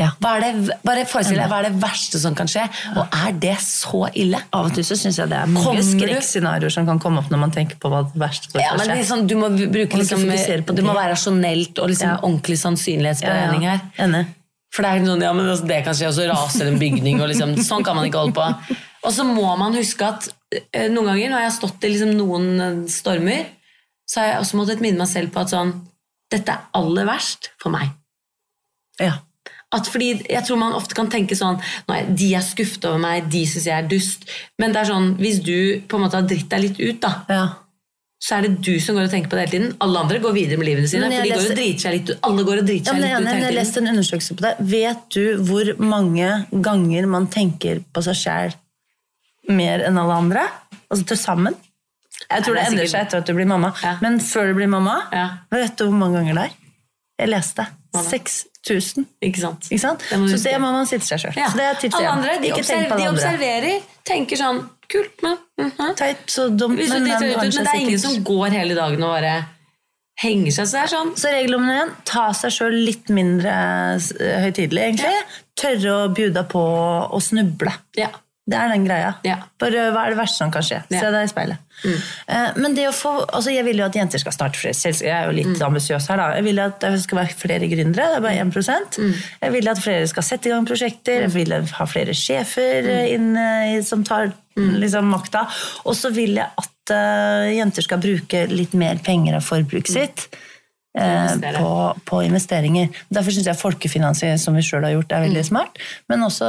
Ja. 0.00 0.06
Hva 0.22 0.30
er 0.38 0.44
det, 0.46 0.78
bare 0.86 1.02
forestill 1.08 1.36
deg, 1.36 1.50
hva 1.50 1.58
er 1.60 1.66
det 1.68 1.80
verste 1.82 2.16
som 2.22 2.32
kan 2.38 2.48
skje? 2.48 2.62
Og 2.96 3.16
er 3.20 3.34
det 3.42 3.56
så 3.60 4.06
ille? 4.16 4.38
Av 4.56 4.70
og 4.70 4.74
til 4.78 4.86
så 4.88 4.96
syns 4.96 5.18
jeg 5.20 5.28
det 5.28 5.36
er 5.42 5.50
mange 5.52 5.82
skrekkscenarioer 5.84 6.72
som 6.72 6.88
kan 6.88 7.00
komme 7.02 7.20
opp 7.20 7.28
når 7.32 7.42
man 7.42 7.52
tenker 7.54 7.76
på 7.82 7.90
hva 7.92 8.00
det 8.08 8.22
verste 8.22 8.48
som 8.54 8.62
Ja, 8.62 8.70
kan 8.72 8.80
men 8.80 8.88
skje. 8.88 8.96
liksom, 9.02 9.26
du 9.28 9.36
må 9.36 9.50
bruke 9.60 10.00
liksom, 10.00 10.24
Du 10.72 10.82
må 10.86 10.94
være 10.96 11.12
rasjonelt 11.12 11.78
og 11.84 11.92
liksom 11.92 12.08
Ja. 12.14 12.18
ordentlig 12.22 12.56
sannsynlighetsberegning 12.64 13.68
her. 13.68 13.80
Enig. 14.06 14.24
For 14.72 14.86
det 14.86 14.90
er 14.90 15.04
noen, 15.04 15.20
ja, 15.26 15.32
men 15.34 15.48
altså, 15.50 15.66
det 15.66 15.80
kan 15.84 15.94
skje, 15.98 16.08
og 16.08 16.14
så 16.14 16.26
raser 16.30 16.68
en 16.70 16.78
bygning, 16.78 17.20
og 17.20 17.28
liksom, 17.28 17.56
sånn 17.58 17.84
kan 17.84 17.96
man 17.98 18.06
ikke 18.06 18.22
holde 18.22 18.36
på. 18.38 18.76
Og 19.04 19.12
så 19.12 19.24
må 19.26 19.48
man 19.58 19.74
huske 19.74 20.06
at 20.06 20.28
eh, 20.72 20.88
noen 20.88 21.08
ganger 21.10 21.32
når 21.32 21.42
jeg 21.42 21.48
har 21.50 21.56
stått 21.56 21.84
i 21.84 21.90
liksom 21.92 22.12
noen 22.16 22.46
eh, 22.60 22.76
stormer, 22.88 23.48
så 24.08 24.20
har 24.22 24.26
jeg 24.32 24.40
også 24.44 24.56
måttet 24.60 24.80
minne 24.84 25.02
meg 25.02 25.08
selv 25.10 25.32
på 25.34 25.42
at 25.42 25.50
sånn, 25.52 25.74
dette 26.30 26.54
er 26.54 26.68
aller 26.78 27.04
verst 27.08 27.50
for 27.60 27.74
meg. 27.74 27.90
Ja. 29.00 29.18
At 29.72 29.86
fordi 29.86 30.26
Jeg 30.28 30.42
tror 30.46 30.58
man 30.58 30.72
ofte 30.74 30.96
kan 30.98 31.06
tenke 31.12 31.36
sånn 31.38 31.60
Nei, 31.88 32.00
de 32.18 32.32
er 32.34 32.42
skuffet 32.42 32.84
over 32.88 32.98
meg, 32.98 33.28
de 33.30 33.44
syns 33.46 33.66
jeg 33.70 33.76
er 33.84 33.88
dust. 33.90 34.24
Men 34.58 34.72
det 34.74 34.80
er 34.82 34.88
sånn, 34.90 35.12
hvis 35.20 35.38
du 35.46 35.80
på 35.86 35.96
en 35.98 36.02
måte 36.06 36.18
har 36.18 36.26
dritt 36.26 36.48
deg 36.50 36.64
litt 36.64 36.80
ut, 36.80 36.98
da, 37.04 37.12
ja. 37.30 37.44
så 38.20 38.36
er 38.38 38.48
det 38.48 38.60
du 38.66 38.72
som 38.82 38.98
går 38.98 39.06
og 39.06 39.12
tenker 39.14 39.30
på 39.30 39.38
det 39.38 39.44
hele 39.46 39.54
tiden. 39.54 39.76
Alle 39.86 40.02
andre 40.02 40.18
går 40.24 40.34
videre 40.34 40.58
med 40.58 40.66
livene 40.66 40.90
sine. 40.90 41.06
For 41.06 41.22
de 41.22 41.30
går 41.30 41.38
leser- 41.38 41.54
og 41.54 41.60
driter 41.62 41.84
seg 41.86 41.94
litt 41.96 42.10
ut. 42.10 42.18
Alle 42.28 42.44
går 42.50 42.62
og 42.64 42.66
driter 42.66 42.90
seg 42.90 43.00
litt 43.00 43.14
ut 43.14 43.30
hele 43.30 43.46
jeg 43.46 43.58
leste 43.60 43.80
en 43.84 43.92
undersøkelse 43.94 44.36
på 44.40 44.46
det. 44.48 44.52
Vet 44.74 45.06
du 45.14 45.22
hvor 45.48 45.72
mange 45.78 46.32
ganger 46.68 47.06
man 47.14 47.30
tenker 47.30 47.84
på 47.94 48.02
seg 48.08 48.18
sjæl 48.24 48.58
mer 49.54 49.86
enn 49.86 49.98
alle 50.02 50.18
andre? 50.24 50.46
Altså 50.90 51.06
til 51.12 51.16
sammen? 51.22 51.54
Jeg 52.30 52.44
tror 52.44 52.54
Nei, 52.54 52.60
det 52.60 52.66
er 52.66 52.72
endrer 52.74 52.86
sikkert- 52.86 52.90
seg 52.90 53.06
etter 53.06 53.18
at 53.22 53.26
du 53.26 53.34
blir 53.34 53.46
mamma. 53.46 53.72
Ja. 53.82 53.96
Men 54.02 54.18
før 54.20 54.50
du 54.50 54.54
blir 54.58 54.68
mamma, 54.68 54.98
Ja. 55.12 55.28
vet 55.50 55.76
du 55.76 55.84
hvor 55.86 55.94
mange 55.98 56.18
ganger 56.18 56.34
det 56.34 56.44
er? 56.50 56.54
Jeg 57.20 57.28
leste. 57.28 57.66
Mamma. 57.94 58.10
da? 58.10 58.49
6000. 58.66 59.06
Ikke 59.24 59.40
sant? 59.40 59.70
Ikke 59.70 59.82
sant? 59.82 60.04
Det 60.10 60.18
Så 60.34 60.42
det 60.44 60.58
må 60.60 60.72
man 60.74 60.88
sitte 60.88 61.06
seg 61.08 61.22
sjøl. 61.22 61.38
Ja. 61.38 61.48
Så 61.52 61.60
det 61.60 61.68
er 61.68 61.78
tipset 61.80 62.00
alle 62.00 62.12
andre, 62.18 62.36
de, 62.42 62.52
observer, 62.56 62.98
de 63.00 63.08
observerer, 63.14 63.88
tenker 64.08 64.40
sånn 64.40 64.62
Kult, 64.90 65.20
men 65.22 65.36
mhm. 65.60 65.92
Teit, 65.94 66.24
så 66.26 66.48
dumt, 66.50 66.74
men, 66.74 67.04
men 67.06 67.12
ut, 67.22 67.36
men 67.38 67.52
det 67.54 67.62
er 67.62 67.78
ingen 67.78 68.00
som 68.02 68.16
går 68.26 68.56
hele 68.58 68.74
dagen 68.74 69.04
og 69.06 69.12
bare 69.14 69.34
henger 70.20 70.56
seg. 70.56 70.66
Så 70.66 70.76
det 70.76 70.80
er 70.82 70.92
sånn 70.92 71.12
Så 71.20 71.30
regel 71.30 71.54
nummer 71.54 71.78
én, 71.84 71.92
ta 72.08 72.24
seg 72.36 72.56
sjøl 72.56 72.74
litt 72.88 73.12
mindre 73.14 73.52
eh, 73.94 74.40
høytidelig, 74.48 74.82
egentlig. 74.88 75.14
Tørre 75.60 75.94
å 75.94 76.10
bjuda 76.16 76.42
på 76.50 76.64
å 77.06 77.22
snuble. 77.22 77.76
ja. 78.00 78.10
Det 78.50 78.58
er 78.58 78.70
den 78.72 78.86
greia. 78.86 79.10
Ja. 79.26 79.36
Bare, 79.62 79.90
hva 79.94 80.06
er 80.06 80.14
det 80.14 80.18
verste 80.18 80.42
som 80.42 80.50
kan 80.54 80.64
skje? 80.66 80.80
Ja. 80.90 81.02
Se 81.04 81.10
deg 81.14 81.28
i 81.28 81.30
speilet. 81.30 81.66
Eh, 81.84 82.58
men 82.60 82.74
det 82.76 82.88
å 82.90 82.94
få, 82.94 83.12
altså 83.24 83.52
jeg 83.54 83.64
vil 83.68 83.80
jo 83.80 83.86
at 83.86 83.96
jenter 83.96 84.20
skal 84.20 84.34
starte 84.34 84.60
flere 84.60 84.76
selskaper. 84.76 85.08
Jeg 85.08 85.16
er 85.16 85.30
jo 85.30 85.36
litt 85.38 85.62
ambisiøs 85.64 86.08
her, 86.10 86.20
da. 86.20 86.26
Jeg 86.38 86.46
vil 86.48 86.62
at 86.64 86.82
det 86.82 86.92
skal 87.04 87.22
være 87.22 87.38
flere 87.38 87.70
gründere. 87.70 88.08
Det 88.10 88.18
er 88.18 88.26
bare 88.26 88.42
1 88.42 88.98
Jeg 89.44 89.54
vil 89.54 89.72
at 89.72 89.82
flere 89.82 90.10
skal 90.10 90.26
sette 90.26 90.50
i 90.50 90.54
gang 90.54 90.68
prosjekter. 90.68 91.24
Jeg 91.28 91.34
vil 91.36 91.56
ha 91.78 91.88
flere 91.88 92.16
sjefer 92.16 92.90
eh, 92.90 93.14
inn, 93.14 93.32
eh, 93.38 93.78
som 93.86 94.04
tar 94.06 94.32
liksom, 94.56 95.08
makta. 95.14 95.46
Og 95.86 95.96
så 95.96 96.10
vil 96.14 96.36
jeg 96.40 96.50
at 96.50 96.92
uh, 96.92 97.46
jenter 97.54 97.86
skal 97.86 98.00
bruke 98.02 98.44
litt 98.50 98.74
mer 98.76 98.98
penger 99.04 99.38
av 99.38 99.46
forbruket 99.46 99.94
sitt. 99.94 100.26
Eh, 100.98 101.36
på, 101.58 101.70
på 102.08 102.20
investeringer. 102.26 102.88
Derfor 103.12 103.34
syns 103.34 103.46
jeg 103.50 103.58
folkefinansiering, 103.60 104.38
som 104.42 104.56
vi 104.58 104.64
sjøl 104.66 104.84
har 104.88 104.94
gjort, 104.96 105.12
er 105.16 105.24
veldig 105.26 105.44
smart. 105.46 105.78
Men 106.10 106.24
også 106.26 106.48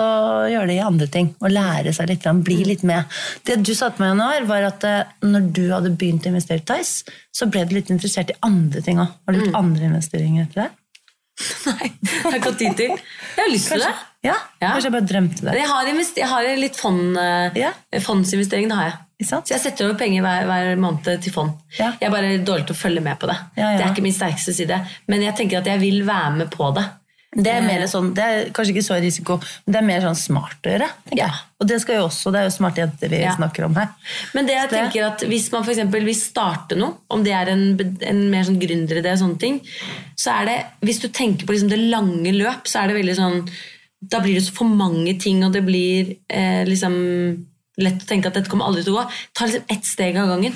gjøre 0.52 0.68
det 0.72 0.78
i 0.80 0.84
andre 0.86 1.08
ting. 1.14 1.32
Og 1.42 1.54
lære 1.54 1.94
seg 1.94 2.10
litt, 2.10 2.26
bli 2.48 2.60
litt 2.66 2.84
med. 2.88 3.06
Det 3.48 3.60
du 3.62 3.74
sa 3.78 3.90
til 3.94 4.04
meg 4.06 4.12
i 4.12 4.14
januar, 4.16 4.48
var 4.50 4.70
at 4.72 4.84
eh, 4.90 5.16
når 5.28 5.50
du 5.54 5.64
hadde 5.74 5.94
begynt 5.96 6.26
å 6.26 6.34
investere 6.34 6.64
i 6.64 6.68
Tice, 6.74 7.06
så 7.32 7.48
ble 7.52 7.66
du 7.70 7.76
litt 7.78 7.90
interessert 7.94 8.32
i 8.34 8.40
andre 8.46 8.82
ting 8.86 9.00
òg. 9.02 9.12
Har 9.28 9.34
du 9.38 9.44
gjort 9.44 9.60
andre 9.62 9.92
investeringer 9.92 10.48
etter 10.50 10.64
det? 10.66 10.70
Nei, 11.72 11.88
jeg 12.06 12.22
har 12.26 12.36
ikke 12.38 12.50
hatt 12.52 12.60
tid 12.60 12.76
til. 12.78 12.92
Jeg 13.38 13.42
har 13.46 13.50
lyst 13.50 13.72
til 13.72 13.82
det. 13.82 13.94
Ja? 14.22 14.36
Kanskje 14.62 14.90
jeg 14.90 14.94
bare 14.94 15.08
drømte 15.10 15.46
det. 15.48 15.54
Jeg 15.58 15.70
har, 15.72 15.88
invest- 15.90 16.20
jeg 16.22 16.28
har 16.30 16.50
litt 16.60 16.76
fond, 16.78 17.16
eh, 17.18 18.02
fondsinvestering. 18.06 18.68
Det 18.70 18.78
har 18.78 18.90
jeg. 18.92 19.00
Så 19.26 19.42
jeg 19.54 19.60
setter 19.62 19.86
over 19.90 19.98
penger 20.00 20.22
hver, 20.26 20.46
hver 20.50 20.76
måned 20.82 21.22
til 21.22 21.34
fond. 21.36 21.52
Ja. 21.78 21.92
Jeg 22.00 22.08
er 22.10 22.16
bare 22.16 22.38
dårlig 22.46 22.66
til 22.68 22.76
å 22.76 22.82
følge 22.82 23.02
med 23.06 23.20
på 23.22 23.28
det. 23.30 23.38
Ja, 23.58 23.72
ja. 23.72 23.78
Det 23.78 23.86
er 23.86 23.94
ikke 23.94 24.04
min 24.08 24.14
sterkeste 24.18 24.54
side. 24.58 24.80
Men 25.08 25.22
jeg 25.22 25.36
tenker 25.38 25.60
at 25.62 25.66
jeg 25.70 25.80
vil 25.80 26.02
være 26.08 26.36
med 26.42 26.50
på 26.52 26.72
det. 26.76 26.88
Det 27.32 27.48
er, 27.48 27.62
mer 27.64 27.86
sånn, 27.88 28.10
det 28.14 28.24
er 28.28 28.50
kanskje 28.52 28.74
ikke 28.74 28.84
så 28.84 28.98
risiko, 29.00 29.38
men 29.64 29.72
det 29.72 29.78
er 29.80 29.86
mer 29.88 30.02
sånn 30.04 30.18
smart 30.20 30.68
å 30.68 30.72
gjøre. 30.74 30.88
Og 31.64 31.68
det 31.70 31.78
skal 31.80 31.96
jo 32.02 32.08
også, 32.10 32.32
det 32.36 32.42
er 32.42 32.48
jo 32.50 32.52
smarte 32.58 32.82
jenter 32.82 33.08
vi 33.14 33.22
snakker 33.38 33.64
om 33.70 33.78
her. 33.80 33.88
Men 34.36 34.46
det 34.50 34.58
jeg 34.58 34.70
Det- 34.70 34.80
tenker 34.82 35.06
at 35.08 35.24
hvis 35.32 35.50
man 35.54 35.64
for 35.64 35.74
vil 36.04 36.14
starte 36.14 36.76
noe, 36.76 36.98
om 37.10 37.24
det 37.24 37.32
er 37.32 37.48
en, 37.54 37.80
en 38.02 38.30
mer 38.30 38.44
sånn 38.44 38.60
gründeridé 38.60 39.14
sånne 39.16 39.40
ting, 39.40 39.62
så 40.20 40.42
er 40.42 40.46
det, 40.46 40.58
hvis 40.84 41.00
du 41.00 41.08
tenker 41.08 41.46
på 41.48 41.54
liksom 41.56 41.70
det 41.70 41.80
lange 41.80 42.34
løp, 42.36 42.68
så 42.68 42.84
er 42.84 42.88
det 42.92 42.98
veldig 43.00 43.16
sånn, 43.16 43.50
da 44.04 44.20
blir 44.20 44.34
det 44.36 44.44
så 44.44 44.52
for 44.52 44.66
mange 44.68 45.18
ting, 45.18 45.42
og 45.46 45.54
det 45.54 45.64
blir 45.64 46.18
eh, 46.30 46.66
liksom 46.68 47.46
lett 47.86 48.04
å 48.04 48.08
tenke 48.10 48.30
at 48.32 48.38
dette 48.38 48.52
kommer 48.52 48.70
aldri 48.70 48.84
til 48.86 48.94
å 48.96 49.02
gå. 49.02 49.06
Ta 49.38 49.48
liksom 49.50 49.74
ett 49.76 49.86
steg 49.90 50.18
av 50.22 50.30
gangen. 50.32 50.56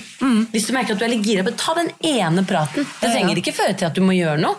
Hvis 0.53 0.67
du 0.69 0.73
merker 0.76 0.95
at 0.95 1.01
du 1.01 1.05
er 1.07 1.13
litt 1.15 1.26
gira, 1.28 1.43
bare 1.47 1.59
ta 1.59 1.76
den 1.78 1.91
ene 2.05 2.45
praten. 2.47 2.86
Det 3.01 3.09
Mm. 3.09 3.13
Trenger 3.15 3.41
ikke 3.41 3.55
føre 3.55 3.78
til 3.78 3.88
at 3.88 3.93
du 3.95 4.01
må 4.01 4.15
gjøre 4.15 4.39
noe, 4.41 4.55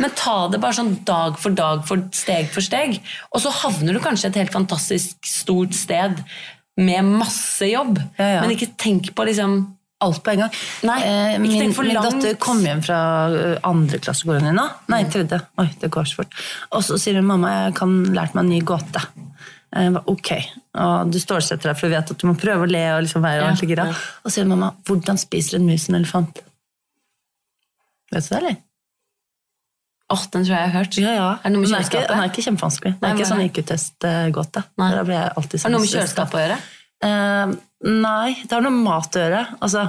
men 0.00 0.10
ta 0.18 0.48
det 0.48 0.60
bare 0.60 0.74
sånn 0.78 1.04
dag 1.04 1.38
for 1.38 1.50
dag, 1.54 1.84
for 1.86 2.02
steg 2.12 2.48
for 2.50 2.60
steg. 2.64 2.98
Og 3.34 3.40
så 3.44 3.50
havner 3.62 3.92
du 3.94 4.00
kanskje 4.00 4.26
et 4.32 4.40
helt 4.42 4.52
fantastisk 4.52 5.16
stort 5.26 5.72
sted 5.74 6.24
med 6.76 7.04
masse 7.04 7.62
jobb. 7.68 7.98
Ja, 8.18 8.26
ja. 8.36 8.40
Men 8.42 8.50
ikke 8.56 8.72
tenk 8.76 9.14
på 9.14 9.24
liksom 9.28 9.76
Alt 10.02 10.18
på 10.26 10.32
en 10.32 10.40
gang. 10.42 10.50
Nei, 10.82 10.96
eh, 11.06 11.34
ikke 11.38 11.42
min, 11.62 11.74
min 11.86 11.94
datter 12.02 12.34
kom 12.42 12.58
hjem 12.66 12.80
fra 12.82 12.96
eh, 13.30 13.58
andre 13.62 14.00
klasse 14.02 14.26
går 14.26 14.40
hun 14.40 14.48
i 14.50 14.54
nå. 14.56 14.64
Nei, 14.90 15.04
tredje. 15.06 15.38
Oi, 15.62 15.68
det 15.78 15.92
går 15.94 16.08
så 16.10 16.16
fort. 16.18 16.32
Og 16.74 16.82
så 16.82 16.98
sier 16.98 17.20
hun 17.20 17.28
mamma, 17.28 17.52
jeg 17.68 17.76
kan 17.78 17.92
lært 18.10 18.34
meg 18.34 18.42
en 18.42 18.50
ny 18.50 18.58
gåte. 18.66 19.04
Ok, 19.72 20.30
og 20.76 21.12
Du 21.12 21.16
stålsetter 21.20 21.70
deg 21.70 21.78
for 21.78 21.88
du 21.88 21.94
vet 21.94 22.10
at 22.12 22.18
du 22.20 22.26
må 22.28 22.34
prøve 22.36 22.66
å 22.66 22.68
le 22.68 22.82
og 22.92 23.06
liksom 23.06 23.24
være 23.24 23.46
ordentlig 23.46 23.70
gira. 23.72 23.86
ja. 23.88 24.00
Og 24.22 24.28
så 24.28 24.34
sier 24.36 24.50
mamma, 24.50 24.74
hvordan 24.84 25.20
spiser 25.20 25.56
en 25.58 25.64
mus 25.68 25.88
en 25.88 25.96
elefant? 25.96 26.42
Vet 28.12 28.26
du 28.26 28.28
det, 28.28 28.38
eller? 28.42 28.60
Åh, 30.12 30.26
den 30.34 30.44
tror 30.44 30.52
jeg 30.52 30.60
jeg 30.60 30.72
har 30.72 30.76
hørt. 30.76 30.98
Ja, 31.00 31.12
ja. 31.16 31.28
Er 31.40 31.48
det 31.48 31.54
noe 31.54 31.62
med 31.62 31.72
er 31.72 31.86
ikke, 31.86 31.88
kjøleskapet? 31.88 32.10
den 32.10 32.20
er 32.20 32.30
ikke 32.30 32.44
kjempevanskelig. 32.44 32.92
Det 33.00 33.08
er 33.08 33.16
ikke 33.16 33.28
sånn 33.30 33.40
er 33.40 33.48
IQ-test-gåte. 33.48 34.62
Har 34.82 34.92
det 34.92 35.00
noe 35.00 35.08
med 35.08 35.58
sånn 35.62 35.78
kjøleskapet 35.88 36.36
å 36.36 36.42
gjøre? 36.42 36.58
Uh, 37.02 37.54
nei, 37.88 38.34
det 38.44 38.52
har 38.52 38.64
noe 38.66 38.74
med 38.74 38.84
mat 38.90 39.16
å 39.16 39.22
gjøre. 39.24 39.42
Altså, 39.64 39.86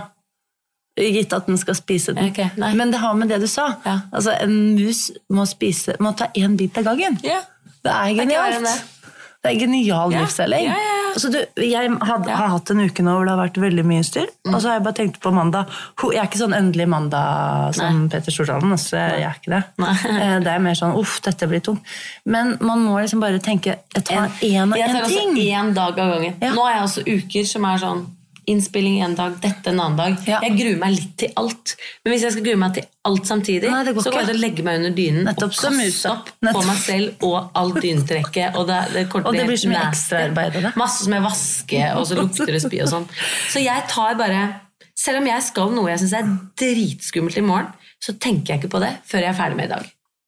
gitt 0.96 1.36
at 1.36 1.50
den 1.50 1.60
skal 1.60 1.76
spise 1.78 2.16
den. 2.16 2.32
Okay. 2.32 2.54
Men 2.56 2.94
det 2.94 3.04
har 3.04 3.20
med 3.20 3.34
det 3.34 3.42
du 3.44 3.50
sa. 3.52 3.74
Ja. 3.84 4.00
Altså, 4.16 4.32
en 4.40 4.56
mus 4.78 5.10
må, 5.34 5.44
spise, 5.50 5.98
må 6.00 6.14
ta 6.16 6.32
én 6.40 6.56
bit 6.60 6.80
av 6.80 6.88
gangen. 6.88 7.20
Ja. 7.26 7.42
Det 7.84 7.92
er 7.92 8.14
ikke 8.14 8.24
genialt. 8.24 8.64
det. 8.64 9.03
Det 9.44 9.52
er 9.52 9.60
genial 9.60 10.12
Ja. 10.14 10.22
livsselging. 10.24 10.66
Ja, 10.70 10.76
ja, 10.80 10.92
ja. 10.98 11.00
Altså, 11.14 11.30
du, 11.30 11.62
jeg 11.62 11.90
had, 12.02 12.26
har 12.32 12.48
hatt 12.56 12.70
en 12.72 12.80
uke 12.80 13.04
nå 13.06 13.12
hvor 13.14 13.26
det 13.28 13.34
har 13.36 13.42
vært 13.44 13.58
veldig 13.62 13.84
mye 13.86 14.04
styr. 14.08 14.30
Mm. 14.48 14.54
Og 14.56 14.62
så 14.64 14.70
har 14.70 14.78
jeg 14.80 14.84
bare 14.88 14.98
tenkt 14.98 15.20
på 15.22 15.34
mandag. 15.36 15.68
Jeg 16.10 16.18
er 16.22 16.30
ikke 16.30 16.40
sånn 16.42 16.56
endelig 16.58 16.88
mandag 16.90 17.76
som 17.78 18.08
Peter 18.10 18.32
Stordalen. 18.34 18.72
Altså, 18.74 18.96
jeg 18.98 19.28
er 19.28 19.36
ikke 19.38 19.52
det. 19.54 19.60
Nei. 19.84 19.94
Eh, 20.10 20.40
Det 20.48 20.48
er 20.56 20.64
mer 20.64 20.74
sånn 20.80 20.96
uff, 20.98 21.20
dette 21.22 21.46
blir 21.52 21.60
tungt. 21.62 21.84
Men 22.26 22.58
man 22.62 22.80
må 22.88 22.96
liksom 23.04 23.20
bare 23.22 23.38
tenke 23.44 23.76
jeg 23.94 24.04
tar 24.10 24.32
én 24.42 24.72
og 24.74 24.78
Jeg 24.80 24.90
tar 24.90 25.04
altså 25.04 25.20
ting. 25.20 25.36
én 25.36 25.74
dag 25.76 26.00
av 26.00 26.14
gangen. 26.16 26.36
Ja. 26.42 26.54
Nå 26.56 26.66
er 26.66 26.74
jeg 26.80 26.84
også 26.88 27.04
uker 27.06 27.46
som 27.52 27.66
er 27.66 27.78
sånn 27.84 28.06
innspilling 28.50 29.00
en 29.06 29.16
dag, 29.16 29.36
dette 29.42 29.72
en 29.72 29.80
annen 29.80 29.98
dag. 29.98 30.18
Ja. 30.28 30.40
Jeg 30.46 30.56
gruer 30.58 30.80
meg 30.82 30.96
litt 30.96 31.14
til 31.22 31.32
alt. 31.40 31.76
Men 32.04 32.14
hvis 32.14 32.26
jeg 32.26 32.36
skal 32.36 32.46
grue 32.48 32.60
meg 32.62 32.76
til 32.78 32.88
alt 33.10 33.30
samtidig, 33.30 33.70
Nei, 33.72 33.84
går 33.90 34.06
så 34.06 34.14
går 34.14 34.22
jeg 34.22 34.30
til 34.30 34.40
å 34.40 34.44
legge 34.44 34.66
meg 34.68 34.80
under 34.82 34.96
dynen 34.98 35.28
Nettopp 35.28 35.54
og 35.54 35.78
kaste 35.80 36.12
opp 36.14 36.30
på 36.44 36.66
meg 36.68 36.82
selv 36.84 37.26
og 37.30 37.58
alt 37.62 37.80
dynetrekket. 37.84 38.60
Og 38.60 38.68
det, 38.70 38.80
det, 38.96 39.06
Og 39.22 39.32
det 39.36 39.48
blir 39.50 39.62
så 39.64 39.72
mye 39.72 39.86
ekstraarbeid 39.90 40.60
av 40.60 40.68
det. 40.68 40.74
Masse 40.80 41.08
som 41.08 41.18
jeg 41.18 41.26
vasker, 41.28 41.88
og 42.00 42.08
så 42.10 42.20
lukter 42.20 42.54
det 42.54 42.62
spy 42.66 42.84
og 42.86 42.94
sånn. 42.94 43.10
Så 43.54 43.64
jeg 43.64 43.88
tar 43.92 44.20
bare 44.20 44.46
Selv 44.94 45.24
om 45.24 45.26
jeg 45.26 45.42
skal 45.42 45.72
noe 45.74 45.90
jeg 45.90 46.04
syns 46.04 46.12
er 46.20 46.28
dritskummelt 46.62 47.40
i 47.40 47.42
morgen, 47.42 47.72
så 47.98 48.14
tenker 48.14 48.54
jeg 48.54 48.62
ikke 48.62 48.76
på 48.76 48.82
det 48.84 48.92
før 49.10 49.24
jeg 49.26 49.32
er 49.32 49.38
ferdig 49.40 49.58
med 49.58 49.66
i 49.66 49.72
dag. 49.72 49.88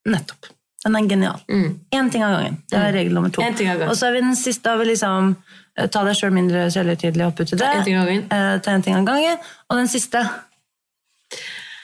Nettopp. 0.09 0.49
Den 0.85 0.97
er 0.97 1.07
genial. 1.09 1.39
Én 1.93 2.09
ting 2.13 2.23
av 2.25 2.33
gangen. 2.35 2.57
Det 2.69 2.77
er 2.77 2.91
regel 2.93 3.13
nummer 3.17 3.29
to. 3.33 3.41
Og 3.41 3.95
så 3.97 4.09
er 4.09 4.17
vi 4.17 4.25
den 4.25 4.35
siste 4.37 4.69
har 4.69 4.81
vi 4.81 4.89
liksom 4.91 5.35
Ta 5.75 6.03
deg 6.07 6.15
sjøl 6.15 6.31
mindre 6.31 6.69
kjærlighetstidlig 6.71 7.25
opp 7.27 7.39
uti 7.43 7.55
det. 7.59 7.61
en 7.67 7.83
ting 7.83 7.97
av 7.99 8.05
gangen. 8.07 8.27
Eh, 8.31 8.59
ta 8.63 8.71
en 8.71 8.81
ting 8.81 8.95
av 8.95 9.05
gangen. 9.05 9.37
Og 9.69 9.77
den 9.77 9.87
siste 9.91 10.21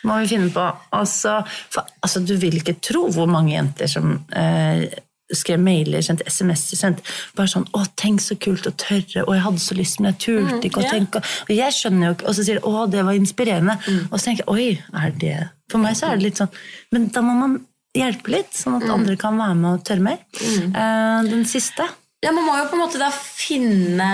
må 0.08 0.18
vi 0.24 0.30
finne 0.32 0.50
på. 0.54 0.64
Altså, 0.98 1.42
for, 1.70 1.86
altså, 2.02 2.22
du 2.26 2.34
vil 2.42 2.56
ikke 2.62 2.78
tro 2.82 3.04
hvor 3.14 3.28
mange 3.30 3.54
jenter 3.54 3.90
som 3.92 4.16
eh, 4.34 4.88
skrev 5.32 5.62
mailer, 5.64 6.02
sendte 6.04 6.26
SMS-er, 6.28 6.80
sendte 6.80 7.04
bare 7.38 7.48
sånn 7.52 7.68
'Å, 7.72 7.86
tenk 7.96 8.20
så 8.24 8.36
kult 8.42 8.66
å 8.68 8.74
tørre', 8.76 9.24
og 9.28 9.34
'jeg 9.36 9.44
hadde 9.46 9.62
så 9.64 9.76
lyst, 9.78 10.00
men 10.02 10.12
jeg 10.12 10.20
turte 10.26 10.68
ikke', 10.68 10.78
og, 10.78 10.84
Mm, 10.84 10.88
ja. 10.88 10.92
tenke, 10.92 11.22
og 11.48 11.52
jeg 11.56 11.72
skjønner 11.78 12.08
jo 12.08 12.14
ikke 12.16 12.28
Og 12.28 12.36
så 12.36 12.44
sier 12.46 12.56
de 12.60 12.66
'Å, 12.68 12.90
det 12.92 13.06
var 13.06 13.14
inspirerende', 13.14 13.78
Mm. 13.88 14.08
og 14.12 14.20
så 14.20 14.24
tenker 14.26 14.44
jeg 14.44 14.48
'Oi, 14.48 14.84
er 15.06 15.12
det 15.12 15.50
For 15.70 15.78
meg 15.78 15.96
så 15.96 16.12
er 16.12 16.16
det 16.18 16.24
litt 16.24 16.38
sånn 16.38 16.50
Men 16.92 17.08
da 17.08 17.22
må 17.22 17.34
man 17.40 17.66
hjelpe 17.96 18.28
litt, 18.28 18.52
sånn 18.54 18.74
Mm. 18.74 18.84
at 18.84 18.90
andre 18.90 19.16
kan 19.18 19.38
være 19.38 19.56
med 19.56 19.74
og 19.80 19.84
tørre 19.86 20.02
mer. 20.02 20.18
Eh, 20.42 21.30
den 21.30 21.46
siste 21.46 21.88
Ja, 22.22 22.32
Man 22.32 22.46
må 22.46 22.58
jo 22.58 22.68
på 22.70 22.78
en 22.78 22.84
måte 22.84 23.02
da 23.02 23.10
finne 23.12 24.10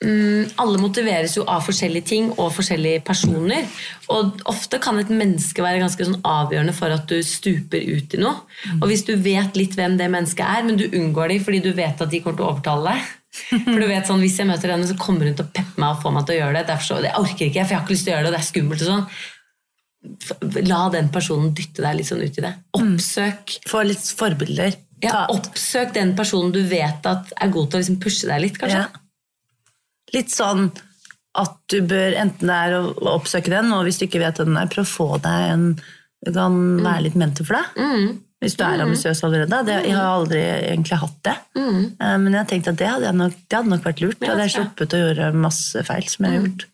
um, 0.00 0.46
Alle 0.62 0.80
motiveres 0.80 1.36
jo 1.36 1.44
av 1.48 1.66
forskjellige 1.66 2.08
ting 2.08 2.30
og 2.38 2.54
forskjellige 2.56 3.02
personer. 3.06 3.68
Og 4.14 4.40
ofte 4.48 4.80
kan 4.82 4.98
et 5.00 5.12
menneske 5.12 5.64
være 5.64 5.82
ganske 5.82 6.08
sånn 6.08 6.22
avgjørende 6.24 6.76
for 6.76 6.94
at 6.94 7.04
du 7.10 7.18
stuper 7.26 7.84
ut 7.84 8.16
i 8.16 8.22
noe. 8.22 8.46
Og 8.78 8.88
hvis 8.90 9.04
du 9.08 9.14
vet 9.20 9.58
litt 9.60 9.76
hvem 9.76 9.98
det 10.00 10.08
mennesket 10.12 10.44
er, 10.46 10.64
men 10.66 10.80
du 10.80 10.88
unngår 10.88 11.34
dem 11.34 11.44
fordi 11.44 11.62
du 11.68 11.72
vet 11.76 12.00
at 12.00 12.12
de 12.12 12.22
kommer 12.24 12.40
til 12.40 12.48
å 12.48 12.52
overtale 12.54 12.92
deg 12.94 13.14
For 13.68 13.76
du 13.76 13.86
vet 13.90 14.08
sånn, 14.08 14.22
Hvis 14.24 14.38
jeg 14.40 14.48
møter 14.48 14.72
henne, 14.72 14.88
så 14.88 14.96
kommer 14.98 15.28
hun 15.28 15.36
til 15.36 15.44
å 15.44 15.52
peppe 15.52 15.76
meg 15.80 15.92
og 15.92 16.02
få 16.02 16.12
meg 16.14 16.24
til 16.26 16.38
å 16.38 16.40
gjøre 16.40 16.56
det. 16.56 16.68
Derfor 16.72 16.88
så, 16.88 17.02
det 17.04 17.16
orker 17.18 17.44
ikke, 17.46 17.60
jeg, 17.60 17.66
for 17.66 17.74
jeg 17.74 17.78
har 17.78 17.84
ikke 17.84 17.94
lyst 17.94 18.08
til 18.08 18.12
å 18.12 18.16
gjøre 18.16 18.24
det, 18.24 18.30
og 18.30 18.36
det 18.36 18.40
er 18.40 18.48
skummelt. 18.48 18.82
og 18.82 18.88
sånn. 18.94 19.06
La 20.70 20.82
den 20.94 21.08
personen 21.12 21.54
dytte 21.56 21.84
deg 21.84 21.98
litt 21.98 22.08
sånn 22.08 22.24
ut 22.24 22.38
i 22.40 22.44
det. 22.44 22.52
Oppsøk 22.78 23.58
Få 23.68 23.82
litt 23.86 24.12
forbilder. 24.16 24.78
Ja, 25.04 25.26
oppsøk 25.30 25.94
den 25.94 26.14
personen 26.18 26.52
du 26.54 26.62
vet 26.68 27.06
at 27.06 27.32
er 27.38 27.50
god 27.54 27.70
til 27.70 27.78
å 27.78 27.82
liksom 27.82 28.00
pushe 28.02 28.28
deg 28.30 28.42
litt, 28.46 28.58
kanskje. 28.60 28.84
Ja. 28.86 29.04
Litt 30.14 30.32
sånn 30.32 30.70
at 31.38 31.58
du 31.70 31.82
bør 31.86 32.16
enten 32.18 32.48
det 32.50 32.54
er 32.66 32.78
å 32.80 33.12
oppsøke 33.12 33.52
den, 33.52 33.68
og 33.76 33.84
hvis 33.86 34.00
du 34.00 34.06
ikke 34.08 34.22
vet 34.22 34.40
hvem 34.40 34.54
den 34.54 34.62
er, 34.62 34.70
prøv 34.72 34.86
å 34.86 34.90
få 34.94 35.08
deg 35.22 35.52
en 35.52 35.68
Du 36.26 36.32
kan 36.34 36.54
være 36.82 37.04
litt 37.04 37.14
mentor 37.14 37.46
for 37.46 37.54
deg. 37.60 37.76
Hvis 38.42 38.56
du 38.58 38.62
er 38.66 38.80
ambisiøs 38.82 39.20
allerede. 39.26 39.60
Det, 39.66 39.76
jeg 39.86 39.94
har 39.94 40.08
aldri 40.16 40.40
egentlig 40.40 40.98
hatt 40.98 41.18
det. 41.26 41.34
Eh, 42.00 42.16
Men 42.18 42.32
jeg 42.32 42.38
har 42.40 42.48
tenkt 42.50 42.68
at 42.72 42.78
det 42.80 42.88
hadde, 42.90 43.12
nok, 43.14 43.36
det 43.46 43.56
hadde 43.58 43.70
nok 43.70 43.84
vært 43.86 44.00
lurt. 44.02 44.18
Da 44.18 44.32
hadde 44.32 44.46
jeg 44.48 44.54
sluppet 44.56 44.94
å 44.94 45.00
gjøre 45.04 45.28
masse 45.34 45.82
feil 45.86 46.06
som 46.10 46.26
jeg 46.26 46.34
har 46.34 46.42
gjort. 46.42 46.66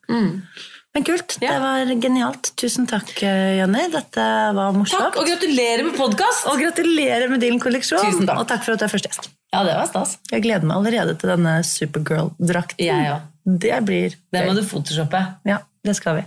Men 0.94 1.04
kult. 1.04 1.38
Ja. 1.40 1.52
Det 1.52 1.60
var 1.60 2.02
genialt. 2.02 2.52
Tusen 2.56 2.86
takk, 2.86 3.08
eh, 3.22 3.56
Jonny. 3.58 3.88
Dette 3.90 4.24
var 4.54 4.76
morsomt. 4.76 5.02
Takk, 5.02 5.16
og 5.18 5.26
gratulerer 5.26 5.82
med 5.82 5.96
podkast! 5.98 6.46
Og 6.46 6.60
gratulerer 6.62 7.26
med 7.32 7.42
din 7.42 7.58
kolleksjon. 7.58 7.98
Tusen 7.98 8.28
takk. 8.28 8.38
Og 8.38 8.46
takk 8.46 8.62
for 8.62 8.76
at 8.76 8.78
du 8.78 8.86
er 8.86 8.92
første 8.92 9.10
gjest. 9.10 9.26
Ja, 9.50 9.64
det 9.66 9.74
var 9.74 9.88
stas. 9.90 10.12
Jeg 10.30 10.44
gleder 10.44 10.62
meg 10.70 10.76
allerede 10.78 11.16
til 11.18 11.32
denne 11.32 11.56
Supergirl-drakten. 11.66 12.78
Jeg 12.86 13.10
òg. 13.10 13.26
Det 13.42 13.80
blir 13.88 14.14
Den 14.30 14.46
må 14.46 14.54
du 14.54 14.62
photoshoppe. 14.62 15.24
Ja, 15.50 15.58
det 15.82 15.96
skal 15.98 16.20
vi. 16.20 16.24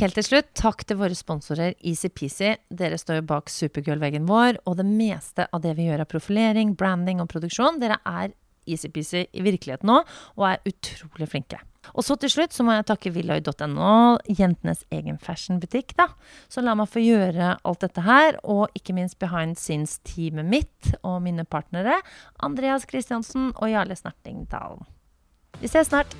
Helt 0.00 0.18
til 0.18 0.24
slutt, 0.26 0.50
takk 0.58 0.82
til 0.82 0.98
våre 0.98 1.14
sponsorer 1.14 1.78
EasyPeasy. 1.78 2.56
Dere 2.74 2.98
står 2.98 3.20
jo 3.20 3.28
bak 3.30 3.46
Supergirl-veggen 3.46 4.26
vår, 4.26 4.64
og 4.66 4.82
det 4.82 4.90
meste 4.90 5.46
av 5.46 5.62
det 5.62 5.78
vi 5.78 5.86
gjør 5.86 6.02
av 6.02 6.10
profilering, 6.10 6.74
branding 6.74 7.22
og 7.22 7.30
produksjon, 7.30 7.78
dere 7.78 8.02
er 8.02 8.34
easy-peasy 8.68 9.26
i 9.32 9.44
virkeligheten 9.44 9.92
òg, 9.92 10.08
og 10.38 10.46
er 10.50 10.70
utrolig 10.70 11.28
flinke. 11.30 11.60
Og 11.96 12.04
så 12.04 12.14
til 12.20 12.30
slutt 12.32 12.54
så 12.54 12.64
må 12.66 12.74
jeg 12.76 12.86
takke 12.90 13.12
Villoy.no, 13.14 14.18
jentenes 14.28 14.84
egen 14.94 15.16
fashionbutikk, 15.22 15.94
da. 15.98 16.10
Så 16.52 16.62
la 16.64 16.76
meg 16.78 16.90
få 16.92 17.02
gjøre 17.02 17.54
alt 17.64 17.86
dette 17.86 18.04
her, 18.06 18.38
og 18.44 18.68
ikke 18.78 18.94
minst 18.96 19.18
behind 19.22 19.58
scenes-teamet 19.58 20.46
mitt 20.46 20.92
og 21.00 21.22
mine 21.24 21.46
partnere, 21.48 21.98
Andreas 22.44 22.86
Kristiansen 22.90 23.50
og 23.56 23.72
Jarle 23.72 23.96
Snertingdalen. 23.98 24.86
Vi 25.60 25.68
ses 25.72 25.90
snart! 25.90 26.16